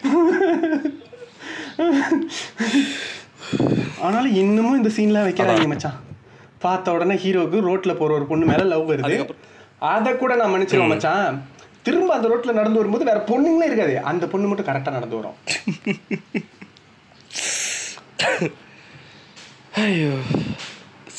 [4.07, 5.99] ஆனாலும் இன்னமும் இந்த சீன்லாம் வைக்கிறாங்க மச்சான்.
[6.67, 9.31] பார்த்த உடனே ஹீரோக்கு ரோட்ல போற ஒரு பொண்ணு மேல லவ் வருது.
[9.79, 11.37] அத கூட நான் மன்னிச்சிருவேன் மச்சான்.
[11.83, 14.01] திரும்ப அந்த ரோட்ல நடந்து வரும்போது வேற பொண்ணுங்களே இருக்காது.
[14.03, 15.37] அந்த பொண்ணு மட்டும் கரெக்டா நடந்து வரும்.
[19.75, 20.13] ஐயோ.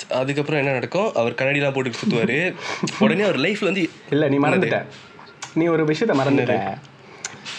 [0.10, 1.14] அதுக்கப்புறம் என்ன நடக்கும்?
[1.14, 2.56] அவர் கண்ணாடிலாம் போட்டு சுத்துவாரு.
[3.00, 4.86] உடனே அவர் லைஃப்ல வந்து இல்ல நீ மறந்துட்ட.
[5.54, 6.78] நீ ஒரு விஷயத்த மறந்துட்ட.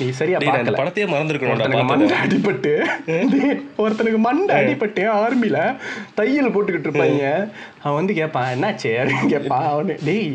[0.00, 0.78] நீ சரியா பார்க்கல.
[0.80, 2.72] படத்தையே மறந்துருக்கணும்டா ஒருத்தனுக்கு மண்டை அடிபட்டு
[3.82, 5.58] ஒருத்தனுக்கு மண்டை அடிபட்டு ஆர்மில
[6.18, 7.24] தையல் போட்டுக்கிட்டு இருப்பாங்க
[7.84, 8.90] அவன் வந்து கேட்பான் என்னாச்சு?
[9.00, 10.28] அப்படின்னு கேட்பான் அவனு டேய்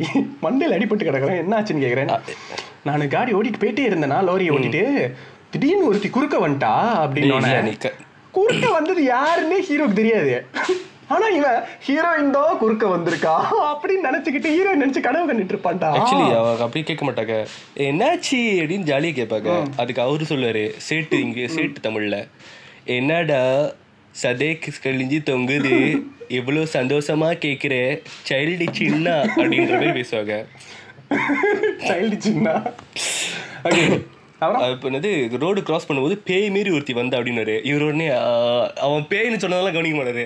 [0.46, 1.42] மண்டையில் அடிபட்டு கிடக்குறேன்.
[1.44, 2.14] என்னாச்சுன்னு கேட்குறேன்
[2.90, 4.84] நான் காடி ஓட்டிட்டு போயிட்டே இருந்தேனா லோரியை ஓட்டிட்டு
[5.54, 6.74] திடீர்னு ஒருத்தி குறுக்க வந்துட்டா?
[7.04, 7.92] அப்படின்னு
[8.38, 10.32] குறுக்க வந்தது யாருன்னே ஹீரோக்கு தெரியாது.
[11.08, 13.34] ஆனா இவன் ஹீரோயின் தான் குறுக்க வந்திருக்கா?
[13.74, 15.90] அப்படின்னு நினைச்சுக்கிட்டு ஹீரோயின் நினைச்சு கனவு கண்டுட்டு இருப்பான்டா.
[15.98, 17.48] ஆக்சுவலி அவங்க அப்படி கேட்க மாட்டாங்க.
[17.76, 18.40] என்னாச்சு?
[18.64, 19.68] அப்படின்னு ஜாலியா கேட்பாங்க.
[19.78, 22.28] அதுக்கு அவரு சொல்லுவாரு சேட்டு இங்க சேட்டு தமிழ்ல.
[22.86, 23.72] என்னடா
[24.22, 26.02] சதேக் கழிஞ்சு தொங்குது?
[26.28, 28.02] எவ்வளவு சந்தோஷமா கேக்குற?
[28.30, 30.46] சைல்டு சின்ன அப்படின்ற மாதிரி பேசுவாங்க.
[31.80, 32.62] சைல்டு சின்ன
[33.64, 34.06] ஓகே
[34.74, 35.12] இப்போ என்னது
[35.44, 37.56] ரோடு கிராஸ் பண்ணும்போது பேய் மாரி ஒருத்தி வந்தா அப்படின்னாரு.
[37.70, 38.08] இவர் உடனே
[38.88, 40.26] அவன் பேய்னு சொன்னதெல்லாம் கவனிக்க மாட்டாரு.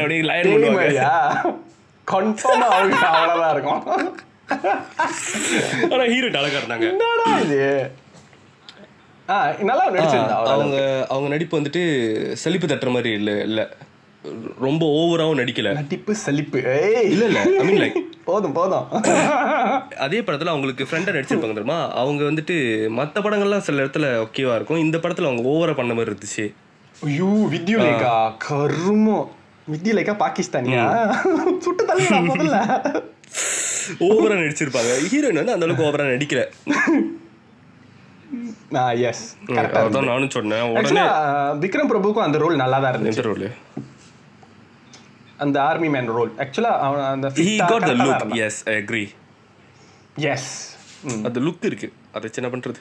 [0.00, 0.80] அப்படியே லயன் பண்ணுவாங்க.
[0.80, 1.12] மாதிரியா
[2.12, 3.82] கன்ஃபார்மா அவங்க அவ்வளவுதான் இருக்கும்.
[5.94, 6.86] ஆனா ஹீரோ அழகா இருந்தாங்க.
[6.92, 7.62] என்னடா இது?
[9.70, 9.86] நல்லா.
[10.52, 10.76] அவங்க
[11.14, 11.82] அவங்க நடிப்பு வந்துட்டு
[12.42, 13.60] சலிப்பு தட்டுற மாதிரி இல்ல இல்ல.
[14.66, 15.72] ரொம்ப ஓவராவும் நடிக்கல.
[15.80, 17.10] நடிப்பு சலிப்பு ஏய்.
[17.14, 18.86] இல்ல இல்ல ஐ மீன் லைக் போதும் போதும்.
[20.04, 21.78] அதே படத்துல அவங்களுக்கு ஃப்ரெண்டா நடிச்சிருப்பாங்க தெரியுமா?
[22.02, 22.56] அவங்க வந்துட்டு
[22.98, 24.82] மத்த படங்கள்லாம் சில இடத்துல ஓகேவா இருக்கும்.
[24.86, 26.46] இந்த படத்துல அவங்க ஓவரா பண்ண மாதிரி இருந்துச்சு.
[27.08, 28.14] ஐயோ வித்யுலேகா
[28.46, 29.18] கருமோ.
[29.72, 30.84] வித்யுலேகா பாகிஸ்தானியா?
[31.64, 32.58] சுட்டு தள்ளிடா முதல்ல.
[34.08, 34.92] ஓவரா நடிச்சிருப்பாங்க.
[35.12, 36.42] ஹீரோயின் வந்து அந்த அளவுக்கு ஓவரா நடிக்கல.
[38.80, 39.22] ஆ எஸ்
[39.60, 40.64] அதான் நானும் சொன்னேன்.
[40.78, 41.04] உடனே
[41.62, 43.24] விக்ரம் பிரபுக்கும் அந்த ரோல் நல்லா தான் இருந்துச்சு.
[43.28, 43.46] ரோல்
[45.38, 49.08] அந்த ஆர்மி மேன் ரோல் ஆக்சுவலா அவன் அந்த he got the look yes I agree
[50.16, 50.76] yes
[51.24, 51.92] அந்த லுக் இருக்கு.
[52.12, 52.80] அதை என்ன பண்றது?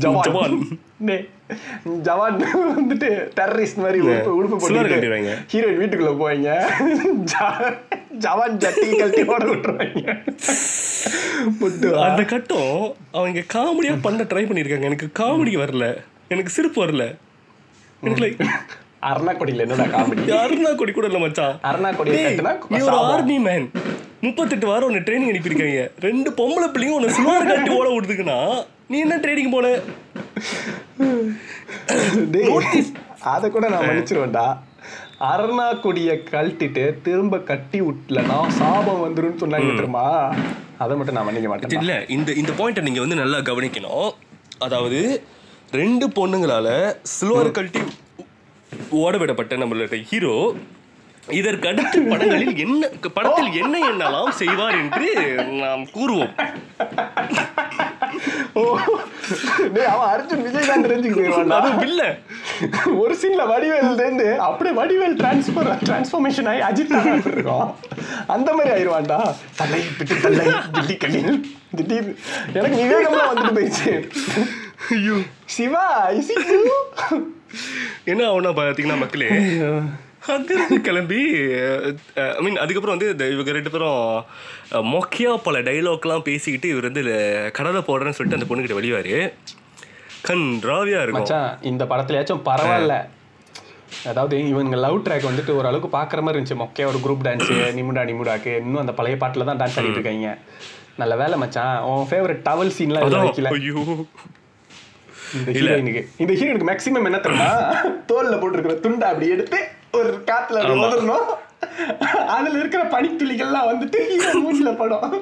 [0.00, 0.78] ஜவான்
[2.02, 2.36] ஜவான்.
[2.74, 4.82] வந்துட்டு டெரரிஸ்ட் மாதிரி உடுப்பு போட்டு.
[5.52, 6.48] ஹீரோயின் வீட்டுக்குள்ள போவாங்க.
[8.18, 10.06] ஜவான் ஜட்டி கழட்டி ஓட விட்டுருவாங்க.
[12.08, 14.82] அந்த கட்டம் அவங்க காமெடியா பண்ண ட்ரை பண்ணிருக்காங்க.
[14.82, 16.02] எனக்கு காமெடி வரல.
[16.28, 17.16] எனக்கு சிரிப்பு வரல.
[18.00, 18.48] எனக்கு லைக்
[19.10, 20.24] அருணாக்கொடியில் என்னடா காமெடி?
[20.32, 21.54] யாருன்னா கொடி இல்ல மச்சான்.
[21.70, 22.16] அருணாக்கொடி
[22.74, 23.66] நீ ஒரு ஆர்மி மேன்
[24.26, 25.84] முப்பத்தெட்டு வாரம் உன்னை ட்ரைனிங் அனுப்பியிருக்காங்க.
[26.06, 28.38] ரெண்டு பொம்பளை பிள்ளைங்க உன்னை சுமார் காட்டி ஓட விடுதுக்குன்னா
[28.92, 29.66] நீ என்ன ட்ரைனிங் போல
[33.32, 34.46] அதை கூட நான் மன்னிச்சிருவேன்டா.
[35.30, 40.06] அருணா கொடியை கழட்டிட்டு திரும்ப கட்டி விட்டலனா சாபம் வந்துருன்னு சொன்னாங்க தெரியுமா?
[40.84, 44.08] அதை மட்டும் நான் மன்னிக்க மாட்டேன் இல்ல இந்த இந்த பாயிண்ட்டை நீங்க வந்து நல்லா கவனிக்கணும்.
[44.66, 45.00] அதாவது
[45.80, 46.68] ரெண்டு பொண்ணுங்களால
[47.16, 47.82] சில்வர் கழட்டி
[48.98, 50.36] ஓட விடப்பட்ட நம்மளோட ஹீரோ
[51.32, 55.08] இதற்கு அடுத்த படங்களில் என்ன படத்தில் என்ன என்னலாம் செய்வார் என்று
[55.58, 56.32] நாம் கூறுவோம்.
[59.86, 62.02] அவன் அர்ஜுன் விஜய் தான் தெரிஞ்சுக்க போயிடுவான்டா அதுவும் இல்ல
[62.96, 66.92] ஒரு சீன்ல வடிவேல் இருந்து அப்படியே வடிவேல் டிரான்ஸ்பர் டிரான்ஸ்ஃபர்மேஷன் ஆகி அஜித்
[67.30, 67.70] இருக்கும்
[68.26, 69.20] அந்த மாதிரி ஆயிடுவான்டா
[69.56, 71.40] தலை பிட்டு தலை தில்லி கல்லில்
[71.76, 72.10] திடீர்.
[72.52, 73.92] எனக்கு விவேகம்லாம் வந்துட்டு போயிடுச்சு.
[74.90, 75.16] ஐயோ.
[75.48, 76.34] சிவா இசி
[78.04, 79.28] என்ன ஆகும்னா பார்த்தீங்கன்னா மக்களே
[80.28, 81.20] அங்கிருந்து கிளம்பி
[82.34, 84.02] ஐ மீன் அதுக்கப்புறம் வந்து இவங்க ரெண்டு பேரும்
[84.72, 87.02] அஹ், மொக்கையா பல டைலாக்லாம் பேசிக்கிட்டு இவர் வந்து
[87.52, 89.16] கடலை போடுறேன்னு சொல்லிட்டு அந்த பொண்ணுகிட்ட வெளியாரு
[90.22, 91.18] கண் ராவியா இருக்கும்.
[91.20, 92.96] மச்சான் இந்த படத்துலயாச்சும் பரவாயில்ல.
[94.06, 96.60] அதாவது இவங்க லவ் ட்ராக் வந்துட்டு ஓரளவுக்கு பார்க்குற மாதிரி இருந்துச்சு.
[96.60, 98.52] மொக்கையா ஒரு குரூப் டான்ஸு நிமுடா நிமுடாக்கு.
[98.60, 100.30] இன்னும் அந்த பழைய பாட்டில் தான் டான்ஸ் ஆடிட்டு இருக்காங்க.
[100.96, 101.74] நல்ல வேலை மச்சான்.
[101.88, 103.50] உன் ஃபேவரட் டவல் சீன்லாம் வைக்கல.
[105.54, 107.50] ஹீரோயினுக்கு இந்த ஹீரோயினுக்கு மேக்ஸிமம் என்ன தெரியுமா?
[108.06, 109.58] தோல்ல போட்டிருக்கிற துண்டை அப்படி எடுத்து
[109.92, 111.28] ஒரு காத்துல உதறணும்
[112.28, 115.14] அதுல இருக்கிற பனித்துளிகள்லாம் வந்துட்டு ஹீரோ மூஞ்சில படம்.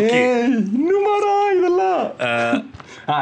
[0.00, 0.44] டேய்,
[0.76, 2.02] இன்னுமாடா இதெல்லாம்?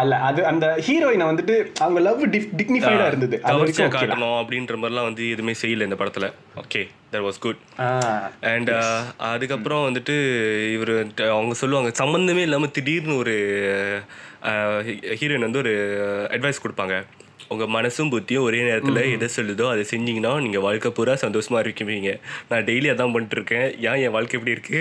[0.03, 1.55] இல்ல அது அந்த ஹீரோயினை வந்துட்டு
[1.85, 2.21] அவங்க லவ்
[2.61, 3.37] டிக்னிஃபைடா இருந்தது.
[3.47, 3.87] கவர்ச்சியா.
[3.95, 6.29] காட்டணும் அப்படின்ற மாதிரிலாம் வந்து எதுவுமே செய்யல இந்த படத்துல.
[6.63, 7.63] Okay that was good
[8.53, 8.71] and
[9.33, 10.17] அதுக்கப்புறம் வந்துட்டு
[10.77, 10.95] இவர்
[11.37, 13.35] அவங்க சொல்லுவாங்க சம்மந்தமே இல்லாமல் திடீர்னு ஒரு
[15.21, 15.75] ஹீரோயின் வந்து ஒரு
[16.37, 16.97] அட்வைஸ் கொடுப்பாங்க.
[17.53, 22.13] உங்கள் மனசும் புத்தியும் ஒரே நேரத்தில் எதை சொல்லுதோ அதை செஞ்சீங்கன்னா நீங்கள் வாழ்க்கை பூரா சந்தோஷமாக இருக்குவீங்க
[22.51, 23.67] நான் டெய்லி அதான் பண்ணிட்டு இருக்கேன்.
[23.89, 24.81] ஏன் என் வாழ்க்கை எப்படி இருக்கு?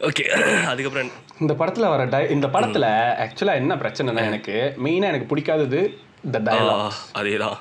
[0.00, 0.24] ஓகே
[0.70, 2.86] அதுக்கப்புறம் இந்த படத்துல வர டை இந்த படத்துல
[3.24, 5.80] ஆக்சுவலா என்ன பிரச்சனைனா எனக்கு மெயினா எனக்கு பிடிக்காதது
[6.24, 7.58] இந்த டயலாக் அதே தான்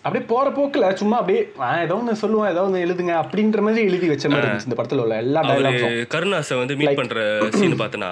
[0.00, 4.08] அப்படியே போற போக்குல சும்மா அப்படியே ஆ, ஏதோ ஒன்று சொல்லுவோம் ஏதோ ஒன்று எழுதுங்க அப்படின்ற மாதிரி எழுதி
[4.10, 7.22] வச்ச மாதிரி இருந்துச்சு இந்த படத்துல உள்ள எல்லா அவரு டயலாக்ஸும் கருணாஸை வந்து மீட் பண்ற
[7.58, 8.10] சீன் பார்த்தனா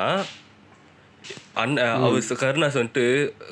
[1.56, 3.04] அண்ணன் அவர் கருணாஸ் வந்துட்டு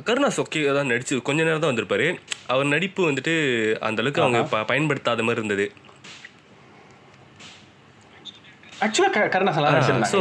[0.07, 2.07] கருணாஸ் ஓகே தான் நடிச்சு கொஞ்ச நேரம் தான் வந்திருப்பாரு.
[2.48, 3.34] அவர் நடிப்பு வந்துட்டு
[3.82, 5.66] அந்த அளவுக்கு அவங்க பயன்படுத்தாத மாதிரி இருந்தது.
[8.85, 9.11] ஆக்சுவலா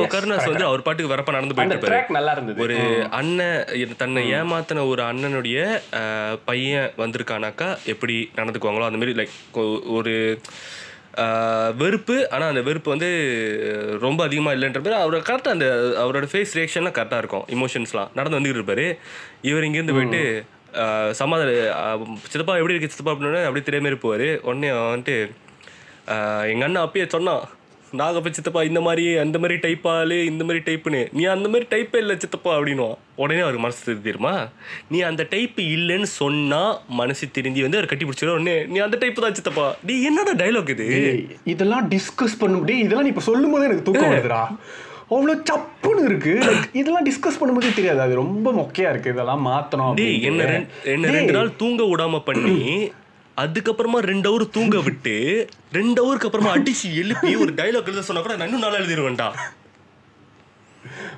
[0.10, 1.94] கருணாஸ் நல்லா வந்து அவர் பாட்டுக்கு வரப்ப நடந்து போயிட்டு இருப்பாரு.
[1.94, 2.62] ட்ராக் நல்லா இருந்தது.
[2.64, 2.78] ஒரு
[3.18, 3.62] அண்ணன்
[4.02, 5.60] தன்னை ஏமாத்தின ஒரு அண்ணனுடைய
[6.46, 9.36] பையன் வந்திருக்கானாக்கா எப்படி நடந்துக்குவாங்களோ அந்த மாதிரி லைக்
[9.94, 10.14] ஒரு
[11.80, 12.16] வெறுப்பு.
[12.32, 13.10] ஆனால் அந்த வெறுப்பு வந்து
[14.02, 15.68] ரொம்ப அதிகமாக இல்லைன்ற பேர் அவர் கரெக்டாக அந்த
[16.02, 17.46] அவரோட ஃபேஸ் ரியாக்ஷன்லாம் கரெக்டாக இருக்கும்.
[17.54, 18.86] இமோஷன்ஸ்லாம் நடந்து வந்துட்டு இருப்பாரு.
[19.44, 20.22] இவர் இங்கேருந்து போயிட்டு
[21.14, 21.50] சமாதான
[22.24, 25.18] சித்தப்பா எப்படி இருக்கு சித்தப்பா அப்படின்னு அப்படியே தெரியாம இருப்பார் உடனே வந்துட்டு
[26.08, 27.44] அஹ், எங்க அண்ணன் அப்பயே சொன்னான்
[28.00, 32.00] நாகப்ப சித்தப்பா இந்த மாதிரி அந்த மாதிரி டைப் ஆளு இந்த மாதிரி டைப்புன்னு நீ அந்த மாதிரி டைப்பே
[32.04, 34.34] இல்லை சித்தப்பா அப்படின்னுவான் உடனே அவருக்கு மனசு தெரியுமா
[34.92, 36.62] நீ அந்த டைப் இல்லைன்னு சொன்னா
[37.00, 39.68] மனசு திருந்தி வந்து அவர் கட்டி பிடிச்சிடும் உடனே நீ அந்த டைப் தான் சித்தப்பா.
[39.90, 40.88] நீ என்னடா டைலாக் இது?
[41.54, 44.42] இதெல்லாம் டிஸ்கஸ் பண்ண முடியும் இதெல்லாம் நீ இப்ப சொல்லும் போது எனக்கு தூக்கம் வருதுடா.
[45.14, 46.34] அவ்வளோ சப்புன்னு இருக்கு.
[46.82, 48.02] இதெல்லாம் டிஸ்கஸ் பண்ணும்போதே தெரியாது.
[48.06, 49.14] அது ரொம்ப மொக்கையா இருக்கு.
[49.16, 50.50] இதெல்லாம் மாத்தணும் என்ன
[51.18, 52.58] ரெண்டு நாள் தூங்க விடாம பண்ணி
[53.38, 55.14] அதுக்கப்புறமா ரெண்டு ஹவர் தூங்க விட்டு
[55.72, 59.28] ரெண்டு ஹவருக்கு அப்புறமா அடிச்சு எழுப்பி ஒரு டைலாக் எழுத சொன்னா கூட நான் இன்னும் நாள் எழுதிருவேன்டா.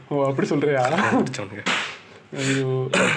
[0.10, 0.84] ஓ அப்படி சொல்றியா?
[1.16, 1.64] பிடிச்சவனுங்க
[2.40, 2.70] ஐயோ.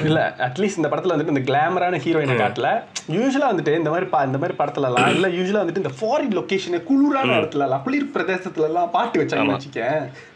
[0.03, 2.69] இல்ல அட்லீஸ்ட் இந்த படத்துல வந்துட்டு இந்த கிளாமரான ஹீரோயினை காட்டல.
[3.11, 6.85] யூஸ்வலா வந்துட்டு இந்த மாதிரி பா- இந்த மாதிரி படத்துல எல்லாம் இல்ல யூஸ்வலா வந்துட்டு இந்த ஃபாரின் லொகேஷன்
[6.85, 9.83] குளிரான இடத்துல எல்லாம் குளிர் பிரதேசத்துல எல்லாம் பாட்டு வச்சாங்கன்னு வச்சுக்க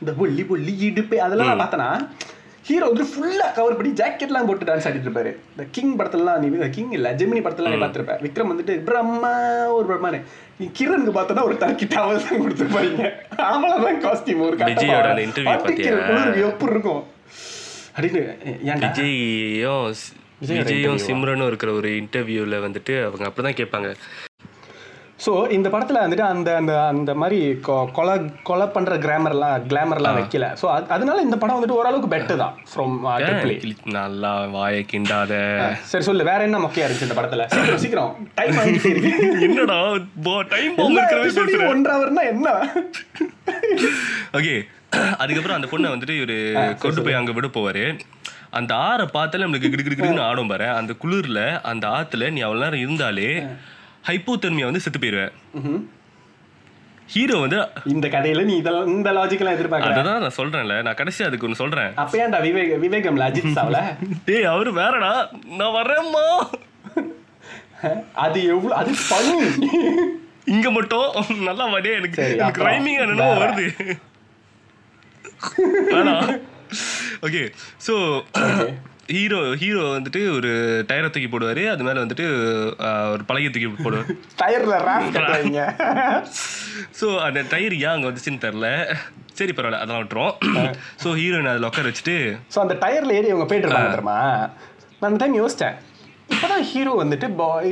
[0.01, 1.89] இந்த பொல்லி பொல்லி இடுப்பு அதெல்லாம் நான் பார்த்தனா
[2.67, 5.31] ஹீரோ வந்து ஃபுல்லா கவர் பண்ணி ஜாக்கெட்லாம் போட்டு டான்ஸ் ஆடிட்டு இருப்பாரு.
[5.53, 8.15] இந்த கிங் படத்துலலாம் நீ கிங் இல்ல ஜெமினி படத்துல நீ பார்த்திருப்ப.
[8.27, 9.33] விக்ரம் வந்துட்டு பிரம்மா
[9.77, 10.21] ஒரு பிரம்மானு.
[10.59, 13.11] நீ கிரனுக்கு பார்த்தனா ஒரு டர்க்கி டவல் தான் கொடுத்துருப்பாங்க.
[13.51, 14.57] அவ்வளவுதான் காஸ்டியூம் ஒரு?
[14.57, 17.03] குளிருக்கு எப்படி இருக்கும்?
[17.97, 18.23] அப்படின்னு
[18.83, 19.95] விஜயும்
[20.51, 21.01] விஜயும்?
[21.09, 23.91] சிம்ரனும் இருக்கிற ஒரு இன்டர்வியூல வந்துட்டு அவங்க அப்படிதான் கேட்பாங்க.
[25.25, 27.39] ஸோ இந்த படத்துல வந்துட்டு அந்த அந்த அந்த மாதிரி
[27.97, 28.15] கொலை
[28.49, 30.47] கொலை பண்ற கிராமர்லாம் கிளாமர்லாம் வைக்கல.
[30.61, 32.97] ஸோ அதனால இந்த படம் வந்துட்டு ஓரளவுக்கு பெட்டர் தான் ஃப்ரம்
[33.99, 35.33] நல்லா வாயை கிண்டாத.
[35.91, 37.47] சரி சொல்லு வேற என்ன மொக்கையா இருந்துச்சு இந்த படத்துல?
[37.55, 39.13] சீக்கிரம் சீக்கிரம் டைம் ஆகிட்டே இருக்கு
[39.49, 39.79] என்னடா
[40.55, 40.81] டைம்
[41.73, 42.49] ஒன்றரை ஹவர்னா என்ன?
[44.39, 44.57] ஓகே
[45.23, 46.39] அதுக்கப்புறம் அந்த பொண்ணை வந்துட்டு இவரு
[46.85, 47.85] கொண்டு போய் அங்க விட போவாரு.
[48.59, 50.67] அந்த ஆறை பார்த்தாலே நம்மளுக்கு கிடு கிடு கிடுன்னு ஆடும் பாரு.
[50.81, 53.31] அந்த குளிர்ல அந்த ஆத்துல நீ அவ்வளவு நேரம் இருந்தாலே
[54.05, 55.81] ஹைப்போதெர்மியா வந்து செத்து போயிருவேன் ம்ஹும்.
[57.09, 57.59] ஹீரோ வந்து
[57.93, 59.93] இந்த கதையில நீ இதெல்லாம் இந்த லாஜிக்கெல்லாம் எதிர்பார்க்கல?
[59.93, 60.77] அததான் நான் சொல்றேன்ல.
[60.83, 61.91] நான் கடைசி அதுக்கு ஒன்று சொல்றேன்.
[62.03, 63.81] அப்ப ஏன்டா விவேக் விவேகம்ல அஜித் சாவல?
[64.29, 65.13] டேய் அவரு வேறடா.
[65.59, 66.25] நான் வரேம்மா
[68.23, 69.39] அது எவ்வளவு அது பண்ணி
[70.53, 71.09] இங்க மட்டும்.
[71.49, 73.29] நல்லா வடே எனக்கு எனக்கு ரைமிங் என்னமோ.
[73.43, 73.67] வருது.
[77.23, 77.43] ஓகே
[77.87, 77.95] ஸோ
[79.13, 80.51] ஹீரோ ஹீரோ வந்துட்டு ஒரு
[80.91, 81.63] டயரை தூக்கி போடுவாரு.
[81.73, 82.27] அது மேல வந்துட்டு
[83.15, 84.11] ஒரு பழகிய தூக்கி போடுவார்.
[84.43, 84.77] டயர்ல
[87.01, 88.69] ஸோ அந்த டயர் ஏன் அங்கே வந்துச்சுன்னு தெரில
[89.39, 90.35] சரி பரவாயில்ல அதெல்லாம் விட்டுரும்
[91.03, 92.17] ஸோ ஹீரோயின் அதில் உட்கார வச்சுட்டு
[92.55, 94.19] ஸோ அந்த டயர்ல ஏறி அவங்க போயிட்டு இருப்பாங்க தெரியுமா?
[95.01, 95.77] நான் அந்த டைம் யோசிச்சேன்.
[96.35, 97.27] இப்பதான் ஹீரோ வந்துட்டு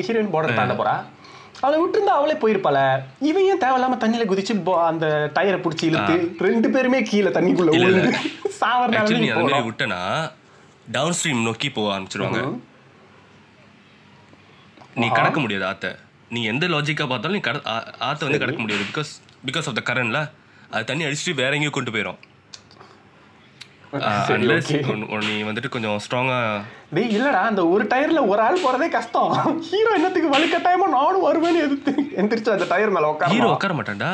[0.07, 0.95] ஹீரோயின் பார்டர் தாண்ட போறா.
[1.63, 2.79] அவளை விட்டுருந்தா அவளே போயிருப்பாள.
[3.31, 4.55] இவன் ஏன் தேவையில்லாம தண்ணியில குதிச்சு
[4.91, 6.15] அந்த டயரை பிடிச்சி இழுத்து
[6.49, 8.03] ரெண்டு பேருமே கீழே தண்ணிக்குள்ள இல்ல, இல்ல.
[8.03, 9.69] விழுந்து சாவர ஆக்சுவலி நீ நிலைமைக்கு அந்த மாதிரி போறோம்.
[9.71, 10.01] விட்டனா
[10.91, 12.41] டவுன் ஸ்ட்ரீம் நோக்கி போக ஆரம்பிச்சிருவாங்க.
[14.95, 15.89] நீ கடக்க முடியாது ஆத்த.
[16.29, 18.85] நீ எந்த லாஜிக்கா பார்த்தாலும் நீ கட ஆ- ஆத்த வந்து கடக்க முடியாது.
[18.85, 19.13] பிகாஸ்
[19.47, 20.21] பிகாஸ் ஆஃப் த கரண்ட்ல
[20.71, 22.19] அது தண்ணி அடிச்சுட்டு வேற எங்கேயும் கொண்டு போயிடும்.
[25.21, 26.37] நீ வந்துட்டு கொஞ்சம் ஸ்ட்ராங்கா
[26.91, 29.33] டேய் இல்லடா அந்த ஒரு டயர்ல ஒரு ஆள் போறதே கஷ்டம்.
[29.71, 34.13] ஹீரோ என்னத்துக்கு வலுக்கட்டாயமா நானும் வருவேன்னு எதிர்த்து எந்திரிச்சு அந்த டயர் மேல ஹீரோ உட்கார உட்கார மாட்டான்டா.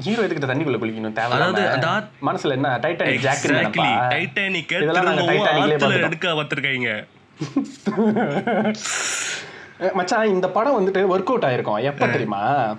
[0.00, 1.18] ஹீரோ எதுக்கு தண்ணிக்குள்ள குளிக்கணும்?
[1.18, 3.76] அதாவது தேவை அந்த ஆத்- மனசுல என்ன டைட்டானிக் ஜாக்கெட்
[4.10, 6.02] டைட்டானிக் இதெல்லாம்.
[6.02, 7.04] எடுக்க வந்திருக்காங்க.
[9.94, 11.82] மச்சான் இந்த படம் வந்துட்டு ஒர்க் அவுட் ஆயிருக்கும்.
[11.82, 12.76] எப்ப தெரியுமா?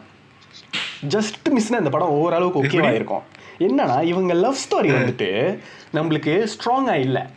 [1.10, 3.22] ஜஸ்ட் மிஸ்னா இந்த படம் ஓரளவுக்கு ஓகேவா இருக்கும்
[3.60, 5.60] என்னன்னா இவங்க லவ் ஸ்டோரி வந்துட்டு
[5.94, 7.30] நம்மளுக்கு ஸ்ட்ராங்கா இல்ல.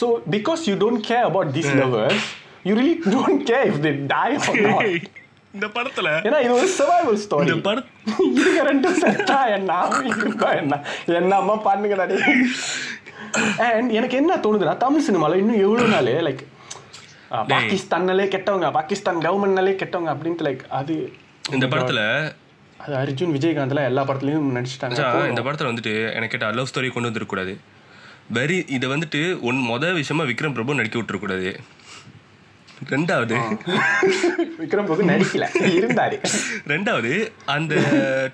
[0.00, 2.22] So because you don't care about these lovers
[2.62, 5.02] you really don't care if they die
[5.54, 7.80] இந்த படத்துல ஏன்னா இது ஒரு சர்வைவல் ஸ்டோரி இந்த பட
[8.36, 9.72] இதுங்க ரெண்டும் செத்தா என்ன?
[10.54, 10.76] என்ன?
[11.16, 12.04] என்னம்மா பண்ணுங்கடா
[13.68, 16.42] அண்ட் எனக்கு என்ன தோணுதுன்னா தமிழ் சினிமால இன்னும் எவ்வளவு நாள் லைக்
[17.50, 20.96] பாகிஸ்தான்னாலே கெட்டவங்க பாகிஸ்தான் கவர்மெண்ட்னாலே கெட்டவங்க அப்படின்ட்டு லைக் அது
[21.50, 22.00] இந்த படத்துல
[22.80, 25.02] அது அர்ஜுன் விஜயகாந்த்லாம் எல்லா படத்துலயும் நடிச்சிட்டாங்க.
[25.28, 27.52] இந்த படத்துல வந்துட்டு எனக்கு கேட்ட லவ் ஸ்டோரி கொண்டு வந்துருக்கூடாது
[28.32, 31.50] வெரி இதை வந்துட்டு ஒன் மொதல் விஷயமா விக்ரம் பிரபு நடிக்க விட்டுறக்கூடாது
[32.90, 33.36] ரெண்டாவது
[34.60, 35.46] விக்ரம் பிரபு நடிக்கல.
[35.78, 36.16] இருந்தாரு.
[36.72, 37.12] ரெண்டாவது
[37.54, 37.74] அந்த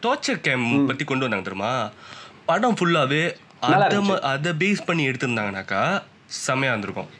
[0.06, 1.72] டார்ச்சர் கேம் பத்தி கொண்டு வந்தாங்க தெரியுமா?
[2.50, 3.22] படம் ஃபுல்லாவே
[3.60, 4.00] அதை
[4.32, 5.82] அதை பேஸ் பண்ணி எடுத்திருந்தாங்கனாக்கா
[6.46, 7.10] செமையா இருந்திருக்கும்.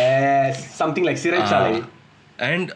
[0.00, 1.74] எஸ் சம்திங் லைக் சிறைச்சாலை
[2.50, 2.70] அண்ட்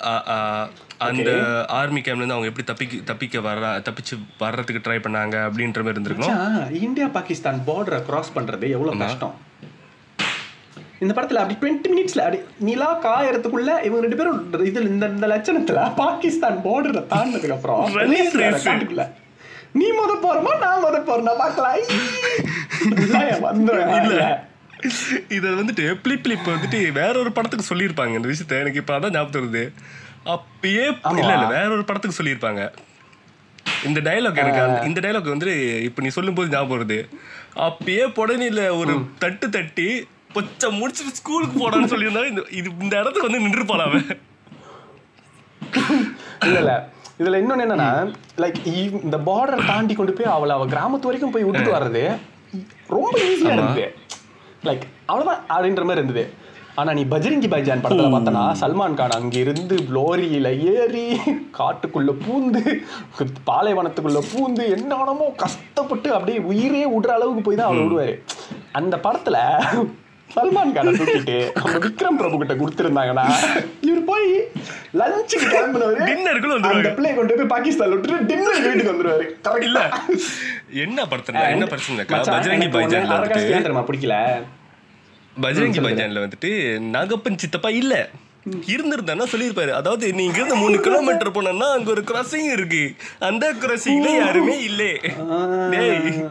[1.08, 1.30] அந்த
[1.78, 6.74] ஆர்மி கேம்ல இருந்து அவங்க எப்படி தப்பிக்க தப்பிக்க வர்ற தப்பிச்சு வர்றதுக்கு ட்ரை பண்ணாங்க அப்படின்ற மாதிரி இருந்திருக்கும்
[6.86, 9.34] இந்தியா பாகிஸ்தான் பார்டரை கிராஸ் பண்றது எவ்வளவு கஷ்டம்.
[11.00, 15.94] இந்த படத்துல அப்படி டுவெண்ட்டி மினிட்ஸ்ல அப்படி நிலா காயறதுக்குள்ள இவங்க ரெண்டு பேரும் இதுல இந்த இந்த லட்சணத்துல
[15.94, 18.66] பாகிஸ்தான் பார்டரை தாண்டினதுக்கு அப்புறம் Running race வேற race.
[18.66, 19.10] காட்டுக்குள்ள.
[19.72, 21.76] நீ முத போறமா நான் முத போறேன் பார்க்கலாம்.
[23.42, 24.48] வந்துடுவேன் இல்ல.
[25.28, 28.60] இதை வந்துட்டு பிளிப் பிளிப் வந்துட்டு வேற ஒரு படத்துக்கு சொல்லியிருப்பாங்க இந்த விஷயத்த.
[28.60, 29.72] எனக்கு இப்போ அதான் ஞாபகம் வருது.
[30.24, 31.18] அப்பயே.
[31.18, 32.72] இல்ல இல்ல வேற ஒரு படத்துக்கு சொல்லியிருப்பாங்க.
[33.84, 37.08] இந்த டயலாக் எனக்கு அந்த- இந்த டயலாக் வந்து இப்போ நீ சொல்லும்போது ஞாபகம் வருது.
[37.56, 43.44] அப்பயே புடனில ஒரு தட்டு தட்டி பொச்ச முடிச்சுட்டு ஸ்கூலுக்கு போடான்னு சொல்லியிருந்தாலும் இந்த இது இந்த இடத்துக்கு வந்து
[43.44, 44.04] நின்றுப்பான் அவன்.
[46.46, 46.72] இல்ல இல்ல
[47.20, 47.88] இதுல இன்னொன்னு என்னன்னா
[48.42, 48.60] லைக்
[49.06, 52.04] இந்த பார்டர் தாண்டி கொண்டு போய் அவளை அவ கிராமத்து வரைக்கும் போய் விட்டுட்டு வர்றது
[52.94, 53.86] ரொம்ப ஈஸியா இருந்தது.
[54.68, 56.24] லைக் அவ்வளவுதான் அப்படின்ற மாதிரி இருந்தது.
[56.80, 61.06] ஆனா நீ பஜ்ரங்கி பைஜான் படத்துல பார்த்தனா சல்மான் கான் அங்க இருந்து லோரியில ஏறி
[61.58, 62.62] காட்டுக்குள்ள பூந்து
[63.48, 68.14] பாலைவனத்துக்குள்ள பூந்து என்னென்னமோ கஷ்டப்பட்டு அப்படியே உயிரே விடுற அளவுக்கு போய் தான் அவர் விடுவாரு.
[68.80, 69.36] அந்த படத்துல
[70.34, 73.24] சல்மான் கானை தூக்கிட்டு நம்ம விக்ரம் பிரபு கிட்ட கொடுத்துருந்தாங்கன்னா
[73.88, 74.28] இவர் போய்
[75.00, 76.80] லஞ்சுக்கு கிளம்புனவரு டின்னருக்குள்ள வந்துருவாங்க.
[76.80, 79.26] அந்த பிள்ளைய கொண்டு போய் பாகிஸ்தான் விட்டுட்டு டின்னர் வீட்டுக்கு வந்துருவாரு.
[79.46, 79.64] Correct.
[79.68, 79.80] இல்ல?
[80.84, 82.68] என்ன படத்துல என்ன மச்சான், பஜ்ரங்கி
[83.18, 84.16] அரகாசி வந்துட்டு பிடிக்கல.
[85.36, 86.50] பஜ்ரங்கி பைஜான்ல வந்துட்டு
[86.94, 87.94] நாகப்பன் சித்தப்பா இல்ல.
[88.72, 89.72] இருந்திருந்தானா சொல்லியிருப்பாரு.
[89.80, 92.84] அதாவது நீ இங்க இருந்து மூணு கிலோமீட்டர் போனா அங்க ஒரு கிராசிங் இருக்கு.
[93.28, 94.92] அந்த கிராசிங்ல யாருமே இல்லே.
[95.74, 96.22] டேய்.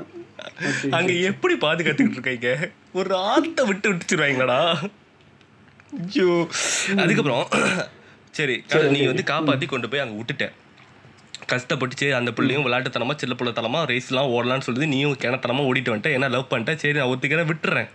[0.96, 2.50] அங்க எப்படி பாதுகாத்துக்கிட்டு இருக்கீங்க
[2.94, 4.60] ஒரு ஆத்த விட்டு விட்டுச்சிருவாங்களா
[6.00, 6.30] ஐயோ.
[6.98, 7.46] அதுக்கப்புறம்
[8.34, 8.56] சரி
[8.92, 10.48] நீ வந்து காப்பாத்தி கொண்டு போய் அங்க விட்டுட்ட
[11.48, 16.52] கஷ்டப்பட்டுச்சு அந்த பிள்ளையும் விளையாட்டுத்தனமா சின்ன பிள்ளைத்தனமா ரேஸ்லாம் ஓடலாம்னு சொல்லுது நீயும் கிணத்தனமா ஓடிட்டு வந்துட்ட ஏன்னா லவ்
[16.52, 17.90] பண்ணிட்ட சரி நான் ஒத்துக்கிறேன் விட்டுறேன்.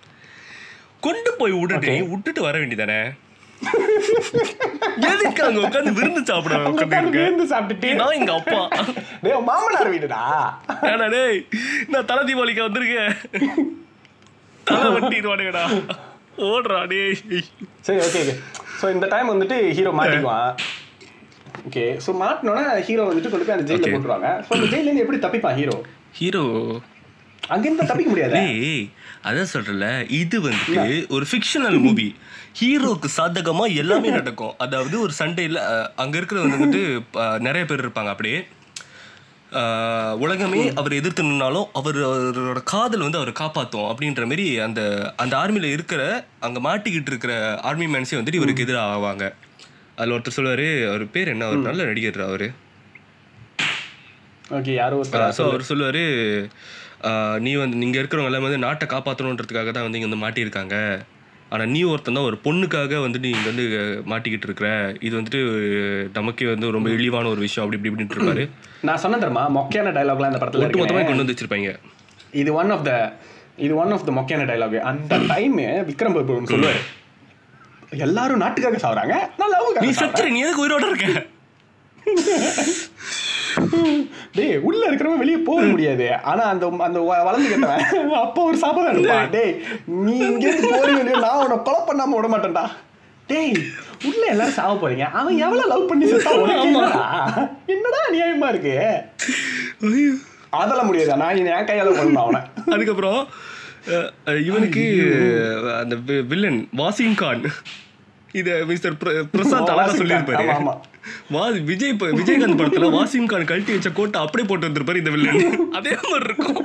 [1.00, 2.98] கொண்டு போய் விட்டுட்டு விட்டுட்டு வர வேண்டியதானே
[5.10, 7.90] எதுக்கு அங்க உட்காந்து விருந்து சாப்பிட உட்காந்து விருந்து சாப்பிட்டுட்டு.
[8.00, 8.60] நான் எங்க அப்பா.
[9.24, 10.22] டேய் மாமனார் வீடுடா.
[10.90, 11.38] ஏடா டேய்
[11.92, 13.12] நான் தலை தீபாவளிக்கு வந்திருக்கேன்.
[14.70, 15.64] தலை வெட்டிடுவானுங்கடா.
[16.48, 17.16] ஓடுறா டேய்.
[17.86, 18.34] சரி ஓகே ஓகே
[18.80, 20.50] ஸோ இந்த டைம் வந்துட்டு ஹீரோ மாட்டிக்குவான்.
[21.68, 23.94] ஓகே ஸோ மாட்டினோன்னா ஹீரோ வந்துட்டு கொண்டு போய் அந்த ஜெயிலில்.
[23.94, 24.30] போட்டுருவாங்க.
[24.46, 25.76] ஸோ அந்த ஜெயிலேருந்து எப்படி தப்பிப்பான் ஹீரோ
[26.20, 26.44] ஹீரோ
[27.54, 28.34] அங்கேருந்து தப்பிக்க முடியாது?
[28.36, 28.84] டேய்
[29.28, 29.86] அதான் சொல்றல
[30.20, 30.84] இது வந்துட்டு
[31.16, 32.06] ஒரு ஃபிக்ஷனல் மூவி
[32.58, 34.52] ஹீரோக்கு சாதகமா எல்லாமே நடக்கும்.
[34.64, 35.58] அதாவது ஒரு சண்டையில்
[36.02, 36.82] அங்க இருக்கிறவங்க வந்துட்டு
[37.46, 38.38] நிறைய பேர் இருப்பாங்க அப்படியே.
[40.24, 44.80] உலகமே அவர் எதிர்த்து நின்னாலும் அவர் அவரோட காதல் வந்து அவரை காப்பாத்தும் அப்படின்ற மாதிரி அந்த
[45.22, 46.02] அந்த ஆர்மியில இருக்கிற
[46.46, 47.34] அங்க மாட்டிக்கிட்டு இருக்கிற
[47.70, 49.24] ஆர்மி மேன்ஸே வந்துட்டு இவருக்கு எதிராக ஆவாங்க
[49.98, 51.46] அதுல ஒருத்தர் சொல்லுவாரு அவர் பேர் என்ன?
[51.48, 52.48] அவர் நல்ல நடிகர் அவரு.
[54.58, 54.96] ஓகே யாரோ
[55.38, 56.02] ஸோ அவர் சொல்லுவார்
[57.46, 60.76] நீ வந்து நீங்கள் இருக்கிறவங்க எல்லாமே வந்து நாட்டை காப்பாற்றணுன்றதுக்காக தான் வந்து இங்கே வந்து மாட்டியிருக்காங்க.
[61.54, 63.64] ஆனால் நீ ஒருத்தன் தான் ஒரு பொண்ணுக்காக வந்து நீ இங்கே வந்து
[64.12, 64.68] மாட்டிக்கிட்டு இருக்கிற.
[65.06, 65.40] இது வந்துட்டு
[66.18, 67.64] நமக்கே வந்து ரொம்ப இழிவான ஒரு விஷயம்.
[67.64, 68.44] அப்படி இப்படி இப்படின்ட்டு இருப்பாரு.
[68.88, 69.44] நான் சொன்ன தெரியுமா?
[69.58, 71.72] மொக்கையான டைலாக்லாம் இந்த படத்தில் ஒட்டு மொத்தமாக கொண்டு வந்து வச்சிருப்பாங்க.
[72.42, 72.92] இது ஒன் ஆஃப் த
[73.66, 75.56] இது ஒன் ஆஃப் த மொக்கையான டைலாக் அந்த டைம்
[75.90, 76.82] விக்ரம் பிரபு சொல்லுவாரு.
[78.06, 79.16] எல்லாரும் நாட்டுக்காக சாவறாங்க.
[79.40, 79.52] நான்
[79.86, 81.08] நீ லவ் சத்துரு நீ எதுக்கு உயிரோட இருக்க?
[84.32, 86.14] டேய் உள்ள இருக்கிறவன் வெளியே போக முடியாது.
[86.22, 89.30] ஆனா அந்த அந்த வளர்ந்து கேட்டவன் அப்போ ஒரு சாபம் எடுப்பான்.
[89.30, 89.62] டேய்.
[89.84, 92.68] நீ இங்க போறீங்க நான் உன்னை கொலை பண்ணாம விட மாட்டேன்டா.
[93.26, 93.52] டேய்
[94.04, 95.02] உள்ள எல்லாரும் சாவ போறீங்க.
[95.02, 96.30] அவன் எவ்வளவு லவ் பண்ணி செத்தா
[97.66, 97.98] என்னடா?
[98.12, 98.94] நியாயமா இருக்கு?
[100.50, 102.40] அதெல்லாம் முடியாது நான் என் கையால பண்ணணும் அவனை.
[102.70, 103.26] அதுக்கப்புறம்
[104.44, 104.82] இவனுக்கு
[105.80, 105.96] அந்த
[106.28, 107.42] வில்லன் வாசிம் கான்.
[108.32, 110.54] இத மிஸ்டர் பிர- பிரசாந்த் அழகா சொல்லியிருப்பாரு.
[110.56, 110.80] ஆமா.
[111.34, 115.40] வா விஜய் விஜயகாந்த் படத்துல வாசிம் கான் கழட்டி வச்ச கோட்டை அப்படியே போட்டு வந்திருப்பாரு இந்த வில்லன்
[115.78, 116.58] அதே மாதிரி இருக்கும்.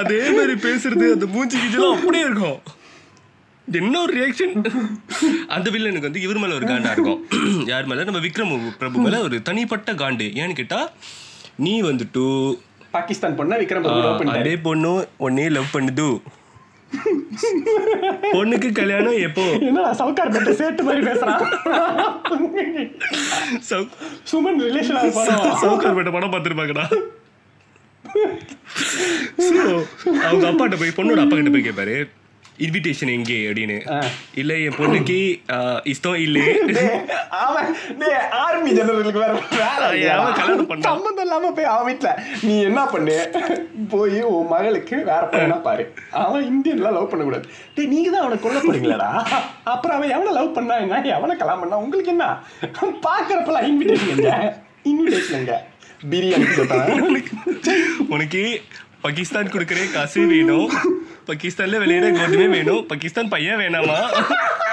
[0.00, 2.58] அதே மாதிரி பேசுறது அந்த மூஞ்சி கீச்செல்லாம் அப்படியே இருக்கும்.
[3.68, 4.54] என்ன ஒரு ரியாக்ஷன்
[5.56, 7.20] அந்த வில்லனுக்கு வந்து இவர் மேல ஒரு காண்டா இருக்கும்.
[7.72, 8.04] யார் மேல?
[8.08, 10.26] நம்ம விக்ரம் பிரபு மேல ஒரு தனிப்பட்ட காண்டு.
[10.42, 10.80] ஏன்னு கேட்டா
[11.66, 12.24] நீ வந்துட்டு
[12.96, 13.86] பாகிஸ்தான் பொண்ண விக்ரம்
[14.34, 14.92] அதே பொண்ணு
[15.26, 16.08] உன்னே லவ் பண்ணுது.
[18.32, 19.44] பொண்ணுக்கு கல்யாணம் எப்போ?
[19.60, 21.42] என்னடா சவுக்கார் பெட்ட சேட்டு மாதிரி பேசுறான்
[24.30, 26.86] சுமன் ரிலேஷன் படம் சவுக்கார்பேட்டை படம் பார்த்துருப்பாங்கடா.
[30.24, 31.96] அவங்க அப்பாட்ட போய் பொண்ணோட அப்பா கிட்ட போய் கேட்பாரு
[32.58, 33.76] இன்விடேஷன் எங்கே அப்படின்னு.
[34.40, 35.16] இல்ல என் பொண்ணுக்கு
[35.92, 36.44] இஷ்டம் இல்லே.
[37.44, 37.70] அவன்
[38.42, 39.32] ஆர்மி ஜெனரலுக்கு வேற
[40.38, 40.86] கல்யாணம் பண்ணான்.
[40.88, 42.10] சம்மந்தம் இல்லாம போய் அவன் வீட்டுல
[42.42, 43.16] நீ என்ன பண்ணு?
[43.94, 45.86] போய் உன் மகளுக்கு வேற பையனா பாரு.
[46.22, 47.48] அவன் இந்தியன்லாம் லவ் பண்ணக்கூடாது.
[47.76, 49.10] டேய் நீங்க தான் அவனை கொல்ல போறீங்களடா.
[49.74, 51.02] அப்புறம் அவன் எவனை லவ் பண்ணா என்ன?
[51.18, 51.82] எவனை கல்யாணம் பண்ணா?
[51.86, 52.26] உங்களுக்கு என்ன?
[53.08, 54.32] பாக்குறப்பெல்லாம் இன்விடேஷன் எங்க?
[54.92, 55.56] இன்விடேஷன் எங்க?
[56.12, 56.46] பிரியாணி
[58.14, 58.42] உனக்கு
[59.04, 60.68] பாகிஸ்தான் கொடுக்குற காசு வேணும்.
[61.26, 62.86] பாகிஸ்தான்ல விளையாட கோதுமே வேணும்.
[62.86, 64.10] பாகிஸ்தான் பையன் வேணாமா?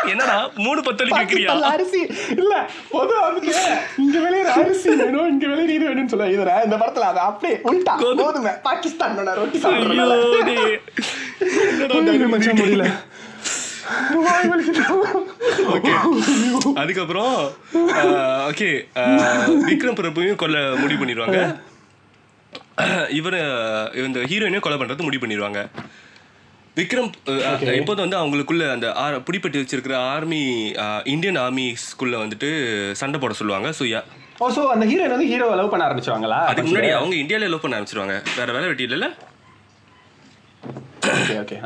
[0.07, 2.07] என்னடா மூணு பத்தொலி கேக்குறியா அரிசி.
[2.37, 6.25] இல்ல பொதுவா வந்துட்டு இங்க விளையிற அரிசி வேணும் இங்க விளையிற இது வேணும்னு சொல்ல.
[6.25, 8.51] இதுல இந்த படத்துல அது அப்படியே கோது- கோதுமை.
[8.63, 9.99] பாகிஸ்தான் ரொட்டி மச்சான்
[12.53, 12.91] முடியல
[16.75, 17.51] அதுக்கப்புறம்
[18.51, 18.85] ஓகே
[19.67, 21.57] விக்ரம் பிரபுவையும் கொல்ல முடிவு பண்ணிடுவாங்க.
[23.09, 23.39] இவரை
[23.93, 25.69] இந்த ஹீரோயினையும் கொலை பண்றது முடிவு பண்ணிடுவாங்க.
[26.77, 30.41] விக்ரம் அஹ், இப்போது வந்து அவங்களுக்குள்ள அந்த ஆர் பிடிப்பட்டு வச்சிருக்கிற ஆர்மி
[31.13, 32.49] இந்தியன் ஆர்மிஸ்குள்ள வந்துட்டு
[33.01, 33.69] சண்டை போட சொல்லுவாங்க.
[33.79, 33.85] ஸோ
[34.39, 37.77] ஓ சோ அந்த ஹீரோயின் வந்து ஹீரோவை லவ் பண்ண ஆரம்பிச்சுவாங்களா அதுக்கு முன்னாடி அவங்க இந்தியாவில லவ் பண்ண
[37.77, 38.15] ஆரம்பிச்சிருவாங்க.
[38.37, 39.09] வேற வேலை வெட்டி இல்லைல்ல?
[41.41, 41.57] ஓகே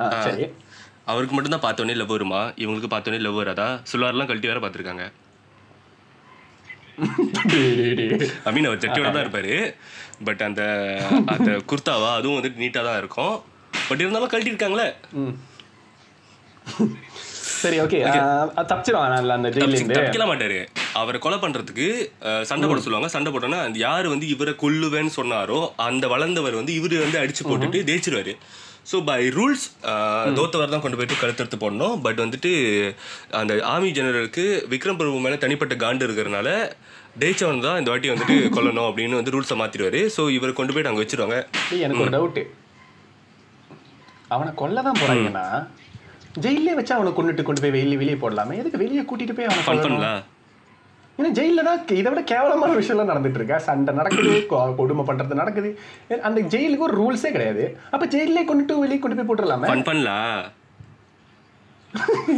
[1.07, 2.41] அவருக்கு மட்டும் தான் பார்த்தோன்னே லவ் வருமா?
[2.61, 3.67] இவங்களுக்கு பார்த்தோன்னே லவ் வராதா?
[3.89, 5.05] சுல்லாரெல்லாம் கழட்டி வேற பார்த்துருக்காங்க.
[8.45, 9.55] ஐ மீன் அவர் சட்டியோட தான் இருப்பாரு.
[10.27, 10.61] பட் அந்த
[11.33, 13.35] அந்த குர்தாவா அதுவும் வந்துட்டு நீட்டாக தான் இருக்கும்.
[13.89, 14.87] பட் இருந்தாலும் கழட்டிருக்காங்களே
[15.23, 15.35] ம்.
[17.61, 17.99] சரி ஓகே
[18.71, 19.95] தப்பிச்சிருவான் அந்த ஜெயில இருந்து.
[19.97, 20.57] தப்பிக்கல மாட்டாரு.
[20.99, 21.87] அவரை கொலை பண்றதுக்கு
[22.49, 27.19] சண்டை போட சொல்லுவாங்க சண்டை போட்டோன்னா யார் வந்து இவரை கொல்லுவேன்னு சொன்னாரோ அந்த வளர்ந்தவர் வந்து இவரு வந்து
[27.21, 28.33] அடிச்சு போட்டுட்டு ஜெயிச்சிருவாரு.
[28.89, 29.63] ஸோ பை ரூல்ஸ்
[30.39, 31.95] தோத்தவர் தான் கொண்டு போயிட்டு கழுத்தெடுத்து போடணும்.
[32.05, 32.51] பட் வந்துட்டு
[33.39, 36.49] அந்த ஆர்மி ஜெனரலுக்கு விக்ரம் பிரபு மேலே தனிப்பட்ட காண்டு இருக்கிறனால
[37.23, 40.01] ஜெயிச்சவன் தான் இந்த வாட்டி வந்துட்டு கொல்லணும் அப்படின்னு வந்து ரூல்ஸை மாத்திடுவாரு.
[40.17, 41.39] ஸோ இவரை கொண்டு போயிட்டு அங்கே வச்சிருவாங்க.
[41.85, 42.39] எனக்கு ஒரு டவுட்
[44.33, 45.45] அவனை கொல்ல தான் போறாங்கன்னா
[46.43, 48.55] ஜெயிலே வச்சு அவனை கொண்டுட்டு கொண்டு போய் வெளியே வெளியே போடலாமே.
[48.61, 50.23] எதுக்கு வெளியே கூட்டிட்டு போய் அவனை கொல்லணும்?
[51.19, 53.57] ஏன்னா ஜெயில தான் இதை விட கேவலமான விஷயம்லாம் நடந்துட்டு இருக்கா?
[53.67, 54.33] சண்டை நடக்குது
[54.79, 55.69] கொடுமை பண்றது நடக்குது.
[56.27, 57.65] அந்த ஜெயிலுக்கு ஒரு ரூல்ஸே கிடையாது.
[57.93, 59.69] அப்ப ஜெயிலே கொண்டுட்டு வெளியே கொண்டு போய் போட்டுடலாமே?
[59.71, 60.43] ஃபன் பண்ணலாம்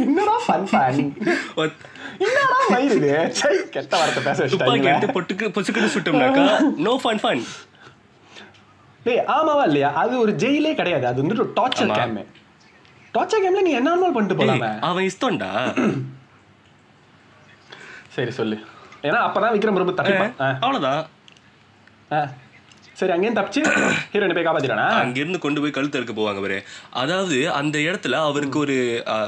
[0.04, 0.98] என்னடா ஃபன் ஃபன்
[2.24, 2.58] என்னடா
[3.40, 6.44] சை கெட்ட வார்த்தை பேச வச்சுட்டாங்க பொட்டுக்கு பொசுக்குன்னு சுட்டோம்னாக்கா
[6.86, 7.42] நோ ஃபன் ஃபன்
[9.08, 9.92] டேய் ஆமாவா இல்லையா?
[9.94, 11.06] அது ஒரு ஜெயிலே கிடையாது.
[11.06, 11.92] அது வந்துட்டு டார்ச்சர்.
[11.92, 12.16] கேம்
[13.14, 14.70] டார்ச்சர் கேம்ல நீ என்ன பண்ணிட்டு போலாமே?
[14.80, 15.50] அவன் இஷ்டம்டா.
[18.08, 18.56] சரி சொல்லு.
[19.02, 20.32] ஏன்னா அப்பதான் விக்ரம் பிரபு தப்பிப்பான்.
[20.60, 21.02] அவ்வளவுதான்.
[22.92, 23.60] சரி அங்கேயும் தப்பிச்சு
[24.12, 24.86] ஹீரோயின் போய் காப்பாத்திட்டானா?
[25.00, 26.58] அங்கிருந்து கொண்டு போய் கழுத்து இருக்க போவாங்க பாரு.
[26.90, 28.76] அதாவது அந்த இடத்துல அவருக்கு ஒரு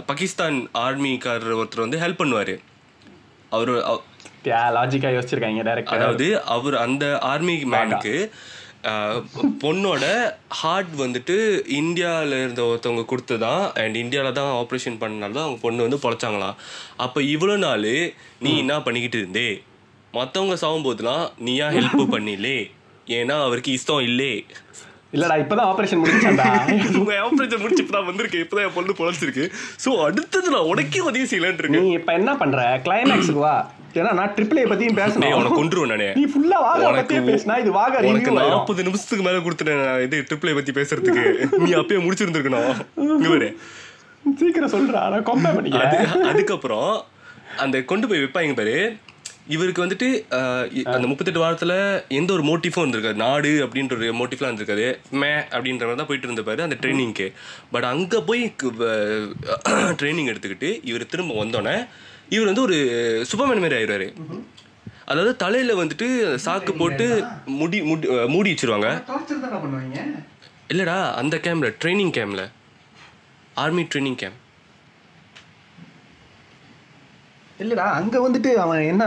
[0.06, 2.56] பாகிஸ்தான் ஆர்மிக்காரர் ஒருத்தர் வந்து ஹெல்ப் பண்ணுவாரு.
[3.50, 4.06] அவரு அவ-
[4.76, 8.14] லாஜிக்கா யோசிச்சிருக்காங்க டேரக்டர் அதாவது அவர் அந்த ஆர்மி மேனுக்கு
[9.62, 10.04] பொண்ணோட
[10.48, 11.36] ஹார்ட் வந்துட்டு
[11.80, 16.56] இந்தியாவில் இருந்த ஒருத்தவங்க கொடுத்ததான் அண்ட் இந்தியாவில் தான் ஆப்ரேஷன் பண்ணனால தான் அவங்க பொண்ணு வந்து பொழைச்சாங்களாம்.
[16.96, 17.88] அப்போ இவ்வளோ நாள்
[18.38, 19.62] நீ என்ன பண்ணிக்கிட்டு இருந்தே?
[20.12, 22.58] மற்றவங்க சாகும்போதுலாம் நீ ஏன் ஹெல்ப் பண்ணிலே.
[23.06, 24.32] ஏன்னா அவருக்கு இஷ்டம் இல்லே.
[25.14, 26.44] இல்லடா இப்பதான் ஆபரேஷன் முடிச்சாண்டா
[27.00, 28.42] உங்க ஆப்ரேஷன் முடிச்சு இப்பதான் வந்திருக்கு.
[28.44, 29.44] இப்பதான் என் பொண்ணு பொழைச்சிருக்கு.
[29.84, 32.60] ஸோ அடுத்தது நான் உனக்கே உதவி செய்யலான் நீ இருக்கேன் இப்ப என்ன பண்ற?
[32.86, 33.56] கிளைமேக்ஸுக்கு வா.
[33.98, 35.34] ஏன்னா நான் ட்ரிபிள் ஏ பத்தியும் பேசணும்.
[35.40, 36.08] உனக்கு கொண்டுருவேன் நானே.
[36.18, 39.84] நீ ஃபுல்லா வாக பத்தியே பேசினா இது வாக உனக்கு நாற்பது நிமிஷத்துக்கு மேல கொடுத்துட்டேன்.
[40.06, 41.24] இது ட்ரிப்ளை பத்தி பேசுறதுக்கு.
[41.64, 42.72] நீ அப்பயே முடிச்சிருந்திருக்கணும்.
[43.04, 43.50] இங்க
[44.40, 45.94] சீக்கிரம் சொல்றா நான் கம்பேர் பண்ணிக்கிறேன்.
[46.06, 46.90] அது அதுக்கப்புறம்
[47.64, 48.76] அந்த கொண்டு போய் வைப்பாங்க பாரு.
[49.54, 50.08] இவருக்கு வந்துட்டு
[50.94, 51.74] அந்த முப்பத்தெட்டு வாரத்துல
[52.18, 54.86] எந்த ஒரு மோட்டிஃபும் இருந்திருக்காது நாடு அப்படின்ற ஒரு மோட்டிஃப்லாம் இருந்திருக்காது
[55.20, 57.26] மே அப்படின்ற மாதிரி தான் போயிட்டு இருந்திருப்பாரு அந்த ட்ரைனிங்க்கு.
[57.74, 58.42] பட் அங்க போய்
[60.00, 61.76] ட்ரைனிங் எடுத்துக்கிட்டு இவர் திரும்ப வந்தோடனே
[62.34, 62.76] இவர் வந்து ஒரு
[63.30, 64.08] சுப்பமன் மாதிரி ஆயிடுவாரு.
[65.10, 66.08] அதாவது தலையில வந்துட்டு
[66.44, 67.06] சாக்கு போட்டு
[67.60, 68.88] முடி முடி மூடி வச்சிருவாங்க.
[70.72, 72.42] இல்லடா அந்த கேம்ல ட்ரைனிங் கேம்ல
[73.62, 74.38] ஆர்மி ட்ரைனிங் கேம்ப்
[77.60, 79.04] இல்லடா அங்க வந்துட்டு அவன் என்ன?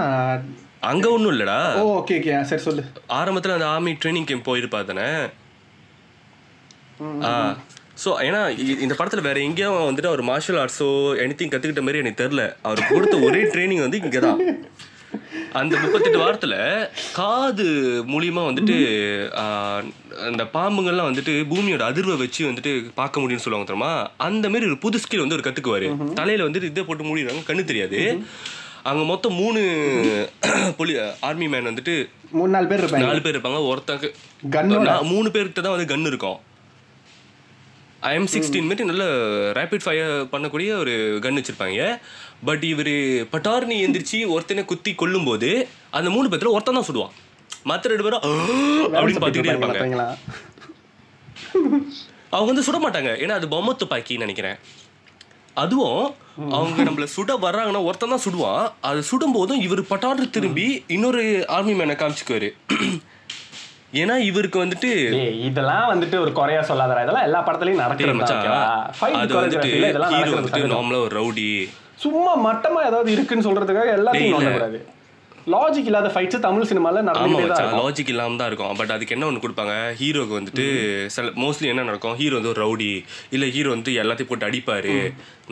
[0.90, 1.60] அங்க ஒன்றும் இல்லடா.
[1.80, 2.84] ஓ ஓகே ஓகே சரி சொல்லு.
[3.20, 5.08] ஆரம்பத்துல அந்த ஆர்மி ட்ரைனிங் கேம்ப் போயிருப்பா தானே?
[8.04, 8.42] ஸோ ஏன்னா
[8.84, 10.88] இந்த படத்துல வேற எங்கேயும் வந்துட்டு அவர் மார்ஷல் ஆர்ட்ஸோ
[11.24, 14.40] எனிதிங் கத்துக்கிட்ட மாதிரி எனக்கு தெரில அவர் கொடுத்த ஒரே ட்ரைனிங் வந்து இங்கே தான்
[15.60, 16.56] அந்த முப்பத்தெட்டு வாரத்துல
[17.18, 17.66] காது
[18.14, 18.78] மூலியமா வந்துட்டு
[20.30, 23.94] அந்த பாம்புங்கள்லாம் வந்துட்டு பூமியோட அதிர்வை வச்சு வந்துட்டு பார்க்க முடியும்னு சொல்லுவாங்க தெரியுமா?
[24.28, 25.90] அந்த மாதிரி ஒரு புது ஸ்கில் வந்து ஒரு கத்துக்குவாரு.
[26.20, 28.02] தலையில வந்துட்டு இதை போட்டு மூடிடுவாங்க கண்ணு தெரியாது.
[28.92, 29.60] அங்க மொத்தம் மூணு
[30.80, 30.94] புலி
[31.28, 31.94] ஆர்மி மேன் வந்துட்டு
[32.38, 33.08] மூணு நாலு பேர் இருப்பாங்க.
[33.10, 33.62] நாலு பேர் இருப்பாங்க.
[33.74, 36.40] ஒருத்தங்க மூணு பேர்கிட்ட தான் வந்து கன் இருக்கும்.
[38.10, 39.04] ஐஎம் சிக்ஸ்டீன் மாதிரி நல்ல
[39.58, 40.94] ரேபிட் ஃபயர் பண்ணக்கூடிய ஒரு
[41.26, 41.84] கன் வச்சிருப்பாங்க.
[42.48, 42.94] பட் இவர்
[43.34, 45.52] பட்டார்னி எந்திரிச்சு ஒருத்தனை குத்தி கொல்லும்போது
[45.98, 47.14] அந்த மூணு பேத்துல ஒருத்தன் தான் சுடுவான்.
[47.72, 48.24] மற்ற ரெண்டு பேரும்
[48.96, 50.08] அப்படின்னு பார்த்துக்கிட்டே இருப்பாங்க
[52.36, 53.10] அவங்க வந்து சுட மாட்டாங்க.
[53.24, 54.60] ஏன்னா அது பொம்மை துப்பாக்கின்னு நினைக்கிறேன்.
[55.64, 56.04] அதுவும்
[56.58, 58.64] அவங்க நம்மள சுட வர்றாங்கன்னா ஒருத்தன் தான் சுடுவான்.
[58.90, 61.24] அது சுடும் போதும் இவர் பட்டாடு திரும்பி இன்னொரு
[61.56, 62.50] ஆர்மி மேனை காமிச்சுக்குவாரு.
[63.94, 64.90] ஏன்னா இவருக்கு வந்துட்டு
[65.48, 67.02] இதெல்லாம் வந்துட்டு ஒரு குறையா சொல்லாதடா.
[67.02, 68.24] இதெல்லாம் எல்லா படத்துலயும் நடக்கிறது
[69.14, 70.14] அது வந்துட்டு இதெல்லாம்.
[70.74, 71.48] நார்மலா ஒரு ரவுடி.
[71.96, 74.82] சும்மா மட்டமா ஏதாவது இருக்குன்னு சொல்றதுக்காக எல்லாத்தையும்
[75.52, 78.76] லாஜிக் இல்லாத ஃபைட்ஸ் தமிழ் சினிமால ஆமா நடந்துட்டே தான் லாஜிக் இல்லாம தான் இருக்கும்.
[78.80, 79.74] பட் அதுக்கு என்ன ஒன்று கொடுப்பாங்க?
[80.02, 80.66] ஹீரோக்கு வந்துட்டு
[81.16, 82.16] சில மோஸ்ட்லி என்ன நடக்கும்?
[82.22, 82.90] ஹீரோ வந்து ஒரு ரவுடி
[83.36, 84.96] இல்ல ஹீரோ வந்து எல்லாத்தையும் போட்டு அடிப்பாரு.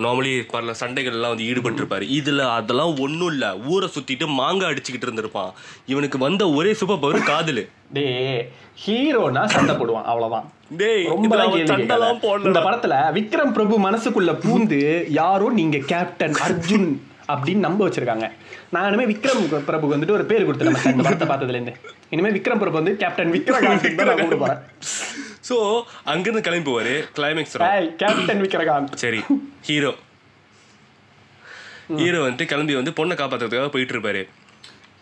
[0.06, 3.46] நார்மலி பல சண்டைகள் எல்லாம் வந்து ஈடுபட்டு இருப்பாரு இதுல அதெல்லாம் ஒண்ணும் இல்ல.
[3.74, 5.52] ஊரை சுத்திட்டு மாங்காய் அடிச்சுக்கிட்டு இருந்திருப்பான்.
[5.94, 7.66] இவனுக்கு வந்த ஒரே சூப்பர் பவர் காதலு.
[7.98, 8.42] டேய்
[8.86, 10.08] ஹீரோனா சண்டை போடுவான்.
[12.26, 14.82] போடல இந்த படத்துல விக்ரம் பிரபு மனசுக்குள்ள பூந்து
[15.22, 16.90] யாரோ நீங்க கேப்டன் அர்ஜுன்
[17.34, 18.28] அப்படின்னு நம்ப வச்சிருக்காங்க.
[18.74, 21.74] நான் இனிமே விக்ரம் பிரபுக்கு வந்துட்டு ஒரு பேர் கொடுத்துட்டேன் இந்த படத்தை பார்த்ததுல இருந்து
[22.14, 24.62] இனிமே விக்ரம் பிரபு வந்து கேப்டன் விக்ரகாந்த் கூப்பிட போறேன்.
[25.50, 25.58] சோ
[26.14, 27.58] அங்கிருந்து கிளம்பி போவாரு கிளைமேக்ஸ்
[28.04, 28.96] கேப்டன் விக்ரகாந்த்.
[29.04, 29.22] சரி
[29.70, 29.94] ஹீரோ
[32.02, 34.24] ஹீரோ வந்துட்டு கிளம்பி வந்து பொண்ணை காப்பாத்துறதுக்காக போயிட்டு இருப்பாரு.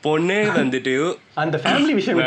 [0.06, 0.94] பொண்ணே வந்துட்டு
[1.44, 2.22] அந்த ஃபேமிலி விஷயம்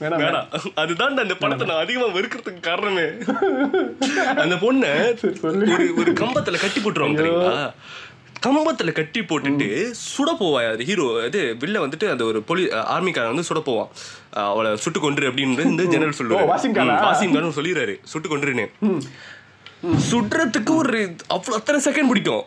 [0.00, 0.48] வேணாம்.
[0.80, 3.04] அதுதான் அந்த படத்தை நான் அதிகமா வெறுக்கிறதுக்கு காரணமே.
[4.42, 4.90] அந்த பொண்ணை.
[5.74, 7.54] ஒரு ஒரு கம்பத்துல கட்டி போட்டுருவாங்க தெரியுங்களா
[8.42, 13.54] கம்பத்துல கட்டி போட்டுட்டு சுட போவா அது ஹீரோ இது வில்ல வந்துட்டு அந்த ஒரு போலீஸ் ஆர்மிக்காரன் வந்து
[13.54, 13.88] சுட போவான்.
[14.30, 16.44] அவளை சுட்டு கொன்று அப்படின்னு இந்த ஜெனரல் சொல்லுவாரு.
[16.44, 16.98] ஓ, வாஷிங்டனா?
[16.98, 17.98] ம், வாஷிங்டன் சொல்லிடுறாரு.
[18.02, 18.70] சுட்டு கொன்றுன்னு.
[20.10, 22.42] சுடுறதுக்கு ஒரு அவ்வளோ அத்தனை செகண்ட் பிடிக்கும்.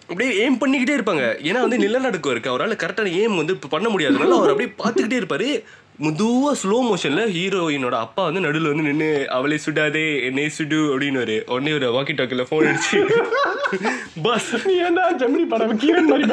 [0.00, 1.24] அப்படியே ஏம் பண்ணிக்கிட்டே இருப்பாங்க.
[1.48, 2.50] ஏன்னா வந்து நிலநடுக்கம் இருக்கு.
[2.50, 5.62] அவரால் கரெக்டான ஏம் வந்து பண்ண முடியாதனால அவர் அப்படியே பார்த்துக்கிட்டே இருப்பாரு.
[6.04, 11.72] மெதுவா ஸ்லோ மோஷன்ல ஹீரோயினோட அப்பா வந்து நடுவில் வந்து நின்று அவளை சுடாதே என்னை சுடு அப்படின்னு உடனே
[11.78, 13.00] ஒரு வாக்கி டாக்கில் ஃபோன் அடிச்சு.
[14.26, 16.24] பஸ் நீ ஏன்டா ஜெமினி படம் கீரன் மாதிரி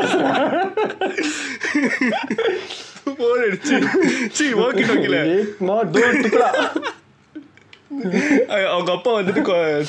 [3.18, 3.76] ஃபோன் அடிச்சு.
[4.38, 5.20] சி வாக்கி டாக்கில்
[8.74, 9.42] அவங்க அப்பா வந்துட்டு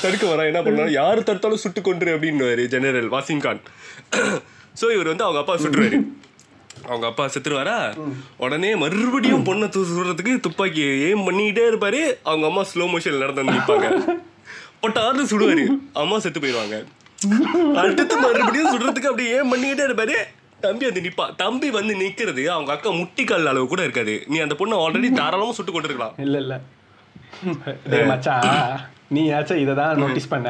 [0.03, 3.61] தடுக்க வரா என்ன பண்ணாரு யாரு தடுத்தாலும் சுட்டு கொண்டுரு அப்படின்னு ஜெனரல் வாசிம் கான்.
[4.81, 5.99] ஸோ இவர் வந்து அவங்க அப்பா சுட்டுருவாரு.
[6.87, 7.77] அவங்க அப்பா செத்துருவாரா?
[8.37, 12.01] உடனே மறுபடியும் பொண்ணை தூ சுடுறதுக்கு துப்பாக்கி ஏம் பண்ணிக்கிட்டே இருப்பாரு.
[12.23, 13.89] அவங்க அம்மா ஸ்லோ மோஷன்ல நடந்து வந்து நிற்பாங்க
[14.83, 15.65] பட்டார்னு சுடுவாரு.
[15.93, 16.77] அம்மா செத்து போயிடுவாங்க.
[17.75, 20.17] அடுத்து மறுபடியும் சுடுறதுக்கு அப்படியே ஏம் பண்ணிக்கிட்டே இருப்பாரு.
[20.61, 21.35] தம்பி வந்து நிப்பா.
[21.35, 22.45] தம்பி வந்து நிக்கிறது.
[22.45, 24.23] அவங்க அக்கா முட்டிக்கால் அளவு கூட இருக்காது.
[24.27, 26.15] நீ அந்த பொண்ணை ஆல்ரெடி தாராளமா சுட்டு கொண்டிருக்கலாம்.
[26.17, 26.61] இல்ல இல்ல.
[28.11, 28.33] மச்சா
[29.15, 30.49] நீ ஆச்சும் இதை தான் நோட்டீஸ் பண்ண.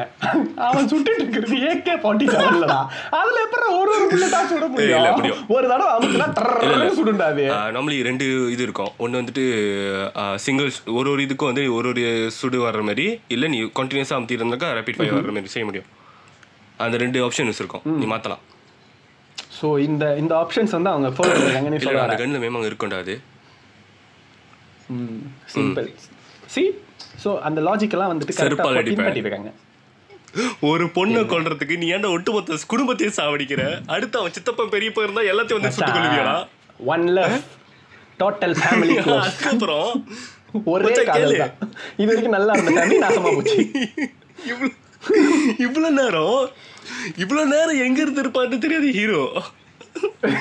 [0.66, 2.78] அவன் சுட்டுட்டு இருக்கிறது ஏகே ஃபார்ட்டி செவன்லடா
[3.18, 5.38] அதுல எப்படி ஒரு ஒரு புல்லட்டா சுட முடியும்.
[5.54, 7.44] ஒரு தடவை அமுக்குனா டர்ன்னு சுடுண்டா அது
[7.76, 8.92] நார்மலி ரெண்டு இது இருக்கும்.
[9.04, 9.44] ஒன்று வந்துட்டு
[10.46, 12.04] சிங்கிள்ஸ் ஒரு ஒரு இதுக்கும் வந்து ஒரு ஒரு
[12.40, 13.06] சுடு வர்ற மாதிரி
[13.36, 15.88] இல்லை நீ கண்டினியூஸாக அமுத்தி இருந்தாக்கா ரேபிட் ஃபயர் வர்ற மாதிரி செய்ய முடியும்.
[16.84, 17.82] அந்த ரெண்டு ஆப்ஷன்ஸ் இருக்கும்.
[18.02, 18.44] நீ மாற்றலாம்
[19.58, 22.70] ஸோ இந்த இந்த ஆப்ஷன்ஸ் வந்து அவங்க ஃபோன் பண்ணிருக்காங்க நீ இல்லை சொல்ல அந்த கண்ணில் மேம் அங்கே
[22.72, 23.16] இருக்கும்டா அது.
[25.54, 25.90] சிம்பிள்
[26.54, 26.62] சி
[27.22, 28.82] ஸோ அந்த லாஜிக்கெல்லாம் வந்துட்டு கரெக்டாக.
[28.88, 29.50] பின்பற்றிருக்காங்க.
[30.70, 33.62] ஒரு பொண்ணை கொல்றதுக்கு நீ ஏன்டா ஒட்டுமொத்த குடும்பத்தையும் சாவடிக்கிற?
[33.94, 36.34] அடுத்து அவன் சித்தப்பன் பெரியப்பா இருந்தா எல்லாத்தையும் வந்து சுட்டு கொள்வியாடா
[36.92, 37.34] ஒன் லவ்
[38.20, 39.90] டோட்டல் ஃபேமிலி அதுக்கப்புறம்?
[40.72, 41.34] ஒரே கேளு.
[41.42, 41.54] தான்.
[42.00, 43.60] இது வரைக்கும் நல்லா இருந்த நாசமா போச்சு.
[44.52, 44.70] இவ்வளோ
[45.66, 46.38] இவ்வளோ நேரம்
[47.24, 49.22] இவ்வளோ நேரம் எங்க இருந்து இருப்பான்னு தெரியாது ஹீரோ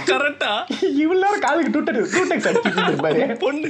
[0.09, 0.51] கரெக்டா
[1.03, 3.21] இவ்வளவு நேரம் காலுக்கு டூ டூ டெக்ஸ் அடிச்சுட்டு இருப்பாரு.
[3.45, 3.69] பொண்ணு.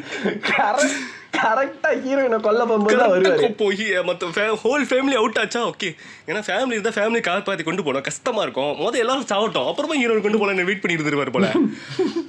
[0.50, 0.98] கரெக்ட்
[1.38, 3.50] கரெக்டா ஹீரோயினை கொல்ல போகும்போது வருவாரு.
[3.62, 5.62] போய் மற்ற ஹோல் ஃபேமிலி அவுட் ஆச்சா?
[5.68, 5.90] ஓகே.
[6.28, 8.74] ஏன்னா ஃபேமிலி இருந்தால் ஃபேமிலி காப்பாற்றி கொண்டு போனோம் கஷ்டமா இருக்கும்.
[8.80, 9.68] முதல்ல எல்லாரும் சாவட்டும்.
[9.72, 11.52] அப்புறமா ஹீரோ கொண்டு போல வெயிட் பண்ணி இருந்துருவாரு போல.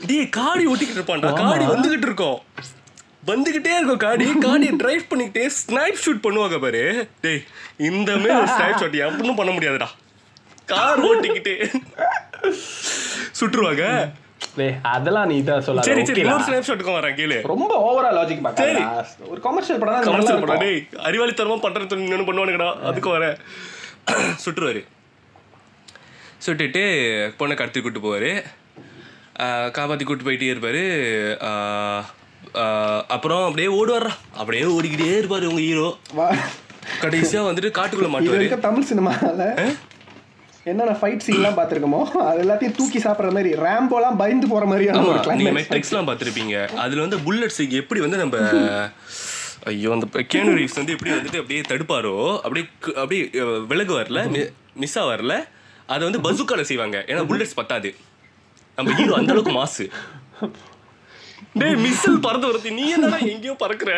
[0.06, 1.32] டேய் காடி ஓட்டிக்கிட்டு இருப்பான்டா.
[1.42, 2.38] காடி வந்துகிட்டு இருக்கோம்.
[3.26, 4.26] வந்துகிட்டே இருக்கும் காடி.
[4.46, 6.84] காடி டிரைவ் பண்ணிக்கிட்டே ஸ்னைப் ஷூட் பண்ணுவாங்க பாரு.
[7.20, 7.42] டேய்
[7.90, 9.88] இந்த மாதிரி ஒரு ஸ்னைப் ஷாட் எப்படின்னு பண்ண முடியாதுடா.
[10.66, 11.56] கார் ஓட்டிக்கிட்டே.
[13.40, 13.84] சுட்டுருவாங்க
[14.92, 16.46] அதெல்லாம் நீ இதை சொல்லாத சரி சரி okay இன்னொரு டா.
[16.48, 17.36] ஸ்னைப் ஷாட்டுக்கும் வரேன் கேளு.
[17.52, 18.84] ரொம்ப ஓவரா லாஜிக் பார்க்கறா
[19.32, 20.86] ஒரு கமர்ஷியல் படம் தான் கமர்ஷியல் படம் இருக்கும்.
[20.92, 23.36] டேய் அறிவாளித்தனமா பண்றது பண்ணுவானுங்கடா அதுக்கு வரேன்.
[24.44, 24.82] சுட்டுருவாரு
[26.44, 26.82] சுட்டுட்டு
[27.38, 28.30] பொண்ணை கடத்தி கூட்டு போவார்.
[29.76, 30.82] காப்பாற்றி கூட்டு போயிட்டே இருப்பார்.
[33.14, 35.88] அப்புறம் அப்படியே ஓடுவாரா அப்படியே ஓடிக்கிட்டே இருப்பார் உங்க ஹீரோ
[37.04, 38.48] கடைசியாக வந்துட்டு காட்டுக்குள்ள மாட்டுவாரு.
[38.68, 39.46] தமிழ் சினிமால
[40.68, 45.58] என்னென்ன ஃபைட் சீன்லாம் பார்த்துருக்கோமோ அது எல்லாத்தையும் தூக்கி சாப்பிடுற மாதிரி ரேம்போலாம் பயந்து போற மாதிரியான ஒரு கிளைமேக்ஸ்
[45.58, 46.56] மெட்ரிக்ஸ்லாம் பார்த்துருப்பீங்க.
[46.84, 48.36] அதுல வந்து புல்லட்ஸ் எப்படி வந்து நம்ம
[49.70, 52.14] ஐயோ அந்த கேனு ரீவ்ஸ் வந்து எப்படி வந்துட்டு அப்படியே தடுப்பாரோ
[52.44, 52.66] அப்படியே
[53.02, 53.24] அப்படியே
[53.72, 54.20] விலகு வரல
[54.82, 55.34] மிஸ் வரல
[55.94, 56.98] அதை வந்து பசுக்கால செய்வாங்க.
[57.10, 57.90] ஏன்னா புல்லட்ஸ் பத்தாது.
[58.76, 59.86] நம்ம ஹீரோ அந்த அளவுக்கு மாசு
[61.60, 62.70] டேய் மிஸ்ஸில் பறந்து வருது.
[62.78, 63.92] நீ என்னடா எங்கேயோ பறக்குற?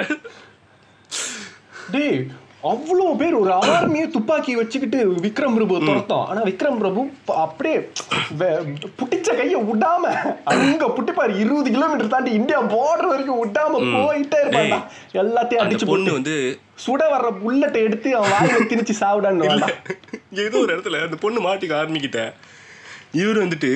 [1.94, 2.18] டேய்
[2.70, 6.26] அவ்வளோ பேர் ஒரு ஆர்மியை துப்பாக்கி வச்சுக்கிட்டு விக்ரம் பிரபு துரத்தோம்.
[6.30, 7.00] ஆனா விக்ரம் பிரபு
[7.44, 7.76] அப்படியே
[8.98, 10.12] புட்டிச்ச கைய விடாம
[10.52, 14.78] அங்க புட்டிப்பாரு இருபது கிலோமீட்டர் தாண்டி இந்தியா பார்டர் வரைக்கும் விடாம போயிட்டே இருப்பாங்க
[15.22, 16.36] எல்லாத்தையும் அடிச்சு பொண்ணு வந்து
[16.84, 19.76] சுட வர்ற புல்லட்டை எடுத்து அவன் வாயில திணிச்சு சாவிடான்னு வந்தான்.
[20.46, 22.22] ஏதோ ஒரு இடத்துல அந்த பொண்ணு மாட்டிக்க ஆரம்பிக்கிட்ட.
[23.22, 23.70] இவர் வந்துட்டு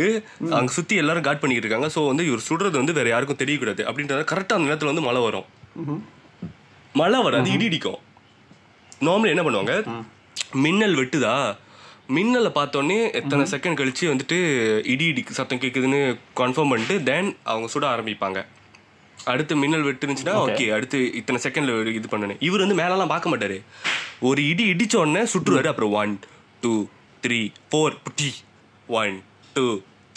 [0.58, 1.90] அங்க சுத்தி எல்லாரும் காட் பண்ணிக்கிட்டு இருக்காங்க.
[1.96, 3.82] ஸோ வந்து இவர் சுடுறது வந்து வேற யாருக்கும் தெரியக்கூடாது.
[3.90, 5.46] அப்படின்றத கரெக்டாக அந்த நேரத்துல வந்து மழை வரும்.
[7.00, 8.02] மழை வராது இடி இடிக்கும்
[9.00, 9.74] நார்மலி என்ன பண்ணுவாங்க?
[10.64, 11.36] மின்னல் வெட்டுதா?
[12.16, 14.36] மின்னலை பார்த்தோன்னே எத்தனை செகண்ட் கழிச்சு வந்துட்டு
[14.92, 16.00] இடி இடி சத்தம் கேட்குதுன்னு
[16.40, 18.40] கன்ஃபார்ம் பண்ணிட்டு தென் அவங்க சுட ஆரம்பிப்பாங்க.
[19.32, 23.58] அடுத்து மின்னல் வெட்டுனுச்சுன்னா ஓகே அடுத்து இத்தனை செகண்ட்ல இது பண்ணணும் இவர் வந்து மேலலாம் பார்க்க மாட்டாரு.
[24.28, 25.70] ஒரு இடி இடிச்ச உடனே சுட்டுருவாரு.
[25.72, 26.12] அப்புறம் ஒன்
[26.60, 26.74] டூ
[27.24, 27.40] த்ரீ
[27.70, 28.30] ஃபோர் புட்டி.
[28.86, 29.16] ஒன்
[29.54, 29.66] டூ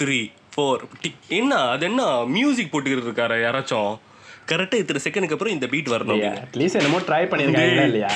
[0.02, 0.20] த்ரீ
[0.56, 1.12] ஃபோர் புட்டி.
[1.28, 1.56] என்ன?
[1.74, 2.04] அது என்ன?
[2.36, 3.92] மியூசிக் போட்டுக்கிட்டு இருக்காரு யாராச்சும்?
[4.50, 6.22] கரெக்டாக இத்தனை செகண்டுக்கு அப்புறம் இந்த பீட் வரணும்.
[6.40, 8.12] அட்லீஸ்ட் என்னமோ ட்ரை பண்ணிருக்காங்க இல்லையா?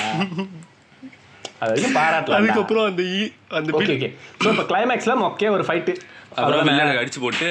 [2.38, 4.08] அதுக்கப்புறம் அந்த ஈ- அந்த ஓகே ஓகே
[4.40, 5.92] ஸோ இப்போ கிளைமேக்ஸ்ல மொக்கே ஒரு ஃபைட்டு
[6.36, 7.48] அப்புறம் வில்லனுக்கு அடிச்சு போட்டு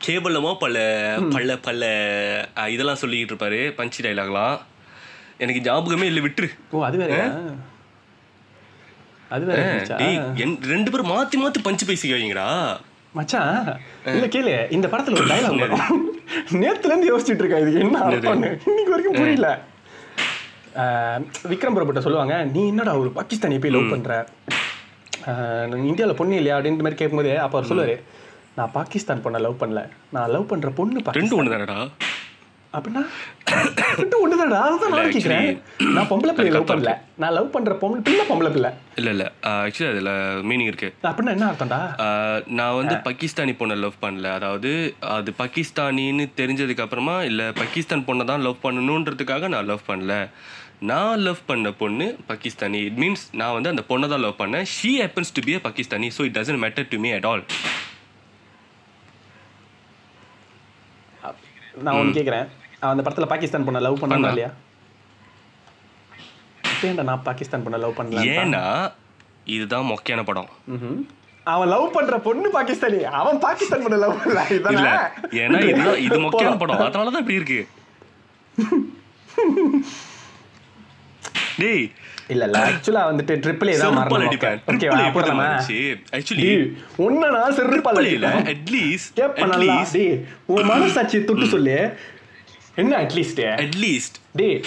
[0.00, 0.76] கேபிளமோ பல
[1.32, 1.82] பல பல
[2.56, 3.60] அஹ், இதெல்லாம் சொல்லிக்கிட்டு இருப்பாரு.
[3.76, 4.56] பஞ்சி டைலாக்லாம்
[5.38, 6.48] எனக்கு ஞாபகமே இல்லை விட்டுரு.
[6.70, 7.14] ஓ அது வேற
[9.30, 9.60] அது வேற?
[9.94, 10.18] டேய்
[10.68, 12.48] ரெண்டு பேரும் மாத்தி மாத்தி பஞ்சு பேசிக்க வைங்கடா
[13.16, 13.58] மச்சான்
[14.14, 16.00] இல்ல கேளு இந்த படத்துல ஒரு டைலாக் வரும்.
[16.62, 18.50] நேத்துல இருந்து யோசிச்சுட்டு இருக்கேன் இது என்ன அர்த்தம்னு?
[18.70, 19.48] இன்னைக்கு வரைக்கும் புரியல.
[21.52, 24.14] விக்ரம் பிரபுட்ட சொல்லுவாங்க நீ என்னடா ஒரு பாகிஸ்தானியை போய் லவ் பண்ற?
[25.90, 26.56] இந்தியால பொண்ணு இல்லையா?
[26.58, 27.96] அப்படின்ற மாதிரி கேட்கும்போது அப்ப அவர் சொல்லுவாரு
[28.58, 29.80] நான் பாகிஸ்தான் பொண்ணை லவ் பண்ணல.
[30.16, 31.78] நான் லவ் பண்ற பொண்ணு ரெண்டு ஒண்ணு தானடா
[32.76, 33.02] அப்படின்னா
[34.52, 35.48] நான் இல்ல, கேட்கிறேன்
[35.96, 36.92] நான் பொம்பளை பிள்ளை லவ் பண்ணல.
[37.22, 38.70] நான் லவ் பண்ற பொம்பளை பிள்ளை பொம்பளை பிள்ளை.
[39.00, 39.24] இல்ல இல்ல.
[39.50, 40.12] ஆக்சுவலி அதுல
[40.48, 40.88] மீனிங் இருக்கு.
[41.10, 41.80] அப்படின்னா என்ன அர்த்தம்டா?
[42.58, 44.32] நான் வந்து பாகிஸ்தானி பொண்ணை லவ் பண்ணல.
[44.38, 44.72] அதாவது
[45.16, 50.16] அது பாகிஸ்தானின்னு தெரிஞ்சதுக்கு அப்புறமா இல்ல பாகிஸ்தான் பொண்ணை தான் லவ் பண்ணணுன்றதுக்காக நான் லவ் பண்ணல.
[50.90, 52.80] நான் லவ் பண்ண பொண்ணு பாகிஸ்தானி.
[52.90, 54.68] இட் மீன்ஸ் நான் வந்து அந்த பொண்ணை தான் லவ் பண்ணேன்.
[54.76, 56.10] She happens to be a Pakistani.
[56.18, 57.44] So it doesn't matter to me at all
[61.84, 62.48] நான் ஒன்று கேட்குறேன்
[62.92, 64.30] அந்த படத்துல பாகிஸ்தான் பொண்ணை லவ் பண்ணா.
[64.34, 64.50] இல்லையா?
[66.88, 68.62] ஏன்டா நான் பாகிஸ்தான் பொண்ணை லவ் பண்ணல ஏன்னா
[69.56, 70.50] இதுதான் மொக்கையான படம்.
[71.52, 73.00] அவன் லவ் பண்ற பொண்ணு பாகிஸ்தானி.
[73.20, 74.42] அவன் பாகிஸ்தான் பொண்ணை லவ் பண்ணல
[74.76, 74.88] இல்ல
[75.42, 76.84] ஏன்னா இதுதான் இது மொக்கையான படம்.
[76.88, 77.60] அதனாலதான் இப்படி இருக்கு.
[81.60, 81.84] டேய்.
[82.32, 84.60] இல்ல இல்ல ஆக்சுவலா வந்துட்டு ட்ரிபிள் ஏ தான் மாறணும் அடிப்பேன்.
[84.70, 85.48] ஓகேவா போடலாமா
[86.18, 86.46] ஆக்சுவலி
[87.06, 88.48] உன்ன நான் செருப்பால் ட்ரிபிள் இல்ல அடிப்பேன்.
[88.54, 90.14] அட்லீஸ்ட் கேப்ப நல்லா அட்லீஸ்ட் டேய்
[90.54, 91.76] உன் மனசாட்சி தொட்டு சொல்லு.
[92.82, 94.58] என்ன அட்லீஸ்ட் அட்லீஸ்ட் டேய்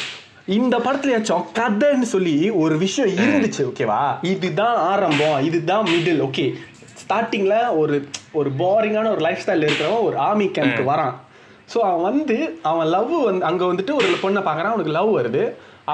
[0.58, 4.02] இந்த படத்துலயாச்சும் கதைன்னு சொல்லி ஒரு விஷயம் இருந்துச்சு ஓகேவா
[4.32, 6.46] இதுதான் ஆரம்பம் இதுதான் மிடில் ஓகே
[7.02, 7.96] ஸ்டார்டிங்ல ஒரு
[8.40, 11.16] ஒரு போரிங்கான ஒரு லைஃப் ஸ்டைல் இருக்கிறவன் ஒரு ஆர்மி கேம்ப் வரான்.
[11.74, 12.38] ஸோ அவன் வந்து
[12.70, 15.44] அவன் லவ் வந்து அங்கே வந்துட்டு ஒரு பொண்ணை பார்க்குறான் அவனுக்கு லவ் வருது.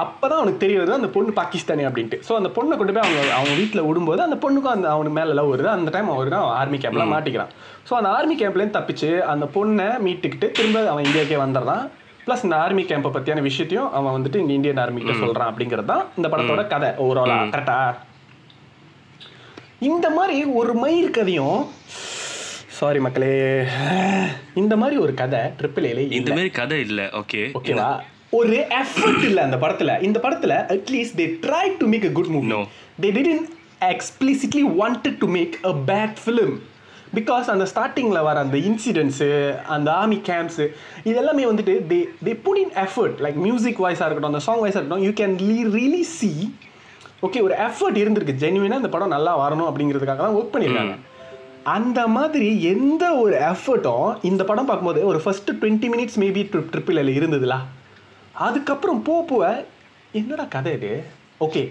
[0.02, 2.20] அப்பதான் அவனுக்கு தெரிய வருது அந்த பொண்ணு பாகிஸ்தானி அப்படின்ட்டு.
[2.28, 5.52] ஸோ அந்த பொண்ணை கொண்டு போய் அவங்க அவங்க வீட்டில் விடும்போது அந்த பொண்ணுக்கும் அந்த அவனுக்கு மேலே லவ்
[5.54, 5.70] வருது.
[5.78, 7.52] அந்த டைம் அவரு தான் ஆர்மி கேம்ப்ல மாட்டிக்கிறான்.
[7.90, 11.86] ஸோ அந்த ஆர்மி கேம்ப்லேருந்து தப்பிச்சு அந்த பொண்ணை மீட்டுக்கிட்டு திரும்ப அவன் இந்தியாக்கே வந்துடுறான்.
[12.26, 16.28] ப்ளஸ் இந்த ஆர்மி கேம்பை பற்றியான விஷயத்தையும் அவன் வந்துட்டு இங்கே இந்தியன் ஆர்மிகிட்ட சொல்கிறான் அப்படிங்கிறது தான் இந்த
[16.30, 17.78] படத்தோட கதை ஓவராலா கரெக்டா
[19.82, 21.60] இந்த மாதிரி ஒரு மயிர் கதையும்
[22.78, 23.32] சாரி மக்களே
[24.56, 27.02] இந்த மாதிரி ஒரு கதை ட்ரிபிள் ஏல இந்த மாதிரி கதை இல்ல.
[27.14, 27.90] ஓகே ஓகேவா
[28.32, 29.92] ஒரு எஃபர்ட் இல்ல அந்த படத்துல.
[30.02, 32.50] இந்த படத்துல at least they try to make a good movie.
[33.02, 33.50] They didn't
[33.88, 36.56] explicitly wanted to make a bad film
[37.16, 39.30] because அந்த ஸ்டார்டிங்ல வர அந்த இன்சிடென்ட்ஸு
[39.68, 40.68] அந்த ஆர்மி கேம்ப்ஸு
[41.04, 45.06] இதெல்லாமே வந்துட்டு they they put in effort like music வாய்ஸாக இருக்கட்டும் அந்த சாங் வாய்ஸாக இருக்கட்டும்
[45.08, 45.36] you can
[45.78, 46.32] really see
[47.26, 48.34] okay ஒரு எஃபர்ட் இருந்திருக்கு.
[48.44, 50.96] ஜென்யூனாக இந்த படம் நல்லா வரணும் அப்படிங்கிறதுக்காக தான் ஒர்க் பண்ணியிருக்காங்க.
[51.64, 57.20] அந்த மாதிரி எந்த ஒரு எஃபர்ட்டும் இந்த படம் பார்க்கும்போது ஒரு first twenty minutes maybe trip ட்ரிப்பில்
[57.20, 57.58] இருந்ததுல.
[58.34, 59.66] அதுக்கப்புறம் போக போக
[60.12, 61.04] என்னடா கதை இது?
[61.40, 61.62] ஓகே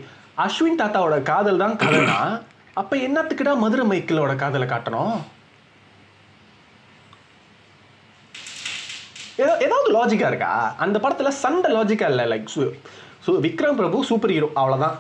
[0.45, 2.19] அஸ்வின் தாத்தாவோட காதல் தான் கதைனா
[2.81, 5.17] அப்ப என்னத்துக்குடா மதுரை மைக்கிளோட காதலை காட்டணும்?
[9.43, 10.53] ஏதோ ஏதாவது லாஜிக்கா இருக்கா?
[10.85, 12.53] அந்த படத்துல சண்டை லாஜிக்கா இல்ல like
[13.25, 14.97] so Vikram Prabhu super hero அவ்வளவுதான்.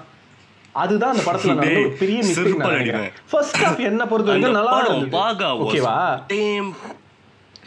[0.82, 3.11] அதுதான் அந்த படத்துல ஒரு பெரிய மிஸ்டேக் நினைக்கிறேன்.
[3.31, 5.65] ஃபர்ஸ்ட் ஹாஃப் என்ன பொறுத்த வரைக்கும் நல்லா இருந்தது.
[5.65, 5.97] ஓகேவா?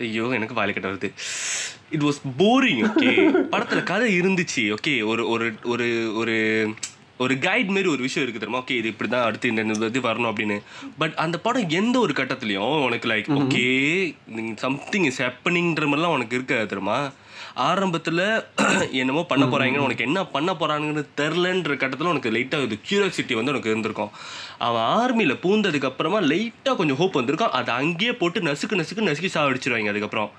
[0.06, 1.10] ஐயோ எனக்கு வாய் கட்ட வருது.
[1.96, 3.12] இட் வாஸ் போரிங் ஓகே
[3.54, 5.88] படத்துல கதை இருந்துச்சு ஓகே ஒரு ஒரு ஒரு
[6.22, 6.36] ஒரு
[7.20, 8.64] ஒரு கைட் மாதிரி ஒரு விஷயம் இருக்கு தெரியுமா?
[8.64, 10.58] ஓகே இது இப்படி தான் அடுத்து இந்த இது வரணும் அப்படின்னு.
[10.98, 13.68] பட் அந்த படம் எந்த ஒரு கட்டத்துலயும் உனக்கு லைக் ஓகே
[14.56, 16.98] சம்திங் இஸ் ஹேப்பனிங்ன்ற மாதிரிலாம் உனக்கு இருக்காது தெரியுமா?
[17.68, 18.22] ஆரம்பத்துல
[19.02, 23.70] என்னமோ பண்ண போறாங்க உனக்கு என்ன பண்ண போறாங்கன்னு தெரிலன்ற கட்டத்துல உனக்கு லைட்டா இது கியூரியாசிட்டி வந்து உனக்கு
[23.70, 24.12] இருந்திருக்கும்.
[24.68, 27.52] அவன் ஆர்மியில பூந்ததுக்கு அப்புறமா லைட்டா கொஞ்சம் ஹோப் வந்திருக்கும்.
[27.52, 30.32] அதை அங்கேயே போட்டு நசுக்கு நசுக்கு நசுக்கி சாவடிச்சிருவாங்க அதுக்கப்புறம்.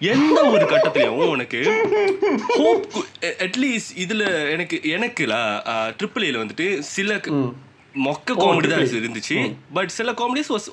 [0.00, 1.58] எந்த ஒரு கட்டத்துலயும் உனக்கு
[2.58, 2.86] ஹோப்
[3.46, 5.34] அட்லீஸ்ட் இதுல எனக்கு எனக்குல
[5.98, 7.16] ட்ரிபிள் ஏல வந்துட்டு சில
[8.06, 9.38] மொக்க காமெடி தான் இருந்துச்சு.
[9.72, 10.68] பட் சில comedies was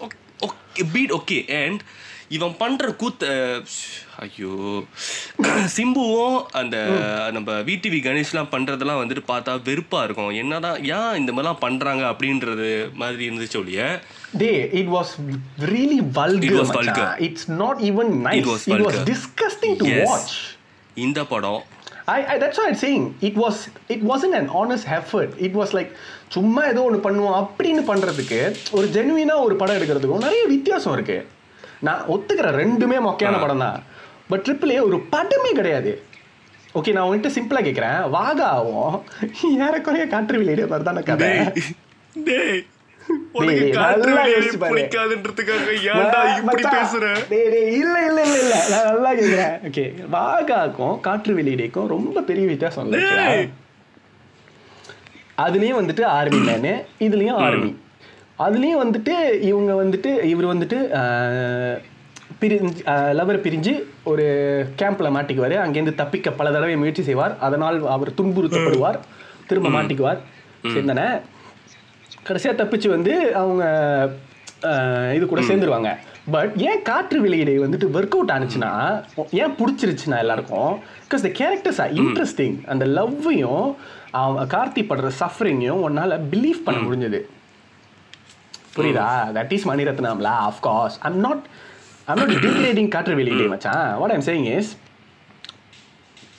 [0.94, 1.82] beat okay and
[2.36, 3.26] இவன் பண்ற கூத்த
[4.26, 4.54] ஐயோ
[5.76, 6.78] சிம்புவும் அந்த
[7.32, 10.32] நம்ம விடிவி கணேஷ்லாம் பண்றதெல்லாம் வந்துட்டு பார்த்தா வெறுப்பா இருக்கும்.
[10.42, 14.02] என்னதான் ஏன் இந்த மாதிரிலாம் பண்றாங்க அப்படின்றது மாதிரி இருந்துச்சு ஒழிய
[14.34, 14.50] day
[14.80, 15.12] it was
[15.74, 17.10] really vulgar It was vulgar.
[17.28, 19.08] It's not even nice It was it was vulgar.
[19.12, 20.08] Disgusting to Yes.
[20.12, 20.38] Watch
[20.98, 21.62] இந்த படம்.
[22.10, 23.06] I, I that's what I'm saying.
[23.22, 23.56] It was
[23.96, 25.32] it wasn't an honest effort.
[25.48, 25.90] It was like
[26.36, 28.40] சும்மா ஏதோ ஒன்று பண்ணுவோம் அப்படின்னு பண்றதுக்கு
[28.72, 31.18] ஒரு ஜெனுவினா ஒரு படம் எடுக்கிறதுக்கும் நிறைய வித்தியாசம் இருக்கு.
[31.80, 32.58] நான் ஒத்துக்கிறேன்.
[32.62, 33.80] ரெண்டுமே மொக்கையான படம் தான்.
[34.30, 35.92] பட் ட்ரிபிள் ஏ ஒரு படமே கிடையாது.
[36.76, 38.96] ஓகே நான் உன்கிட்ட சிம்பிளா கேட்குறேன் வாகாவும்
[39.68, 41.28] ஏறக்குறைய காற்று விளையாடிய மாதிரி தானே கதை.
[41.28, 41.64] டேய் உனக்கு
[42.30, 42.60] டேய்,
[51.02, 52.94] காற்று வெளியீடைக்கும் ரொம்ப பெரிய வித்தியாசம்.
[55.46, 57.70] அதுலயும் வந்துட்டு ஆர்மி மேனு இதுலயும் ஆர்மி
[58.46, 60.78] அதுலயும் வந்துட்டு இவங்க வந்துட்டு இவர் வந்துட்டு
[62.42, 62.82] பிரிஞ்சு
[63.20, 63.74] லவர் பிரிஞ்சு
[64.04, 64.26] ஒரு
[64.78, 65.56] கேம்ப்ல மாட்டிக்குவார்.
[65.66, 67.36] அங்கேருந்து தப்பிக்க பல தடவை முயற்சி செய்வார்.
[67.40, 69.00] அதனால் அவர் துன்புறுத்தப்படுவார்.
[69.48, 70.20] திரும்ப மாட்டிக்குவார்.
[70.64, 71.02] சேர்ந்தன
[72.28, 73.64] கடைசியா தப்பிச்சு வந்து அவங்க
[75.16, 75.90] இது கூட சேர்ந்துருவாங்க.
[76.34, 78.72] பட் ஏன் காற்று வெளியீடை வந்துட்டு ஒர்க் அவுட் ஆனிச்சுன்னா
[79.42, 80.72] ஏன் பிடிச்சிருச்சுன்னா எல்லாருக்கும்?
[81.06, 83.68] Because the characters are interesting அந்த லவ்வையும்
[84.22, 87.22] அவன் கார்த்தி படுற சஃபரிங்கையும் உன்னால பிலீவ் பண்ண முடிஞ்சது.
[88.78, 89.08] புரியுதா?
[89.38, 91.46] That is மணிரத்னம்ல of course I'm not
[92.10, 93.88] I'm not degrading Kaatru Veliyidai மச்சான்.
[94.02, 94.72] வாட் ஐம் சேயிங் இஸ்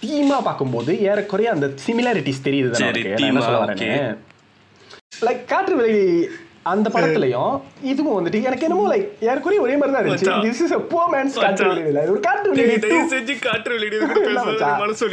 [0.02, 3.92] தீமா பார்க்கும்போது ஏறக்குறைய அந்த சிமிலாரிட்டிஸ் தெரியுது தானே என்ன சொல்ல வரேன்னு.
[5.20, 6.28] லைக் காற்று வெளி
[6.62, 10.46] அந்த படத்துலயும் இதுவும் வந்துட்டு எனக்கு என்னமோ லைக் ஏறக்குறைய ஒரே மாதிரி தான் இருந்துச்சு.
[10.46, 11.72] This is a poor man's காற்று.
[11.72, 12.54] வெளியில ஒரு காற்று
[12.84, 13.78] தயவு செஞ்சு காற்று
[14.44, 14.80] மச்சான்.
[14.80, 15.08] மனசு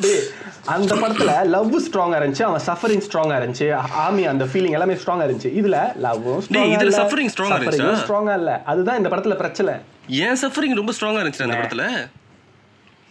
[0.00, 0.20] டேய்,
[0.64, 3.74] அந்த படத்துல லவ் ஸ்ட்ராங்கா இருந்துச்சு அவன் சஃபரிங் ஸ்ட்ராங்கா இருந்துச்சு
[4.04, 5.52] ஆமி அந்த ஃபீலிங் எல்லாமே ஸ்ட்ராங்கா இருந்துச்சு.
[5.60, 6.40] இதுல லவ்வும்
[6.74, 6.90] இதுல
[7.34, 7.94] strong ஆ இருந்துச்சா?
[8.04, 8.62] ஸ்ட்ராங்கா இல்ல.
[8.64, 9.74] அதுதான் இந்த படத்துல பிரச்சனை.
[10.08, 12.08] ஏன் சஃபரிங் ரொம்ப ஸ்ட்ராங்கா இருந்துச்சு அந்த படத்துல?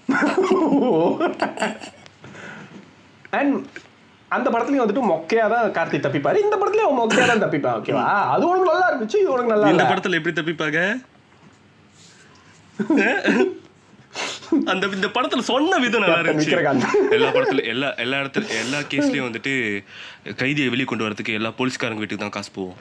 [3.39, 3.65] அண்ட்
[4.35, 6.37] அந்த படத்துலயும் வந்துட்டு மொக்கையா தான் கார்த்தி தப்பிப்பாரு.
[6.45, 9.85] இந்த படத்துலயும் அவன் மொக்கையா தான் தப்பிப்பான் ஓகேவா அது உனக்கு நல்லா இருந்துச்சு இது உனக்கு நல்லா இந்த
[9.91, 10.79] படத்துல எப்படி தப்பிப்பாங்க?
[14.71, 16.51] அந்த இந்த படத்துல சொன்ன விதம் நல்லா இருந்துச்சு.
[17.17, 19.53] எல்லா படத்துல எல்லா எல்லா இடத்துல எல்லா கேஸ்லயும் வந்துட்டு
[20.41, 22.79] கைதியை வெளியே கொண்டு வரதுக்கு எல்லா போலீஸ்காரங்க வீட்டுக்கு தான் காசு போவோம்.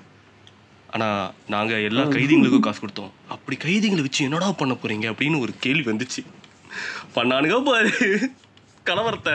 [0.95, 1.09] ஆனா
[1.55, 3.13] நாங்க எல்லா கைதிகளுக்கும் காசு கொடுத்தோம்.
[3.35, 6.23] அப்படி கைதிகளை வச்சு என்னடா பண்ண போறீங்க அப்படின்னு ஒரு கேள்வி வந்துச்சு.
[7.17, 7.93] பண்ணானுங்க பாரு.
[8.91, 9.35] கலவரத்தை.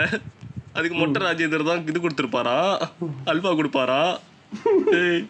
[0.78, 2.56] அதுக்கு மொட்டை ராஜேந்தர் தான் இது கொடுத்துருப்பாரா?
[3.32, 4.02] அல்வா கொடுப்பாரா?
[4.99, 5.24] ஏய்.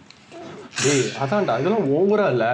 [1.24, 2.45] அதான்டா இதெல்லாம் ஓவரா இல்ல.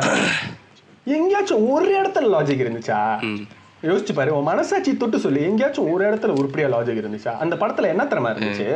[1.15, 2.99] எங்கேயாச்சும் ஒரு இடத்துல லாஜிக் இருந்துச்சா?
[3.87, 5.41] யோசிச்சு பாரு உன் மனசாட்சி தொட்டு சொல்லி.
[5.43, 7.33] எங்கேயாச்சும் ஒரு இடத்துல உருப்படியா லாஜிக் இருந்துச்சா?
[7.43, 8.69] அந்த படத்துல என்ன திறமை இருந்துச்சு?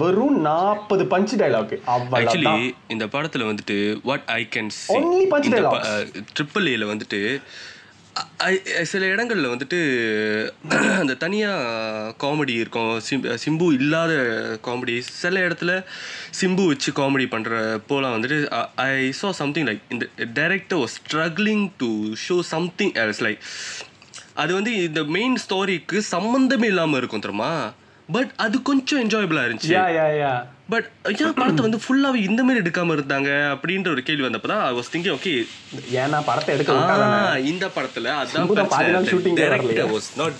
[0.00, 1.74] வெறும் நாற்பது பஞ்ச் டைலாக்
[2.18, 2.54] ஆக்சுவலி
[2.94, 5.90] இந்த படத்துல வந்துட்டு what I can Only punch dialogues.
[6.36, 7.20] Triple ஏல வந்துட்டு
[8.82, 9.78] சில இடங்களில் வந்துட்டு
[11.00, 13.00] அந்த தனியாக காமெடி இருக்கும்.
[13.10, 14.12] சிம்- சிம்பு இல்லாத
[14.64, 15.84] காமெடி சில இடத்துல
[16.40, 18.38] சிம்பு வச்சு காமெடி பண்ணுற போலாம் வந்துட்டு
[18.74, 21.90] ஐ சா சம்திங் லைக் இந்த director was struggling to
[22.28, 23.38] show something else like
[24.34, 27.52] அது வந்து இந்த மெயின் ஸ்டோரிக்கு சம்மந்தமே இல்லாமல் இருக்கும் தெரியுமா?
[28.08, 29.74] பட் அது கொஞ்சம் என்ஜாயபிளாக இருந்துச்சு.
[30.72, 30.86] பட்
[31.24, 33.30] ஏன் படத்தை வந்து ஃபுல்லாவே இந்த மாதிரி எடுக்காம இருந்தாங்க?
[33.54, 35.34] அப்படின்ற ஒரு கேள்வி வந்தப்பதான் ஐ வாஸ் திங்கிங் ஓகே
[36.02, 36.72] ஏன்னா படத்தை எடுக்க.
[37.52, 39.36] இந்த படத்துல அதான் தான் வரலையே.
[39.42, 40.38] Director was not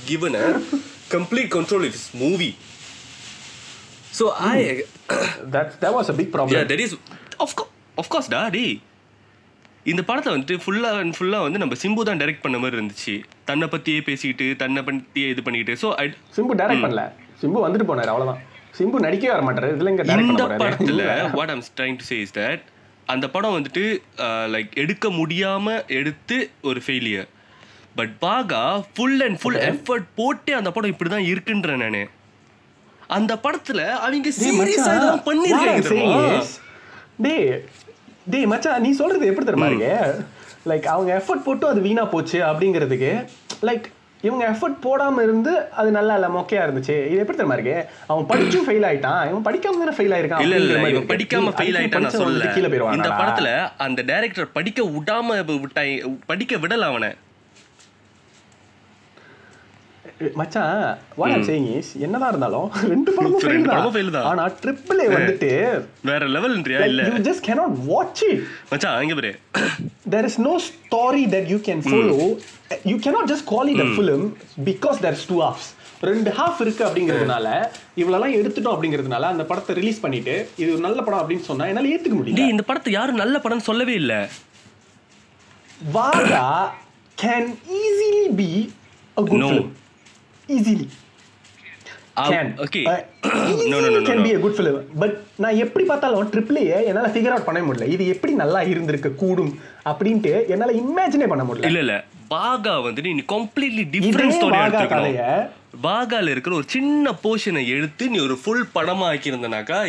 [1.57, 2.55] control of his movie.
[4.19, 4.59] So i
[5.55, 6.55] that that was a big problem.
[6.57, 6.93] Yeah there is
[7.45, 7.73] of course
[8.03, 8.75] of course டா டேய்
[9.93, 13.15] இந்த படத்தை வந்துட்டு ஃபுல்லா அண்ட் ஃபுல்லா வந்து நம்ம சிம்பு தான் டைரக்ட் பண்ண மாதிரி இருந்துச்சு.
[13.51, 15.81] தன்னை பத்தியே பேசிக்கிட்டு தன்னை பத்தியே இது பண்ணிக்கிட்டு.
[15.85, 15.89] ஸோ
[16.39, 17.05] சிம்பு டைரக்ட் பண்ணல.
[17.43, 18.43] சிம்பு வந்துட்டு போனாரு அவ்வளவுதான்.
[18.79, 19.69] சிம்பு நடிக்கவே வர மாட்டாரு.
[19.77, 21.05] இதுல இங்க இந்த படத்துல
[21.39, 22.65] what I'm trying to say is that
[23.07, 23.85] அந்த படம் வந்துட்டு
[24.55, 25.67] லைக் எடுக்க முடியாம
[25.99, 27.29] எடுத்து ஒரு ஃபெயிலியர்
[27.99, 28.63] பட் பாகா
[28.95, 32.03] ஃபுல் அண்ட் ஃபுல் எஃபர்ட் போட்டு அந்த படம் இப்படிதான் இருக்குன்றேன் நானு.
[33.17, 36.41] அந்த படத்துல அவங்க சீரியஸா இதெல்லாம் பண்ணிருக்காங்க?
[37.27, 37.51] டேய்
[38.33, 40.25] டேய் மச்சான் நீ சொல்றது எப்படி தெரியுமா இருக்கு?
[40.71, 43.11] லைக் அவங்க எஃபர்ட் போட்டு அது வீணா போச்சு அப்படிங்கிறதுக்கு
[43.69, 43.87] லைக்
[44.27, 46.97] இவங்க எஃபர்ட் போடாம இருந்து அது நல்லா இல்ல மொக்கையா இருந்துச்சு.
[47.11, 47.77] இது எப்படி தெரியுமா இருக்கு?
[48.07, 49.23] அவன் படிச்சும் ஃபெயில் ஆயிட்டான்.
[49.31, 51.09] இவன் படிக்காம தானே ஃபெயில் ஆயிருக்கான் இல்ல இல்ல இவன்.
[51.13, 53.51] படிக்காம ஃபெயில் ஆயிட்டான் நான் வந்து கீழே போயிருவான் இந்த படத்துல
[53.87, 55.95] அந்த டைரக்டர் படிக்க விடாம விட்டாய்
[56.33, 57.11] படிக்க விடல அவனை.
[60.41, 60.77] மச்சான்
[61.21, 63.43] வாட் ஐம் சேயிங் இஸ் என்னதான் இருந்தாலும் ரெண்டு படமும்
[63.95, 64.27] ஃபெயில் தான்.
[64.31, 65.51] ஆனா ட்ரிபிள் ஏ வந்துட்டு
[66.11, 67.03] வேற லெவல்ன்றியா இல்ல.
[67.11, 68.41] You just cannot watch it.
[68.71, 69.33] மச்சான் இங்க பாரு.
[70.15, 72.21] There is no story that you can follow.
[72.91, 74.23] You cannot just call it a film
[74.71, 75.67] because there's two halves.
[76.09, 77.47] ரெண்டு ஹாஃப் இருக்கு அப்படிங்கிறதுனால
[78.01, 82.17] இவ்வளெல்லாம் எடுத்துட்டோம் அப்படிங்கிறதுனால அந்த படத்தை ரிலீஸ் பண்ணிட்டு இது ஒரு நல்ல படம் அப்படின்னு சொன்னா என்னால ஏத்துக்க
[82.19, 82.39] முடியல.
[82.41, 84.15] டேய் இந்த படத்தை யாரும் நல்ல படம்னு சொல்லவே இல்ல.
[85.97, 86.45] Vaaga
[87.19, 87.49] can
[87.81, 88.51] easily be
[89.17, 89.45] a good
[92.31, 92.47] Can.
[92.65, 92.81] Okay
[93.71, 95.11] no no no can be a good film but
[95.43, 97.87] நான் எப்படி பார்த்தாலும் ட்ரிபிள் ஏ என்னால ஃபிகர் அவுட் பண்ண முடியல.
[97.95, 99.51] இது எப்படி நல்லா இருந்திருக்க கூடும்
[99.91, 101.69] அப்படின்ட்டு என்னால இமேஜினே பண்ண முடியல.
[101.71, 101.97] இல்ல இல்ல.
[102.33, 105.19] பாகா வந்து நீ கம்ப்ளீட்லி டிஃபரெண்ட் ஸ்டோரி எடுத்துக்கணும்.
[105.89, 109.81] பாகால இருக்கிற ஒரு சின்ன போர்ஷனை எடுத்து நீ ஒரு ஃபுல் படமா ஆக்கியிருந்தனாக்கா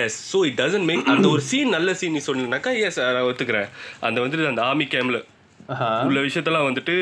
[0.00, 3.70] yes so it doesn't make அந்த ஒரு சீன் நல்ல சீன் நீ சொன்னீங்கன்னாக்கா எஸ் நான் ஒத்துக்கிறேன்.
[4.08, 5.20] அந்த வந்துட்டு அந்த ஆமி கேம்ல.
[6.08, 6.96] உள்ள விஷயத்தெல்லாம் வந்துட்டு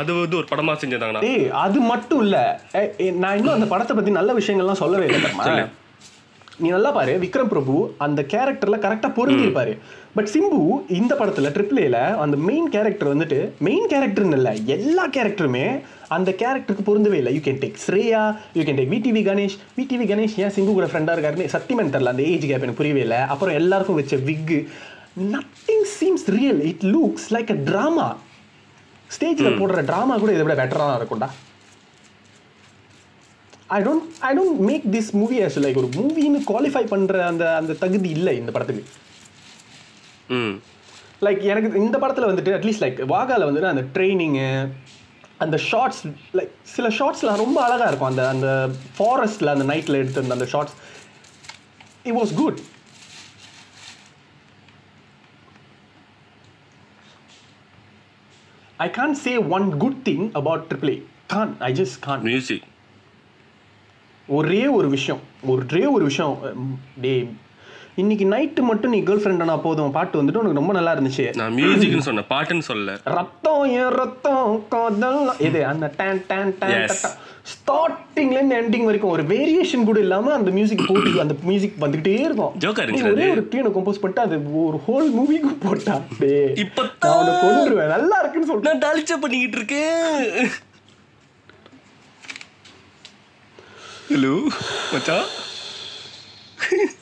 [0.00, 2.36] அது வந்து ஒரு படமா செஞ்சிருந்தாங்கன்னா டேய் அது மட்டும் இல்ல.
[2.80, 5.66] ஏய், ஏய், நான் இன்னும் அந்த படத்தை பத்தி நல்ல விஷயங்கள்லாம் சொல்லவே இல்லை.
[6.62, 7.74] நீ நல்லா பாரு விக்ரம் பிரபு
[8.04, 9.72] அந்த கேரக்டர்ல கரெக்டா பொருந்தி இருப்பாரு
[10.16, 10.58] பட் சிம்பு
[10.98, 13.38] இந்த படத்துல ட்ரிபிள் ஏல அந்த மெயின் கேரக்டர் வந்துட்டு
[13.68, 15.64] மெயின் கேரக்டர்னு இல்ல எல்லா கேரக்டருமே
[16.16, 17.32] அந்த கேரக்டருக்கு பொருந்தவே இல்லை.
[17.36, 18.22] You can take Shriya
[18.56, 22.24] you can take VTV Ganesh VTV Ganesh ஏன் சிம்பு கூட ஃப்ரெண்டா இருக்காருன்னு சத்தியமன் தெரியல அந்த
[22.32, 23.20] ஏஜ் கேப் எனக்கு புரியவே இல்லை.
[23.34, 24.58] அப்புறம் எல்லாருக்கும் வச்ச wig
[25.16, 28.06] nothing seems real it looks like a drama
[29.16, 31.28] ஸ்டேஜில் போடுற ட்ராமா கூட இதை விட பெட்டராக இருக்கும்டா.
[33.76, 37.72] I don't I don't make this movie as like ஒரு மூவின்னு குவாலிஃபை பண்ணுற அந்த அந்த
[37.84, 38.84] தகுதி இல்லை இந்த படத்துக்கு.
[41.24, 44.48] லைக் எனக்கு இந்த படத்தில் வந்துட்டு அட்லீஸ்ட் லைக் வாகால வந்துட்டு அந்த ட்ரைனிங்கு
[45.44, 46.02] அந்த ஷார்ட்ஸ்
[46.38, 48.10] லைக் சில ஷார்ட்ஸ்லாம் ரொம்ப அழகாக இருக்கும்.
[48.12, 48.48] அந்த அந்த
[48.98, 50.76] ஃபாரஸ்ட்டில் அந்த நைட்டில் எடுத்திருந்த அந்த shots
[52.08, 52.60] it was good
[58.79, 62.65] I can say one good thing about triple A can I just can music
[64.27, 67.23] ஒரே ஒரு விஷயம் ஒரே ஒரு விஷயம் உம், டேய்
[67.96, 69.90] இன்னைக்கு நைட்டு மட்டும் நீ கேர்ள் ஃப்ரெண்டானா போதும்.
[69.90, 71.36] பாட்டு வந்துட்டு உனக்கு ரொம்ப நல்லா இருந்துச்சு.
[71.36, 72.24] நான் மியூசிக்னு சொன்னேன்.
[72.28, 72.98] பாட்டுன்னு சொல்லல.
[73.04, 75.38] ரத்தம் என் ரத்தம் காதல்.
[75.38, 76.88] இது அந்த டான் டான் டான்.
[77.52, 82.52] ஸ்டார்டிங்ல இருந்து எண்டிங் வரைக்கும் ஒரு வேரியேஷன் கூட இல்லாம அந்த மியூசிக் போட்டு அந்த மியூசிக் வந்துகிட்டே இருக்கும்.
[82.60, 83.30] இருந்துச்சு ஒரே.
[83.30, 86.00] ஒரு டியூனை கம்போஸ் பண்ணிட்டு அது ஒரு ஹோல் மூவிக்கு போட்டா.
[86.18, 88.78] டேய் இப்பதான் நான் உன்னை கொண்டுருவேன் நல்லா இருக்குன்னு சொல்றேன்.
[88.78, 90.50] நான் டாலிச்சா பண்ணிக்கிட்டு இருக்கேன்.
[94.12, 94.34] ஹலோ
[94.92, 95.24] மச்சான்?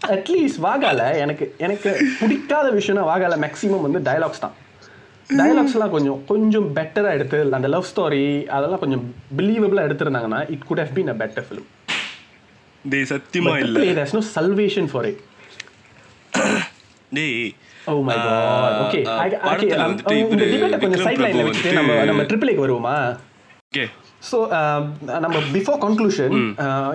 [0.00, 1.90] அட்லீஸ்ட் வாகால எனக்கு எனக்கு
[2.20, 4.54] பிடிக்காத விஷயம்னா வாகால மேக்ஸிமம் வந்து டயலாக்ஸ் தான்.
[5.30, 8.22] டயலாக்ஸ்லாம் கொஞ்சம் கொஞ்சம் பெட்டராக எடுத்து அந்த லவ் ஸ்டோரி
[8.56, 9.04] அதெல்லாம் கொஞ்சம்
[9.38, 11.68] பிலீவபிளாக எடுத்திருந்தாங்கன்னா it could have been a better film
[12.84, 13.78] டேய் சத்தியமா இல்ல.
[13.98, 15.20] There's no salvation for it
[17.12, 17.36] டேய்.
[17.88, 22.96] ஓ மை காட் ஓகே வந்துட்டு இந்த டிபேட்டை கொஞ்சம் சைட் லைனில் வச்சுட்டு நம்ம நம்ம ட்ரிபிள் வருவோமா?
[23.70, 23.84] ஓகே.
[24.30, 24.36] ஸோ
[25.24, 26.34] நம்ம பிஃபோர் கன்க்ளூஷன்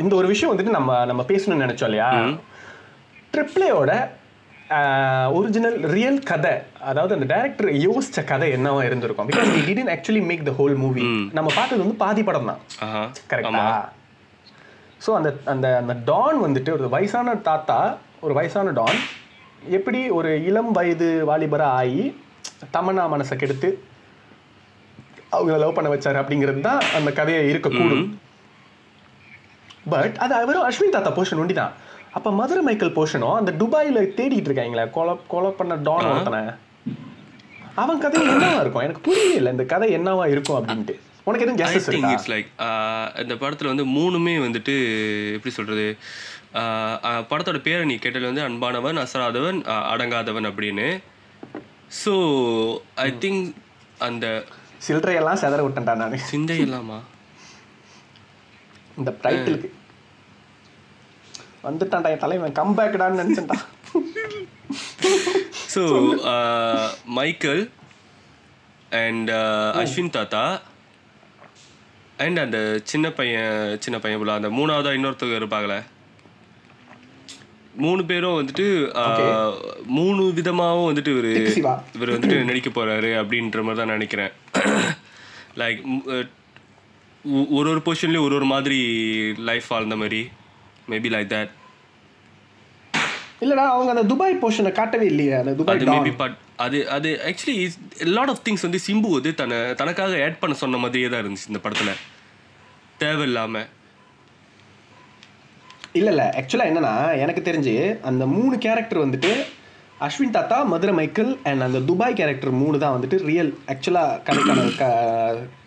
[0.04, 2.10] இந்த ஒரு விஷயம் வந்துட்டு நம்ம நம்ம பேசணும்னு நினைச்சோம் இல்லையா?
[3.36, 3.92] ட்ரிப்ளேயோட
[5.38, 6.54] ஒரிஜினல் ரியல் கதை
[6.90, 9.28] அதாவது அந்த டைரக்டர் யோசிச்ச கதை என்னவா இருந்திருக்கும்?
[9.32, 11.04] Because we didn't actually make the whole movie
[11.38, 12.62] நம்ம பார்த்தது வந்து பாதி படம் தான்.
[13.32, 13.66] கரெக்டா
[15.06, 17.80] ஸோ அந்த அந்த அந்த டான் வந்துட்டு ஒரு வயசான தாத்தா
[18.26, 19.00] ஒரு வயசான டான்
[19.78, 22.04] எப்படி ஒரு இளம் வயது வாலிபராக ஆகி
[22.76, 23.70] தமன்னா மனசை கெடுத்து
[25.36, 28.06] அவங்கள லவ் பண்ண வச்சாரு அப்படிங்கிறது தான் அந்த கதையை இருக்கக்கூடும்.
[29.94, 31.74] பட் அது அவரும் அஸ்வின் தாத்தா போர்ஷன் ஒண்டி தான்
[32.16, 36.42] அப்போ மதுரை மைக்கேல் போர்ஷனும் அந்த துபாயில் தேடிட்டு இருக்காங்களே கொலை கொலை பண்ண டான் ஒருத்தனை?
[37.76, 38.84] அவன் கதை என்னவா இருக்கும்?
[38.84, 40.94] எனக்கு புரியவே இல்லை இந்த கதை என்னவா இருக்கும் அப்படின்ட்டு.
[41.28, 42.12] உனக்கு எதுவும் இருக்கா?
[42.14, 42.50] இட்ஸ் லைக்
[43.24, 44.76] இந்த படத்துல வந்து மூணுமே வந்துட்டு
[45.36, 45.86] எப்படி சொல்றது
[46.54, 49.60] ஆஹ் ஆஹ் படத்தோட பேரை நீ கேட்டது வந்து அன்பானவன் அசராதவன்
[49.94, 50.88] அடங்காதவன் அப்படின்னு.
[52.02, 52.14] ஸோ
[52.98, 53.44] ஐ திங்க்
[54.00, 54.26] அந்த
[54.88, 56.16] சில்லறையெல்லாம் செதற விட்டேன்டா நான்.
[56.32, 57.00] சிந்தை இல்லாமா
[58.98, 59.70] இந்த டைட்டிலுக்கு
[61.66, 62.54] வந்துட்டான்டா என் தலைவன்.
[62.54, 63.58] கம்பேக்டான்னு நினைச்சேன்டா
[65.74, 65.82] ஸோ
[67.16, 67.64] மைக்கேல்
[69.00, 69.32] அண்ட்
[69.82, 70.44] அஸ்வின் தாத்தா
[72.20, 75.80] அண்ட் அந்த சின்ன பையன் சின்ன பையன் போல அந்த மூணாவதா இன்னொருத்தவங்க இருப்பாங்களே.
[77.76, 78.66] மூணு பேரும் வந்துட்டு
[78.96, 79.56] ஆஹ்,
[79.96, 81.30] மூணு விதமாகவும் வந்துட்டு இவர்.
[81.96, 84.32] இவர் வந்துட்டு நடிக்க போறாரு அப்படின்ற மாதிரி தான் நினைக்கிறேன்.
[85.58, 85.82] லைக்
[87.58, 88.80] ஒரு ஒரு பொசிஷன்லேயும் ஒரு ஒரு மாதிரி
[89.42, 90.22] லைஃப் வாழ்ந்த மாதிரி.
[90.88, 91.54] மேபி லைக் தட்
[93.42, 97.56] இல்லடா அவங்க அந்த துபாய் போர்ஷனை காட்டவே இல்லையே அந்த துபாய் அது மேபி பட் அது அது ஆக்சுவலி
[98.10, 101.60] லாட் ஆஃப் திங்ஸ் வந்து சிம்பு வந்து தன்னை தனக்காக ஆட் பண்ண சொன்ன மாதிரியே தான் இருந்துச்சு இந்த
[101.64, 101.92] படத்துல.
[103.00, 103.64] தேவையில்லாம.
[105.94, 109.32] இல்ல இல்ல ஆக்சுவலா என்னன்னா எனக்கு தெரிஞ்சு அந்த மூணு கேரக்டர் வந்துட்டு
[110.02, 114.64] அஸ்வின் தாத்தா மதுரை மைக்கேல் அண்ட் அந்த துபாய் கேரக்டர் மூணு தான் வந்துட்டு ரியல் ஆக்சுவலாக கதைக்கான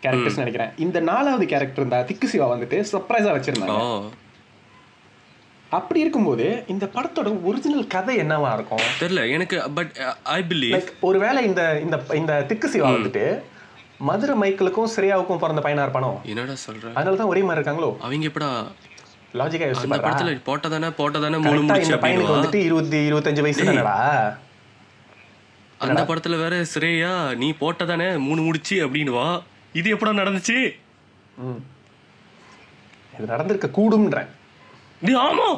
[0.02, 0.72] கேரக்டர்ஸ் நினைக்கிறேன்.
[0.78, 3.78] இந்த நாலாவது கேரக்டர் இந்த திக்கு சிவா வந்துட்டு சர்ப்ரைஸாக வச்சிருந்தாங்க.
[5.76, 8.84] அப்படி இருக்கும்போது இந்த படத்தோட ஒரிஜினல் கதை என்னவா இருக்கும்?
[9.00, 9.90] தெரியல எனக்கு பட்
[10.36, 13.24] ஐ பிலீவ் ஒருவேளை இந்த இந்த இந்த திக்கு சிவா வந்துட்டு
[14.08, 16.10] மதுரை மைக்கேலுக்கும் சிரியாவுக்கும் பிறந்த பையனா இருப்பானோ?
[16.30, 16.86] என்னடா சொல்ற?
[16.98, 17.90] அதனால தான் ஒரே மாதிரி இருக்காங்களோ?
[18.06, 18.50] அவங்க எப்படா
[19.40, 20.06] லாஜிக்கா யோசிச்சு அந்த.
[20.06, 23.96] படத்துல போட்டதானே போட்டதானே மூணு முடிச்சு பையனுக்கு வந்துட்டு இருபத்தி இருபத்தஞ்சு வயசு தானடா.
[25.86, 27.12] அந்த படத்துல வேற சிரேயா
[27.42, 29.28] நீ போட்டதானே மூணு முடிச்சு அப்படின்னுவா?
[29.80, 30.58] இது எப்படா நடந்துச்சு.
[33.14, 34.30] இது நடந்திருக்க கூடும்ன்றேன்.
[35.06, 35.48] நீ ஆமா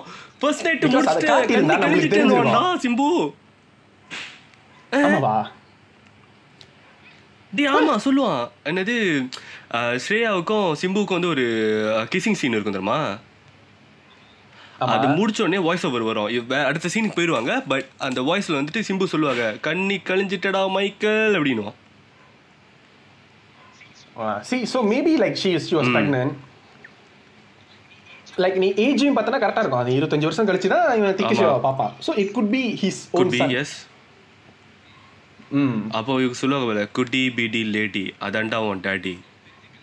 [0.40, 2.20] ஃபர்ஸ்ட் நைட் முடிச்சிட்டு
[2.84, 3.08] சிம்பு.
[7.56, 8.42] டி ஆமா சொல்லுவான்.
[8.70, 8.94] என்னது
[10.04, 11.44] ஸ்ரேயாவுக்கும் சிம்புவுக்கும் வந்து ஒரு
[12.12, 13.00] கிசிங் சீன் இருக்கும் தெரியுமா.
[14.94, 16.28] அது முடிச்ச உடனே வாய்ஸ் ஓவர் வரும்
[16.68, 21.78] அடுத்த சீனுக்கு போயிடுவாங்க பட் அந்த வாய்ஸ்ல வந்துட்டு சிம்பு சொல்லுவாங்க கண்ணி கழிஞ்சிட்டடா Michael அப்படின்னுவான்.
[24.50, 26.32] See so maybe like she she was pregnant.
[28.40, 29.82] Like நீ ஏஜையும் பார்த்தனா கரெக்டாக இருக்கும்.
[29.82, 31.36] அது இருபத்தஞ்சு வருஷம் கழிச்சு தான் இவன் திக்கு.
[31.38, 33.74] சிவா பாப்பான் so it could be his own B S
[35.56, 35.78] ம்.
[35.92, 39.14] அப்போ இவங்க சொல்லுவாங்க போல குட்டி பிடி லேடி அதான்டா உன் டாடி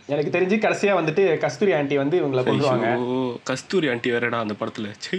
[0.10, 4.90] எனக்கு தெரிஞ்சு கடைசியா வந்துட்டு கஸ்தூரி ஆண்டி வந்து இவங்களை கொண்டுருவாங்க ஐயோ, கஸ்தூரி ஆண்டி வேறடா அந்த படத்துல.
[4.98, 5.18] சை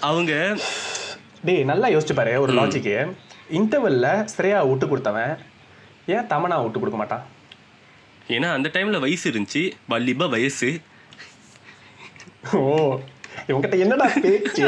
[0.00, 0.32] அவங்க
[1.44, 2.94] டேய் நல்லா யோசிச்சு பாரு ஒரு லாஜிக்கு
[3.58, 5.32] இன்டர்வெல்ல ஸ்ரேயா விட்டு கொடுத்தவன்
[6.08, 7.24] ஏன் தமனா விட்டு கொடுக்க மாட்டான்?
[8.28, 9.62] ஏன்னா அந்த டைம்ல வயசு இருந்துச்சு.
[9.88, 10.68] வல்லிப வயசு.
[12.56, 13.00] ஓ
[13.48, 14.64] இவங்கிட்ட என்னடா பேச்சு?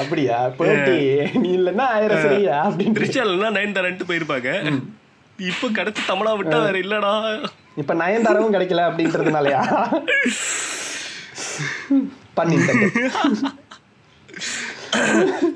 [0.00, 0.38] அப்படியா?
[0.58, 0.96] போட்டி.
[1.42, 2.56] நீ இல்லைன்னா ஆயிரம் சரியா?
[2.68, 4.50] அப்படின்னு ரிச்சாலா நைன் தரன்ட்டு போயிருப்பாங்க.
[5.38, 7.12] இப்ப கிடைச்சு தமிழா விட்டா வேற இல்லடா.
[7.82, 9.62] இப்ப நயன்தாராவும் கிடைக்கல அப்படின்றதுனாலயா?
[12.38, 12.82] பண்ணிட்டேன்.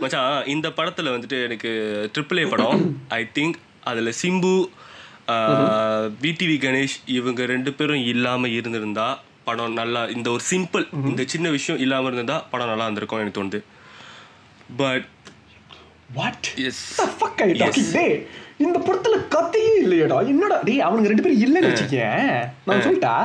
[0.01, 1.70] மச்சான் இந்த படத்துல வந்துட்டு எனக்கு
[2.15, 2.81] ட்ரிபிள் ஏ படம்.
[3.09, 3.59] ஐ திங்க்
[3.90, 4.55] அதுல சிம்பு
[6.24, 9.09] விடிவி கணேஷ் இவங்க ரெண்டு பேரும் இல்லாம இருந்திருந்தா
[9.49, 13.61] படம் நல்லா இந்த ஒரு சிம்பிள் இந்த சின்ன விஷயம் இல்லாம இருந்திருந்தா படம் நல்லா இருந்திருக்கும் எனக்கு தோணுது.
[14.83, 15.07] But
[16.19, 16.83] what yes
[17.43, 17.89] are you talking?
[17.97, 18.15] டேய்
[18.65, 20.19] இந்த படத்துல கதையே இல்லையடா.
[20.33, 22.29] என்னடா டேய் அவனுங்க ரெண்டு பேரும் இல்லைன்னு வச்சுக்கேன்
[22.69, 23.16] நான் சொல்லிட்டா?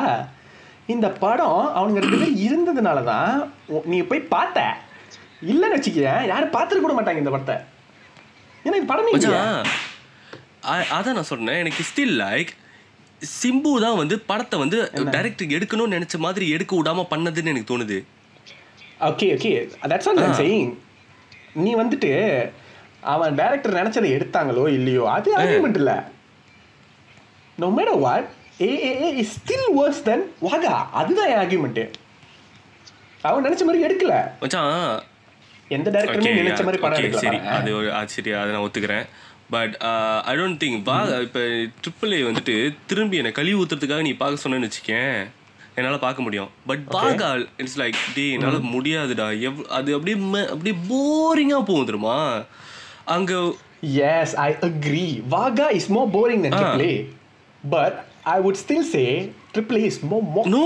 [0.94, 3.32] இந்த படம் அவனுங்க ரெண்டு பேரும் இருந்ததுனால தான்
[3.91, 4.66] நீ போய் பார்த்த.
[5.52, 7.56] இல்லைன்னு வச்சுக்கேன் யாரும் பார்த்துருக்க கூட மாட்டாங்க இந்த படத்தை.
[8.66, 9.16] ஏன்னா இந்த படமே
[10.98, 11.62] அதான் நான் சொன்னேன்.
[11.64, 12.52] எனக்கு ஸ்டில் லைக்
[13.38, 14.78] சிம்பு தான் வந்து படத்தை வந்து
[15.16, 17.98] டைரக்டர் எடுக்கணும்னு நினைச்ச மாதிரி எடுக்க விடாம பண்ணதுன்னு எனக்கு தோணுது.
[19.10, 19.52] Okay okay
[19.91, 20.72] that's all I'm saying
[21.64, 22.12] நீ வந்துட்டு
[23.14, 25.94] அவன் டைரக்டர் நினைச்சதை எடுத்தாங்களோ இல்லையோ அது ஆர்குமெண்ட் இல்ல.
[27.58, 28.30] No matter what
[28.68, 31.84] A A is still worse than Vaaga அதுதான் என் ஆர்குமெண்ட்
[33.30, 34.14] அவன் நினைச்ச மாதிரி எடுக்கல.
[34.41, 34.72] மச்சான்.
[35.76, 37.38] எந்த டைரக்டருமே நினைச்ச மாதிரி படம் எடுக்கல சரி.
[38.00, 39.06] அது சரி அதை நான் ஒத்துக்கிறேன்.
[39.54, 39.74] பட்
[40.26, 41.42] ஐ டோன்ட் திங்க் வா இப்போ
[41.82, 42.56] ட்ரிபிள் ஏ வந்துட்டு
[42.88, 45.16] திரும்பி என்னை கழுவி ஊத்துறதுக்காக நீ பார்க்க சொன்னேன்னு வச்சுக்கேன்
[45.76, 50.76] என்னால் பார்க்க முடியும் பட் பாகா இட்ஸ் லைக் டே என்னால் முடியாதுடா எவ் அது அப்படியே ம- அப்படியே
[50.90, 52.18] போரிங்காக போகும் தெரியுமா
[53.10, 53.38] அங்கே
[53.94, 55.08] Yes, I agree.
[55.28, 56.60] Vaga is more boring than Ah.
[56.60, 56.94] Triple A.
[57.64, 57.94] But
[58.26, 59.08] I would still say
[59.54, 60.22] Triple A is more
[60.54, 60.62] no.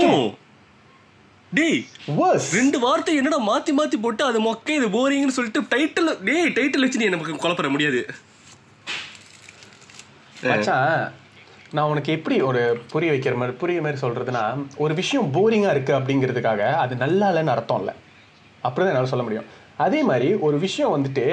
[1.52, 1.80] டேய்
[2.16, 2.46] Worse.
[2.54, 7.02] ரெண்டு வார்த்தை என்னடா மாத்தி மாத்தி போட்டு அது மொக்க இது போரிங்னு சொல்லிட்டு டைட்டில் டேய் டைட்டில் வச்சு
[7.02, 8.00] நீ நமக்கு குழப்பற முடியாது
[10.42, 11.12] மச்சான்
[11.76, 12.60] நான் உனக்கு எப்படி ஒரு
[12.92, 14.42] புரிய வைக்கிற மாதிரி புரிய மாதிரி சொல்றதுன்னா
[14.76, 17.94] ஒரு விஷயம் போரிங்கா இருக்கு அப்படிங்கிறதுக்காக அது நல்லா இல்லைன்னு அர்த்தம் இல்லை
[18.64, 19.48] அப்படிதான் என்னால் சொல்ல முடியும்.
[19.84, 21.24] அதே மாதிரி ஒரு விஷயம் வந்துட்டு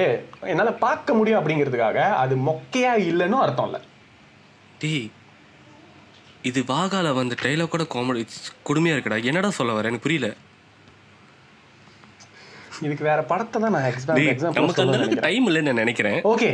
[0.51, 3.81] என்னால் பார்க்க முடியும் அப்படிங்கிறதுக்காக அது மொக்கையா இல்லைன்னு அர்த்தம் இல்லை
[4.81, 5.07] டேய்
[6.49, 8.23] இது வாகால வந்த டைலாக் கூட காமெடி
[8.69, 9.23] கொடுமையா இருக்குடா.
[9.29, 9.89] என்னடா சொல்ல வர?
[9.89, 10.27] எனக்கு புரியல.
[12.85, 13.85] இதுக்கு வேற படத்தை தான் நான்
[14.57, 16.19] நமக்கு அந்த அளவுக்கு டைம் இல்லைன்னு நான் நினைக்கிறேன்.
[16.33, 16.49] ஓகே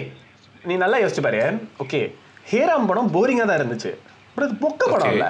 [0.70, 1.42] நீ நல்லா யோசிச்சு பாரு.
[1.86, 2.02] ஓகே
[2.46, 3.92] ஹேராம் படம் போரிங்காக தான் இருந்துச்சு.
[4.36, 5.14] பட் அது மொக்க படம்.
[5.14, 5.28] இல்ல.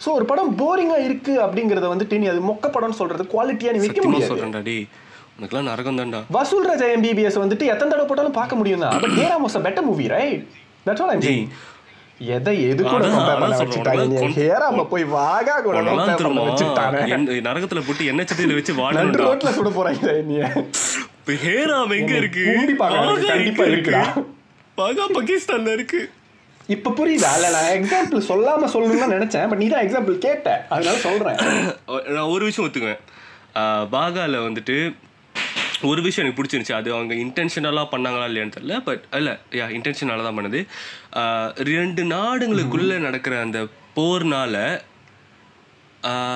[0.00, 4.00] ஸோ ஒரு படம் போரிங்கா இருக்கு அப்படிங்கறத வந்துட்டு நீ அது மொக்க படம்னு சொல்றது குவாலிட்டியா நீ வைக்க
[4.06, 4.76] முடியாது.
[5.36, 6.20] உனக்குலாம் நரகம் தான்டா.
[6.36, 9.86] வசூல் ராஜா எம்பிபிஎஸ் வந்துட்டு எத்தனை தடவை போட்டாலும் பார்க்க முடியும் தான் but Hey Ram was a better
[9.86, 10.42] movie right
[10.86, 11.48] that's all I'm saying
[12.34, 13.04] எதை எது கூட
[14.36, 15.76] ஹேராம போய் வாகா கூட
[17.46, 19.24] நரகத்துல போட்டு எண்ணெய் சட்டியில வச்சு நடு வாழணும்டா.
[19.24, 20.36] ரோட்ல சுட போறாங்க நீ
[21.42, 22.44] ஹேராம் எங்க இருக்கு?
[23.28, 24.04] கண்டிப்பா இருக்குடா.
[24.78, 26.00] வாகா பாகிஸ்தான்ல இருக்கு.
[26.74, 27.30] இப்ப புரியுதா?
[27.38, 30.48] இல்ல நான் எக்ஸாம்பிள் சொல்லாம சொல்லணும்னு நினைச்சேன் பட் நீ தான் எக்ஸாம்பிள் கேட்ட.
[30.74, 31.38] அதனால சொல்றேன்.
[32.16, 33.00] நான் ஒரு விஷயம் ஒத்துக்குவேன்.
[33.96, 34.76] பாகால வந்துட்டு
[35.90, 36.78] ஒரு விஷயம் எனக்கு பிடிச்சிருந்துச்சு.
[36.80, 40.60] அது அவங்க இன்டென்ஷனலாக பண்ணாங்களா இல்லையான்னு தெரியல பட் இல்லை யா இன்டென்ஷனால தான் பண்ணுது.
[41.72, 43.60] ரெண்டு நாடுகளுக்குள்ள நடக்கிற அந்த
[43.96, 44.56] போர்னால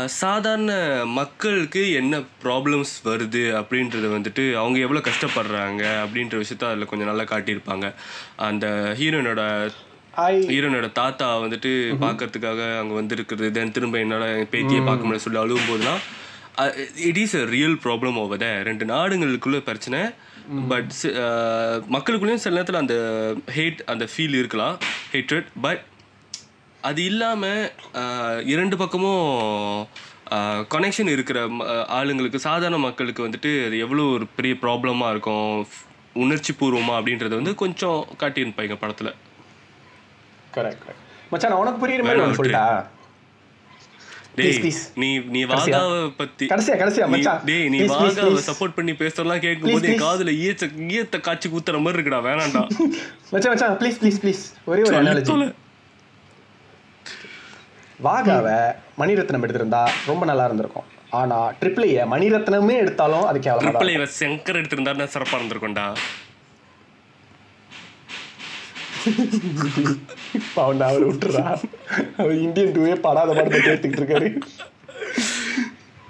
[0.06, 7.22] சாதாரண மக்களுக்கு என்ன ப்ராப்ளம்ஸ் வருது அப்படின்றது வந்துட்டு அவங்க எவ்வளோ கஷ்டப்படுறாங்க அப்படின்ற விஷயத்த அதில் கொஞ்சம் நல்லா
[7.22, 7.94] காட்டியிருப்பாங்க.
[8.36, 9.70] அந்த ஹீரோயினோட
[10.10, 15.68] ஐ ஹீரோனோட தாத்தா வந்துட்டு பார்க்கறதுக்காக அங்கே வந்திருக்கிறது தென் திரும்ப என்னோட பேத்தியை பார்க்க முடியல சொல்லி அழுவும்
[15.68, 15.98] போதுலாம்
[16.96, 20.00] it is a real problem over ரெண்டு நாடுகளுக்குள்ள பிரச்சனை
[20.68, 20.90] பட்
[21.88, 22.94] மக்களுக்குள்ளேயும் சில நேரத்தில் அந்த
[23.56, 24.78] ஹேட் அந்த ஃபீல் இருக்கலாம்
[25.12, 25.84] ஹேட்ரட் பட்
[26.86, 27.62] அது இல்லாமல்
[28.46, 29.24] இரண்டு பக்கமும்
[30.70, 31.38] கனெக்ஷன் இருக்கிற
[31.90, 35.46] ஆளுங்களுக்கு சாதாரண மக்களுக்கு வந்துட்டு அது எவ்வளோ ஒரு பெரிய ப்ராப்ளமாக இருக்கும்
[36.16, 39.12] உணர்ச்சி பூர்வமாக அப்படின்றத வந்து கொஞ்சம் காட்டியிருப்பாங்க படத்தில்
[40.54, 41.02] கரெக்ட் கரெக்ட்
[41.32, 42.66] மச்சான் உனக்கு புரியுற மாதிரி சொல்லிட்டா.
[44.96, 45.40] நீ நீ.
[45.44, 47.38] வாகாவை பத்தி கடைசியா, கடைசியா, நீ- மச்சான்.
[47.44, 48.40] டேய் நீ வாகாவை.
[48.48, 50.02] சப்போர்ட் பண்ணி பேசுறதெல்லாம் கேட்கும் Please, போது என்.
[50.02, 50.32] காதுல
[50.88, 52.62] ஈயத்தை காய்ச்சி ஊத்துற மாதிரி இருக்குடா வேணாம்டா
[53.32, 55.48] மச்சான் மச்சான் ப்ளீஸ் ப்ளீஸ் ப்ளீஸ் ஒரே ஒரு அனாலஜி.
[58.04, 58.56] வாகாவை
[59.00, 60.86] மணிரத்னம் எடுத்திருந்தா ரொம்ப நல்லா இருந்திருக்கும்.
[61.18, 65.86] ஆனா ட்ரிபிள் ஏ மணிரத்னமே எடுத்தாலும் அது கேவலமா ட்ரிபிள் இவ செங்கர் எடுத்திருந்தா சிறப்பா இருந்திருக்கும்டா?
[70.62, 71.44] அவன் அவர் விட்டுறா.
[72.20, 74.28] அவர் இந்தியன் டூவே படாத படத்தை கேட்டுக்கிட்டு இருக்காரு.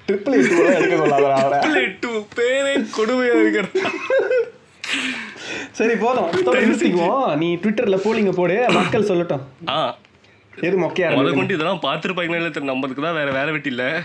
[0.06, 1.60] ட்ரிபிள் ஏ டூ எடுக்க சொல்லாத அவரை.
[1.66, 3.92] ட்ரிபிள் டூ பேரே கொடுமையா இருக்கிறதா
[5.78, 6.28] சரி போதும்.
[6.56, 9.42] நிறுத்திக்குவோம் நீ ட்விட்டர்ல போலிங்க போடு மக்கள் சொல்லட்டும்.
[9.74, 9.76] ஆ
[10.60, 12.72] எது மொக்கையா முத இருக்கு கொண்டு இதெல்லாம் பார்த்துருப்பாங்களே இல்லை தெரியல.
[12.72, 14.02] நம்மளுக்கு தான் வேற வேலை வெட்டி இல்ல.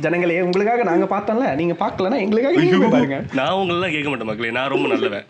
[0.00, 1.54] ஜனங்களே உங்களுக்காக நாங்க பார்த்தோம்ல.
[1.54, 3.24] நீங்க பார்க்கலன்னா எங்களுக்காக பாருங்க.
[3.32, 4.50] நான் உங்களெல்லாம் கேட்க மாட்டேன் மக்களே.
[4.50, 5.24] நான் ரொம்ப நல்லவன்.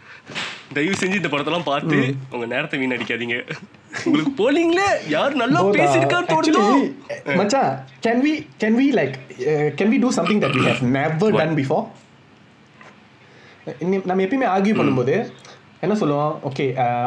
[0.73, 3.57] தயவு செஞ்சு இந்த படத்தெல்லாம் பார்த்து உங்க நேரத்தை வீணடிக்காதீங்க.
[4.05, 5.09] உங்களுக்கு போலிங்களே?
[5.09, 6.93] யார் நல்லா பேசியிருக்கான்னு தோணுதோ.
[7.37, 11.85] மச்சான் can we like uh, can we do something that we have never done before?
[13.81, 15.33] இன்னி- நம்ம எப்பயுமே ஆர்கியூ பண்ணும்போது
[15.85, 16.33] என்ன சொல்லுவோம்?
[16.49, 16.65] ஓகே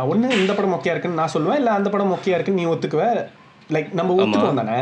[0.10, 3.06] ஒன்று இந்த படம் மொக்கையா இருக்குன்னு நான் சொல்லுவேன் இல்லை அந்த படம் மொக்கையா இருக்குன்னு நீ ஒத்துக்குவ?
[3.76, 4.78] லைக் நம்ம ஒத்துக்குவோம் தானே?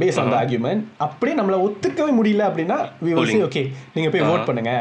[0.00, 3.62] பேஸ் ஆன் த ஆர்கியூமெண்ட் அப்படியே நம்மள ஒத்துக்கவே முடியல அப்படின்னா வி வில் சே ஓகே
[3.94, 4.72] நீங்க போய் ஓட் பண்ணுங்க.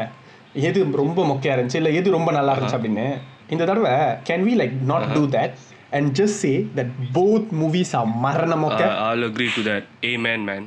[0.68, 3.08] எது ரொம்ப மொக்கையா இருந்துச்சு இல்லை எது ரொம்ப நல்லா இருந்துச்சு அப்படின்னு.
[3.54, 3.94] இந்த தடவை
[4.30, 5.56] can we like not do that
[5.98, 9.84] and just say that both movies are மரண மொக்க I'll agree to that.
[10.14, 10.64] Amen, man.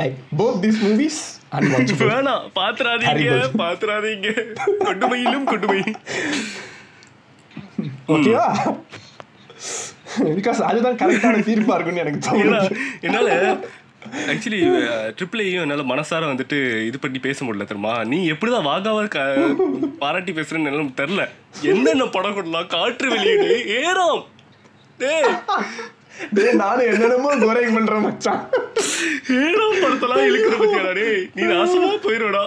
[0.00, 1.22] Like both this movies
[2.10, 2.44] வேணாம்.
[2.58, 3.32] பாத்துறாதீங்க.
[3.62, 4.28] பாத்துறாதீங்க.
[4.88, 5.82] கொடுமையிலும் கொடுமை.
[8.14, 8.46] ஓகேவா
[10.18, 12.76] பிகாஸ் அதுதான் கரெக்டான தீர்ப்பா இருக்கும்னு எனக்கு தோணுது.
[13.00, 13.28] என்னால
[14.32, 14.58] ஆக்சுவலி
[15.18, 18.04] ட்ரிபிள் ஏயும் என்னால மனசார வந்துட்டு இது பண்ணி பேச முடியல தெரியுமா?
[18.04, 18.98] நீ எப்படிதான் வாகாவ
[19.98, 21.24] பாராட்டி பேசுறேன்னு தெரியல.
[21.62, 23.48] என்னென்ன படம் கொடுக்கலாம் காற்று வெளியீடு?
[23.82, 24.24] ஏறாம்.
[26.36, 28.42] டேய் நானும் என்னென்னமோ குறைங் பண்றேன் மச்சான்.
[29.38, 31.22] ஏறாம் படத்தெல்லாம் இழுக்கிற பத்தியாடா டேய்.
[31.36, 32.42] நீ நாசமா போயிருடா.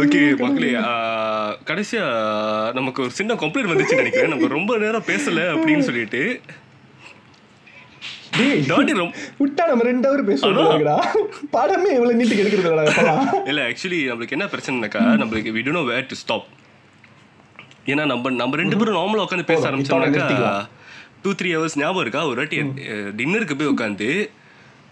[0.00, 0.70] ஓகே மக்களே
[1.70, 2.04] கடைசியா
[2.78, 4.32] நமக்கு ஒரு சின்ன கம்ப்ளைண்ட் வந்துச்சு நினைக்கிறேன்.
[4.34, 6.22] நம்ம ரொம்ப நேரம் பேசல அப்படின்னு சொல்லிட்டு.
[9.40, 10.96] விட்டா நம்ம ரெண்டு ஹவர் பேசுவோம்டா
[11.54, 16.10] படமே இவ்வளவு நீட்டுக்கு எடுக்கிறது இல்லடா இப்பலாம் இல்ல ஆக்சுவலி நம்மளுக்கு என்ன பிரச்சனைனாக்கா நம்மளுக்கு we know where
[16.12, 16.46] to stop
[17.92, 20.52] ஏன்னா நம்ம நம்ம ரெண்டு பேரும் நார்மலா உட்காந்து பேச ஆரம்பிச்சோம்னாக்கா.
[21.22, 22.22] டூ த்ரீ ஹவர்ஸ் ஞாபகம் இருக்கா?
[22.30, 22.58] ஒரு வாட்டி
[23.20, 24.08] டின்னருக்கு போய் உட்காந்து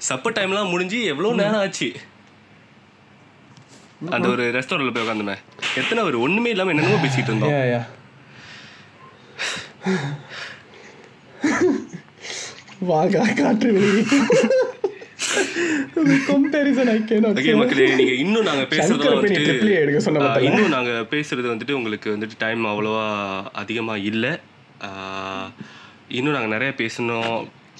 [0.08, 1.88] சப்பர் டைம்லாம் முடிஞ்சு எவ்வளவு நேரம் ஆச்சு?
[4.16, 5.36] அந்த ஒரு ரெஸ்டாரண்ட்ல போய் உட்காந்துமே.
[5.80, 7.54] எத்தனை ஒரு ஒண்ணுமே இல்லாம என்னென்னமோ பேசிட்டு இருந்தோம்.
[7.56, 7.82] யா யா
[12.88, 14.04] வாகா காற்று வெளியே.
[16.30, 21.48] கம்பேரிசன் ஐ கேனாட் ஓகே மக்களே நீங்க இன்னும் நாங்க பேசுறது வந்துட்டு எடுக்க சொன்ன இன்னும் நாங்க பேசுறது
[21.52, 23.04] வந்துட்டு உங்களுக்கு வந்துட்டு டைம் அவ்வளவா
[23.62, 24.24] அதிகமா இல்ல.
[26.18, 27.36] இன்னும் நாங்க நிறைய பேசணும்.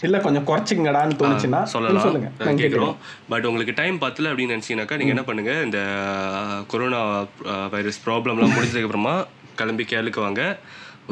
[0.07, 2.05] இல்ல கொஞ்சம் குறைச்சிங்கடான்னு தோணுச்சுன்னா சொல்லலாம்.
[2.07, 2.29] சொல்லுங்க.
[2.63, 2.97] கேட்குறோம்
[3.33, 5.81] பட் உங்களுக்கு டைம் பத்தல அப்படின்னு நினைச்சீங்கன்னாக்கா நீங்க என்ன பண்ணுங்க இந்த
[6.73, 7.03] கொரோனா
[7.75, 9.15] வைரஸ் ப்ராப்ளம்லாம் முடிஞ்சதுக்கு அப்புறமா
[9.61, 10.43] கிளம்பி கேளுக்கு வாங்க.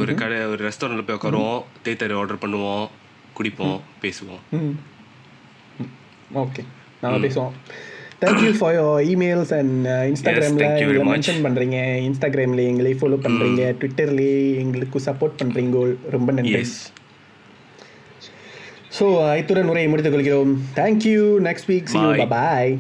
[0.02, 1.60] ஒரு கடை ஒரு ரெஸ்டாரண்ட்ல போய் உட்காருவோம்.
[1.86, 2.84] தேத்தரி ஆர்டர் பண்ணுவோம்.
[3.38, 3.78] குடிப்போம்.
[4.02, 4.42] பேசுவோம்.
[6.42, 6.62] ஓகே
[7.02, 7.52] நாம பேசுவோம்.
[8.22, 11.12] Thank you for your emails and இன்ஸ்டாகிராமில் thank you very எங்களை.
[11.12, 11.78] மென்ஷன் பண்ணுறீங்க
[12.08, 15.82] இன்ஸ்டாகிராமில் எங்களை ஃபாலோ பண்ணுறீங்க ட்விட்டர்லேயே எங்களுக்கு சப்போர்ட் பண்ணுறீங்க
[16.16, 16.62] ரொம்ப நன்றி.
[18.98, 19.06] ஸோ
[19.40, 20.54] இத்துடன் உரையை முடித்துக் கொள்கிறோம்.
[20.80, 22.28] Thank you next week see you Bye.
[22.36, 22.72] Bye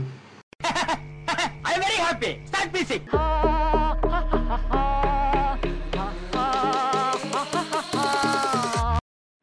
[1.70, 2.32] I am very happy.
[2.50, 3.02] Start music.